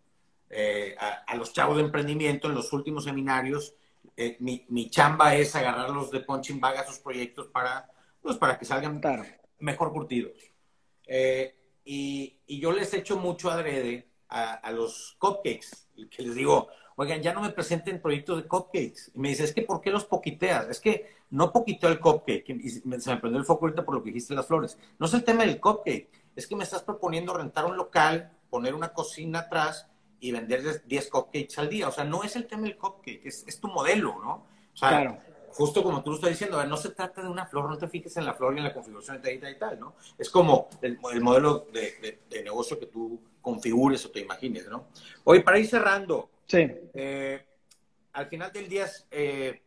a, 1.27 1.35
los 1.35 1.51
chavos 1.51 1.75
de 1.75 1.83
emprendimiento 1.83 2.47
en 2.47 2.55
los 2.55 2.71
últimos 2.71 3.03
seminarios, 3.03 3.75
mi, 4.39 4.65
mi, 4.69 4.89
chamba 4.89 5.35
es 5.35 5.53
agarrarlos 5.53 6.11
de 6.11 6.21
punching 6.21 6.61
bag 6.61 6.77
a 6.77 6.87
sus 6.87 6.99
proyectos 6.99 7.47
para, 7.47 7.91
pues, 8.21 8.37
para 8.37 8.57
que 8.57 8.63
salgan 8.63 9.01
mejor 9.59 9.91
curtidos. 9.91 10.31
Y, 11.89 12.39
y, 12.47 12.59
yo 12.59 12.73
les 12.73 12.93
echo 12.93 13.17
mucho 13.17 13.49
adrede 13.49 14.09
a, 14.27 14.55
a 14.55 14.71
los 14.71 15.15
cupcakes 15.19 15.87
que 16.05 16.23
les 16.23 16.35
digo, 16.35 16.67
oigan, 16.95 17.21
ya 17.21 17.33
no 17.33 17.41
me 17.41 17.49
presenten 17.49 18.01
proyectos 18.01 18.43
de 18.43 18.47
cupcakes. 18.47 19.11
Y 19.13 19.19
me 19.19 19.29
dice, 19.29 19.45
es 19.45 19.53
que 19.53 19.61
¿por 19.61 19.81
qué 19.81 19.89
los 19.89 20.05
poquiteas? 20.05 20.67
Es 20.69 20.79
que 20.79 21.15
no 21.29 21.51
poquiteo 21.51 21.89
el 21.89 21.99
cupcake. 21.99 22.49
Y 22.49 22.69
se 22.69 22.81
me 22.85 23.17
prendió 23.17 23.39
el 23.39 23.45
foco 23.45 23.65
ahorita 23.65 23.85
por 23.85 23.95
lo 23.95 24.03
que 24.03 24.09
dijiste 24.09 24.35
las 24.35 24.47
flores. 24.47 24.77
No 24.99 25.05
es 25.05 25.13
el 25.13 25.23
tema 25.23 25.43
del 25.45 25.59
cupcake. 25.59 26.09
Es 26.35 26.47
que 26.47 26.55
me 26.55 26.63
estás 26.63 26.83
proponiendo 26.83 27.33
rentar 27.33 27.65
un 27.65 27.77
local, 27.77 28.31
poner 28.49 28.75
una 28.75 28.93
cocina 28.93 29.39
atrás 29.39 29.87
y 30.19 30.31
vender 30.31 30.85
10 30.85 31.09
cupcakes 31.09 31.57
al 31.57 31.69
día. 31.69 31.87
O 31.87 31.91
sea, 31.91 32.03
no 32.03 32.23
es 32.23 32.35
el 32.35 32.45
tema 32.47 32.63
del 32.63 32.77
cupcake, 32.77 33.25
es, 33.25 33.59
tu 33.59 33.67
modelo, 33.67 34.19
¿no? 34.23 34.45
O 34.73 34.77
sea, 34.77 34.89
claro. 34.89 35.17
Justo 35.57 35.81
como 35.81 36.03
tú 36.03 36.11
lo 36.11 36.15
estás 36.17 36.29
diciendo, 36.29 36.63
no 36.65 36.77
se 36.77 36.89
trata 36.91 37.23
de 37.23 37.29
una 37.29 37.47
flor, 37.47 37.69
no 37.69 37.77
te 37.77 37.87
fijes 37.87 38.15
en 38.17 38.25
la 38.25 38.33
flor 38.33 38.53
y 38.53 38.57
en 38.59 38.65
la 38.65 38.73
configuración 38.73 39.17
y 39.17 39.39
tal 39.39 39.51
y 39.51 39.57
tal, 39.57 39.79
¿no? 39.79 39.95
Es 40.17 40.29
como 40.29 40.69
el, 40.81 40.99
modelo 41.21 41.67
de, 41.73 42.19
de 42.29 42.43
negocio 42.43 42.79
que 42.79 42.85
tú 42.85 43.19
configures 43.41 44.05
o 44.05 44.11
te 44.11 44.19
imagines, 44.19 44.67
¿no? 44.67 44.87
Oye, 45.23 45.41
para 45.41 45.57
ir 45.57 45.67
cerrando, 45.67 46.29
sí. 46.45 46.67
Eh, 46.93 47.45
al 48.11 48.27
final 48.27 48.51
del 48.51 48.67
día 48.67 48.85
es 48.85 49.07
eh, 49.09 49.61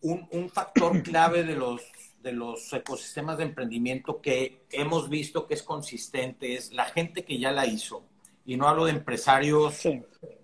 un, 0.00 0.50
factor 0.50 1.00
clave 1.04 1.44
de 1.44 1.54
los, 1.54 1.82
de 2.20 2.32
los 2.32 2.72
ecosistemas 2.72 3.38
de 3.38 3.44
emprendimiento 3.44 4.20
que 4.20 4.62
hemos 4.70 5.08
visto 5.08 5.46
que 5.46 5.54
es 5.54 5.62
consistente 5.62 6.54
es 6.54 6.72
la 6.72 6.86
gente 6.86 7.24
que 7.24 7.38
ya 7.38 7.52
la 7.52 7.66
hizo. 7.66 8.02
Y 8.46 8.56
no 8.56 8.66
hablo 8.66 8.86
de 8.86 8.92
empresarios 8.92 9.82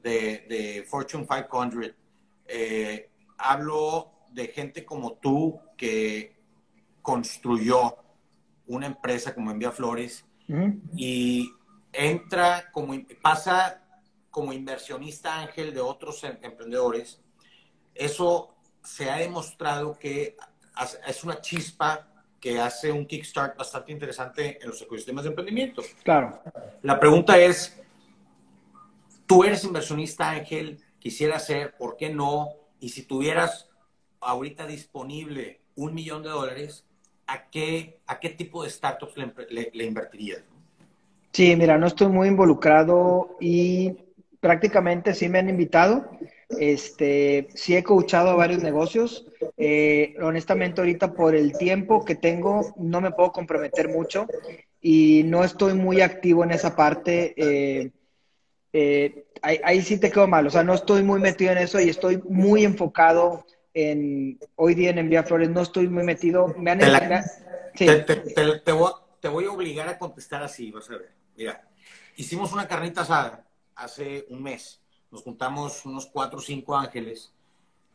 de, 0.03 0.87
Fortune 0.89 1.27
500. 1.27 1.95
Eh, 2.47 3.11
hablo 3.39 4.13
de 4.37 4.49
gente 4.49 4.85
como 4.85 5.15
tú 5.15 5.59
que 5.79 6.37
construyó 7.01 7.97
una 8.67 8.87
empresa 8.87 9.35
como 9.35 9.51
Envía 9.51 9.73
Flores 9.73 10.27
y 10.95 11.51
entra 11.91 12.71
como, 12.71 12.95
pasa 13.23 13.83
como 14.31 14.53
inversionista 14.53 15.41
ángel 15.41 15.73
de 15.73 15.81
otros 15.81 16.23
em, 16.25 16.37
emprendedores, 16.43 17.21
eso 17.95 18.55
se 18.85 19.11
ha 19.11 19.17
demostrado 19.17 19.99
que 19.99 20.37
es 21.09 21.25
una 21.25 21.41
chispa 21.41 22.07
que 22.39 22.61
hace 22.61 22.93
un 22.93 23.07
kickstart 23.07 23.57
bastante 23.57 23.91
interesante 23.91 24.59
en 24.61 24.69
los 24.69 24.83
ecosistemas 24.83 25.25
de 25.25 25.31
emprendimiento. 25.31 25.83
Claro. 26.05 26.43
La 26.83 27.01
pregunta 27.01 27.39
es, 27.39 27.81
tú 29.25 29.43
eres 29.45 29.65
inversionista 29.65 30.29
ángel, 30.29 30.79
quisiera 30.99 31.39
ser, 31.39 31.75
¿por 31.79 31.97
qué 31.97 32.11
no? 32.11 32.51
Y 32.79 32.91
si 32.91 33.05
tuvieras 33.05 33.71
ahorita 34.27 34.67
disponible 34.67 35.61
un 35.77 35.95
millón 35.95 36.23
de 36.23 36.31
dólares, 36.31 36.85
¿a 37.27 37.49
qué, 37.51 37.99
a 38.07 38.21
qué 38.21 38.31
tipo 38.31 38.63
de 38.63 38.71
startups 38.71 39.15
le, 39.17 39.71
le 39.73 39.85
invertirías? 39.85 40.43
Sí, 41.33 41.55
mira, 41.55 41.77
no 41.77 41.87
estoy 41.87 42.09
muy 42.09 42.29
involucrado 42.29 43.37
y 43.41 43.95
prácticamente 44.41 45.13
sí 45.13 45.29
me 45.29 45.39
han 45.39 45.51
invitado. 45.51 46.09
Este, 46.49 47.49
sí 47.55 47.77
he 47.77 47.83
coachado 47.83 48.31
a 48.31 48.37
varios 48.37 48.63
negocios. 48.63 49.27
Eh, 49.57 50.15
honestamente, 50.23 50.81
ahorita 50.81 51.13
por 51.13 51.35
el 51.35 51.57
tiempo 51.59 52.05
que 52.05 52.15
tengo, 52.15 52.73
no 52.77 53.01
me 53.01 53.11
puedo 53.11 53.33
comprometer 53.33 53.89
mucho 53.89 54.27
y 54.81 55.25
no 55.25 55.45
estoy 55.45 55.75
muy 55.75 56.01
activo 56.01 56.45
en 56.45 56.53
esa 56.53 56.77
parte. 56.77 57.35
Eh, 57.37 57.91
eh, 58.73 59.27
ahí, 59.43 59.83
sí 59.83 59.99
te 59.99 60.11
quedo 60.11 60.27
mal. 60.27 60.47
O 60.47 60.51
sea, 60.51 60.63
no 60.63 60.75
estoy 60.75 61.03
muy 61.03 61.21
metido 61.21 61.53
en 61.53 61.59
eso 61.59 61.81
y 61.81 61.89
estoy 61.89 62.23
muy 62.29 62.65
enfocado 62.65 63.45
en 63.77 64.39
hoy 64.55 64.75
día 64.75 64.89
en 64.89 64.99
Envía 64.99 65.23
Flores. 65.23 65.51
No 65.51 65.61
estoy 65.61 65.87
muy 65.87 66.03
metido. 66.03 66.49
Me 66.57 66.71
han 66.71 66.79
te, 66.79 68.73
voy, 68.73 68.93
te 69.21 69.29
voy 69.29 69.45
a 69.45 69.53
obligar 69.53 69.87
a 69.87 69.99
contestar 69.99 70.43
así, 70.43 70.71
vas 70.71 70.89
a 70.89 70.97
ver. 70.97 71.13
Mira, 71.37 71.69
hicimos 72.17 72.55
una 72.55 72.67
carnita 72.67 73.03
asada 73.03 73.47
hace 73.75 74.25
un 74.31 74.43
mes. 74.43 74.81
Nos 75.11 75.23
juntamos 75.23 75.85
unos 75.85 76.07
cuatro 76.07 76.39
o 76.39 76.43
cinco 76.43 76.75
ángeles 76.75 77.35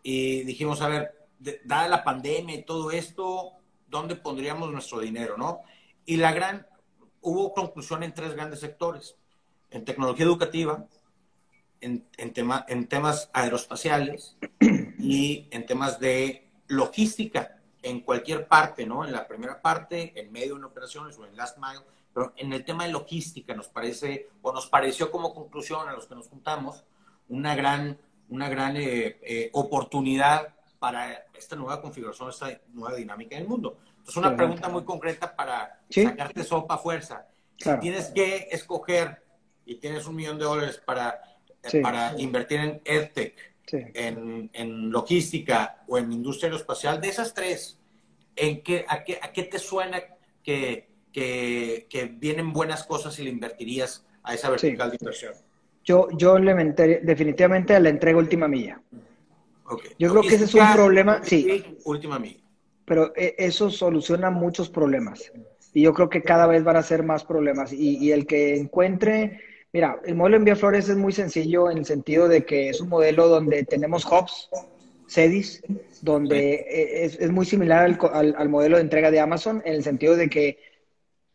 y 0.03 0.43
dijimos, 0.43 0.81
a 0.81 0.87
ver, 0.87 1.27
dada 1.65 1.87
la 1.87 2.03
pandemia 2.03 2.55
y 2.55 2.63
todo 2.63 2.91
esto, 2.91 3.53
¿dónde 3.87 4.15
pondríamos 4.15 4.71
nuestro 4.71 4.99
dinero, 4.99 5.35
no? 5.35 5.61
Y 6.05 6.17
la 6.17 6.31
gran, 6.31 6.67
hubo 7.21 7.55
conclusión 7.55 8.03
en 8.03 8.13
tres 8.13 8.35
grandes 8.35 8.59
sectores. 8.59 9.15
En 9.71 9.83
tecnología 9.83 10.25
educativa, 10.25 10.85
en, 11.79 12.05
en 12.17 12.87
temas 12.87 13.31
aeroespaciales 13.33 14.37
y 15.01 15.47
en 15.51 15.65
temas 15.65 15.99
de 15.99 16.47
logística 16.67 17.57
en 17.83 18.01
cualquier 18.01 18.47
parte, 18.47 18.85
¿no? 18.85 19.03
En 19.05 19.11
la 19.11 19.27
primera 19.27 19.61
parte, 19.61 20.13
en 20.19 20.31
medio 20.31 20.55
de 20.57 20.63
operaciones 20.63 21.17
o 21.17 21.25
en 21.25 21.35
last 21.35 21.57
mile 21.57 21.81
pero 22.13 22.33
en 22.37 22.51
el 22.53 22.65
tema 22.65 22.85
de 22.85 22.91
logística 22.91 23.53
nos 23.53 23.67
parece, 23.67 24.29
o 24.41 24.51
nos 24.51 24.67
pareció 24.67 25.11
como 25.11 25.33
conclusión 25.33 25.87
a 25.87 25.93
los 25.93 26.07
que 26.07 26.15
nos 26.15 26.27
juntamos, 26.27 26.83
una 27.29 27.55
gran, 27.55 27.97
una 28.29 28.49
gran 28.49 28.75
eh, 28.75 29.19
eh, 29.21 29.49
oportunidad 29.53 30.53
para 30.79 31.25
esta 31.33 31.55
nueva 31.55 31.81
configuración, 31.81 32.29
esta 32.29 32.59
nueva 32.73 32.95
dinámica 32.95 33.35
del 33.35 33.47
mundo. 33.47 33.77
Entonces, 33.89 34.17
una 34.17 34.35
pregunta 34.35 34.67
muy 34.67 34.83
concreta 34.83 35.35
para 35.35 35.79
sacarte 35.89 36.43
sopa 36.43 36.77
fuerza. 36.77 37.27
Si 37.55 37.69
tienes 37.79 38.07
que 38.07 38.47
escoger 38.51 39.23
y 39.65 39.75
tienes 39.75 40.07
un 40.07 40.15
millón 40.15 40.39
de 40.39 40.45
dólares 40.45 40.81
para, 40.83 41.21
eh, 41.63 41.81
para 41.81 42.19
invertir 42.19 42.59
en 42.59 42.81
EdTech, 42.83 43.50
en, 43.67 44.49
en, 44.53 44.91
logística 44.91 45.83
o 45.87 45.97
en 45.97 46.11
industria 46.11 46.47
aeroespacial, 46.47 46.99
de 46.99 47.09
esas 47.09 47.33
tres, 47.33 47.79
¿en 48.35 48.61
qué, 48.63 48.85
a, 48.87 49.03
qué, 49.03 49.19
¿a 49.21 49.31
qué 49.31 49.43
te 49.43 49.59
suena 49.59 50.01
que 50.43 50.91
que, 51.11 52.15
vienen 52.17 52.53
buenas 52.53 52.83
cosas 52.83 53.17
y 53.19 53.23
le 53.23 53.29
invertirías 53.29 54.05
a 54.23 54.33
esa 54.33 54.49
vertical 54.49 54.91
de 54.91 54.97
inversión? 54.99 55.33
Yo, 55.83 56.07
yo 56.11 56.37
le 56.37 56.53
definitivamente 57.03 57.79
le 57.79 57.89
entrego 57.89 58.19
última 58.19 58.47
milla. 58.47 58.81
Yo 59.97 60.09
creo 60.11 60.21
que 60.21 60.35
ese 60.35 60.45
es 60.45 60.53
un 60.53 60.73
problema, 60.73 61.21
sí. 61.23 61.63
Última 61.85 62.19
milla. 62.19 62.41
Pero 62.85 63.13
e, 63.15 63.35
eso 63.37 63.69
soluciona 63.69 64.29
muchos 64.29 64.69
problemas. 64.69 65.31
Y 65.73 65.83
yo 65.83 65.93
creo 65.93 66.09
que 66.09 66.21
cada 66.21 66.45
vez 66.45 66.63
van 66.63 66.75
a 66.75 66.83
ser 66.83 67.03
más 67.03 67.23
problemas. 67.23 67.71
Y, 67.71 68.11
el 68.11 68.27
que 68.27 68.57
encuentre, 68.57 69.39
mira, 69.73 69.99
el 70.05 70.15
modelo 70.15 70.37
Envía 70.37 70.55
Flores 70.55 70.89
es 70.89 70.97
muy 70.97 71.13
sencillo 71.13 71.69
en 71.69 71.79
el 71.79 71.85
sentido 71.85 72.27
de 72.27 72.45
que 72.45 72.69
es 72.69 72.81
un 72.81 72.89
modelo 72.89 73.27
donde 73.27 73.63
tenemos 73.63 74.05
hubs, 74.05 74.49
CEDIS, 75.09 75.61
donde 76.01 76.55
e, 76.55 77.05
es, 77.05 77.19
es, 77.19 77.31
muy 77.31 77.45
similar 77.45 77.83
al, 78.13 78.35
al, 78.37 78.49
modelo 78.49 78.77
de 78.77 78.83
entrega 78.83 79.11
de 79.11 79.19
Amazon, 79.19 79.61
en 79.65 79.73
el 79.73 79.83
sentido 79.83 80.15
de 80.15 80.29
que 80.29 80.57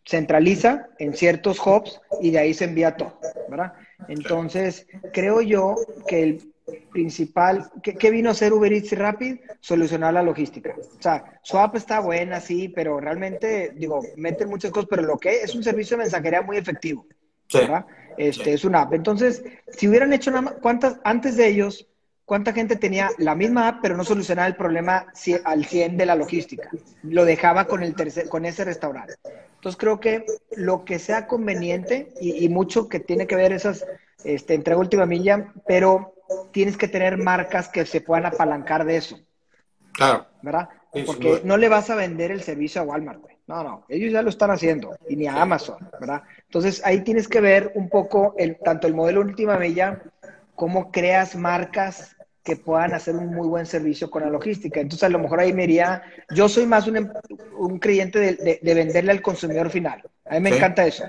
centraliza 0.06 0.88
en 0.98 1.14
ciertos 1.14 1.58
hubs 1.64 2.00
y 2.20 2.30
de 2.30 2.38
ahí 2.38 2.54
se 2.54 2.64
envía 2.64 2.96
todo, 2.96 3.18
¿verdad? 3.50 3.74
Entonces, 4.08 4.86
creo 5.12 5.42
yo 5.42 5.74
que 6.06 6.22
el 6.22 6.54
principal, 6.92 7.70
¿qué, 7.82 8.10
vino 8.10 8.28
a 8.28 8.32
hacer 8.32 8.52
Uber 8.52 8.72
Eats 8.72 8.92
y 8.92 8.96
Rapid? 8.96 9.36
Solucionar 9.60 10.14
la 10.14 10.22
logística. 10.22 10.74
O 10.76 11.02
sea, 11.02 11.38
su 11.42 11.58
app 11.58 11.76
está 11.76 12.00
buena, 12.00 12.40
sí, 12.40 12.68
pero 12.68 13.00
realmente, 13.00 13.72
digo, 13.74 14.00
meten 14.16 14.48
muchas 14.48 14.70
cosas, 14.70 14.88
pero 14.90 15.02
lo 15.02 15.18
que 15.18 15.42
es 15.42 15.54
un 15.54 15.62
servicio 15.62 15.96
de 15.96 16.04
mensajería 16.04 16.42
muy 16.42 16.56
efectivo, 16.56 17.06
¿verdad? 17.52 17.86
Este, 18.16 18.52
Es 18.52 18.64
una 18.64 18.82
app. 18.82 18.94
Entonces, 18.94 19.42
si 19.68 19.88
hubieran 19.88 20.12
hecho 20.12 20.30
nada 20.30 20.42
más, 20.42 20.54
¿cuántas, 20.60 20.98
antes 21.04 21.36
de 21.36 21.48
ellos, 21.48 21.86
¿cuánta 22.24 22.52
gente 22.52 22.76
tenía 22.76 23.10
la 23.18 23.34
misma 23.34 23.68
app, 23.68 23.78
pero 23.82 23.96
no 23.96 24.04
solucionaba 24.04 24.48
el 24.48 24.56
problema 24.56 25.06
al 25.44 25.64
100 25.64 25.96
de 25.96 26.06
la 26.06 26.14
logística? 26.14 26.70
Lo 27.02 27.24
dejaba 27.24 27.66
con, 27.66 27.82
el 27.82 27.94
tercer, 27.94 28.28
con 28.28 28.44
ese 28.44 28.64
restaurante. 28.64 29.14
Entonces 29.56 29.78
creo 29.78 30.00
que 30.00 30.24
lo 30.56 30.84
que 30.84 30.98
sea 30.98 31.26
conveniente 31.26 32.12
y, 32.20 32.48
mucho 32.48 32.88
que 32.88 33.00
tiene 33.00 33.26
que 33.26 33.36
ver 33.36 33.52
esas 33.52 33.84
este, 34.24 34.54
entrega 34.54 34.78
última 34.78 35.06
milla, 35.06 35.52
pero 35.66 36.14
tienes 36.52 36.76
que 36.76 36.88
tener 36.88 37.16
marcas 37.16 37.68
que 37.68 37.86
se 37.86 38.00
puedan 38.00 38.26
apalancar 38.26 38.84
de 38.84 38.96
eso. 38.96 39.18
Claro. 39.92 40.26
¿Verdad? 40.42 40.68
Porque 41.04 41.40
no 41.44 41.56
le 41.56 41.68
vas 41.68 41.90
a 41.90 41.96
vender 41.96 42.30
el 42.30 42.42
servicio 42.42 42.80
a 42.80 42.84
Walmart, 42.84 43.20
güey. 43.20 43.36
No, 43.46 43.62
no, 43.62 43.84
ellos 43.88 44.12
ya 44.12 44.22
lo 44.22 44.30
están 44.30 44.50
haciendo, 44.50 44.96
y 45.08 45.14
ni 45.14 45.28
a 45.28 45.40
Amazon, 45.40 45.76
¿verdad? 46.00 46.22
Entonces 46.48 46.80
ahí 46.84 47.00
tienes 47.00 47.28
que 47.28 47.40
ver 47.40 47.72
un 47.74 47.88
poco 47.88 48.34
el, 48.38 48.56
tanto 48.58 48.86
el 48.86 48.94
modelo 48.94 49.20
última 49.20 49.58
milla, 49.58 50.02
cómo 50.54 50.90
creas 50.90 51.36
marcas 51.36 52.16
que 52.42 52.56
puedan 52.56 52.94
hacer 52.94 53.16
un 53.16 53.34
muy 53.34 53.48
buen 53.48 53.66
servicio 53.66 54.08
con 54.08 54.22
la 54.22 54.30
logística. 54.30 54.80
Entonces 54.80 55.02
a 55.02 55.08
lo 55.08 55.18
mejor 55.18 55.40
ahí 55.40 55.52
me 55.52 55.64
iría, 55.64 56.02
yo 56.32 56.48
soy 56.48 56.64
más 56.64 56.86
un, 56.86 57.12
un 57.58 57.78
creyente 57.80 58.20
de, 58.20 58.60
de, 58.62 58.74
venderle 58.74 59.10
al 59.10 59.20
consumidor 59.20 59.68
final. 59.68 60.02
A 60.24 60.34
mí 60.34 60.40
me 60.40 60.56
encanta 60.56 60.86
eso. 60.86 61.04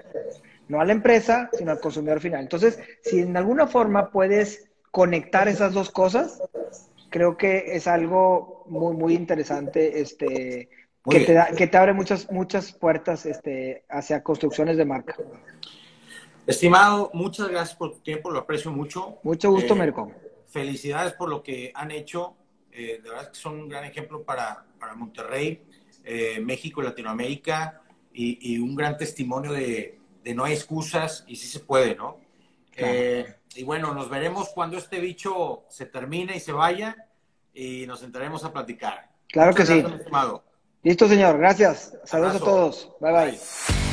No 0.67 0.81
a 0.81 0.85
la 0.85 0.93
empresa, 0.93 1.49
sino 1.53 1.71
al 1.71 1.79
consumidor 1.79 2.19
final. 2.19 2.41
Entonces, 2.41 2.79
si 3.03 3.19
en 3.19 3.37
alguna 3.37 3.67
forma 3.67 4.11
puedes 4.11 4.67
conectar 4.89 5.47
esas 5.47 5.73
dos 5.73 5.91
cosas, 5.91 6.41
creo 7.09 7.37
que 7.37 7.75
es 7.75 7.87
algo 7.87 8.65
muy, 8.67 8.95
muy 8.95 9.13
interesante 9.13 10.01
este, 10.01 10.69
que 11.09 11.19
te, 11.21 11.37
que 11.55 11.67
te, 11.67 11.77
abre 11.77 11.93
muchas, 11.93 12.29
muchas 12.31 12.71
puertas 12.71 13.25
este, 13.25 13.83
hacia 13.89 14.23
construcciones 14.23 14.77
de 14.77 14.85
marca. 14.85 15.15
Estimado, 16.45 17.11
muchas 17.13 17.49
gracias 17.49 17.77
por 17.77 17.91
tu 17.91 17.99
tiempo, 17.99 18.31
lo 18.31 18.39
aprecio 18.39 18.71
mucho. 18.71 19.17
Mucho 19.23 19.51
gusto, 19.51 19.73
eh, 19.73 19.77
Merco. 19.77 20.11
Felicidades 20.47 21.13
por 21.13 21.29
lo 21.29 21.43
que 21.43 21.71
han 21.75 21.91
hecho. 21.91 22.35
Eh, 22.71 23.01
de 23.03 23.09
verdad 23.09 23.31
que 23.31 23.37
son 23.37 23.59
un 23.59 23.69
gran 23.69 23.83
ejemplo 23.83 24.23
para, 24.23 24.65
para 24.79 24.95
Monterrey, 24.95 25.63
eh, 26.03 26.39
México 26.39 26.81
Latinoamérica 26.81 27.81
y, 28.13 28.53
y, 28.53 28.59
un 28.59 28.75
gran 28.75 28.97
testimonio 28.97 29.51
de, 29.51 29.99
de, 30.23 30.35
no 30.35 30.45
hay 30.45 30.53
excusas 30.53 31.25
y 31.27 31.35
sí 31.35 31.47
se 31.47 31.59
puede, 31.59 31.95
¿no? 31.95 32.25
y 33.55 33.63
bueno, 33.63 33.91
nos 33.95 34.07
veremos 34.07 34.49
cuando 34.49 34.77
este 34.77 34.99
bicho 34.99 35.63
se 35.67 35.87
termine 35.87 36.37
y 36.37 36.39
se 36.39 36.51
vaya 36.51 37.07
y 37.51 37.87
nos 37.87 38.03
entraremos 38.03 38.43
a 38.43 38.53
platicar. 38.53 39.09
Claro 39.27 39.55
que 39.55 39.65
sí. 39.65 39.83
Listo, 40.87 41.05
señor. 41.09 41.37
Gracias. 41.37 41.97
Saludos 42.05 42.35
a 42.35 42.39
todos. 42.39 42.89
bye. 43.01 43.11
bye. 43.11 43.86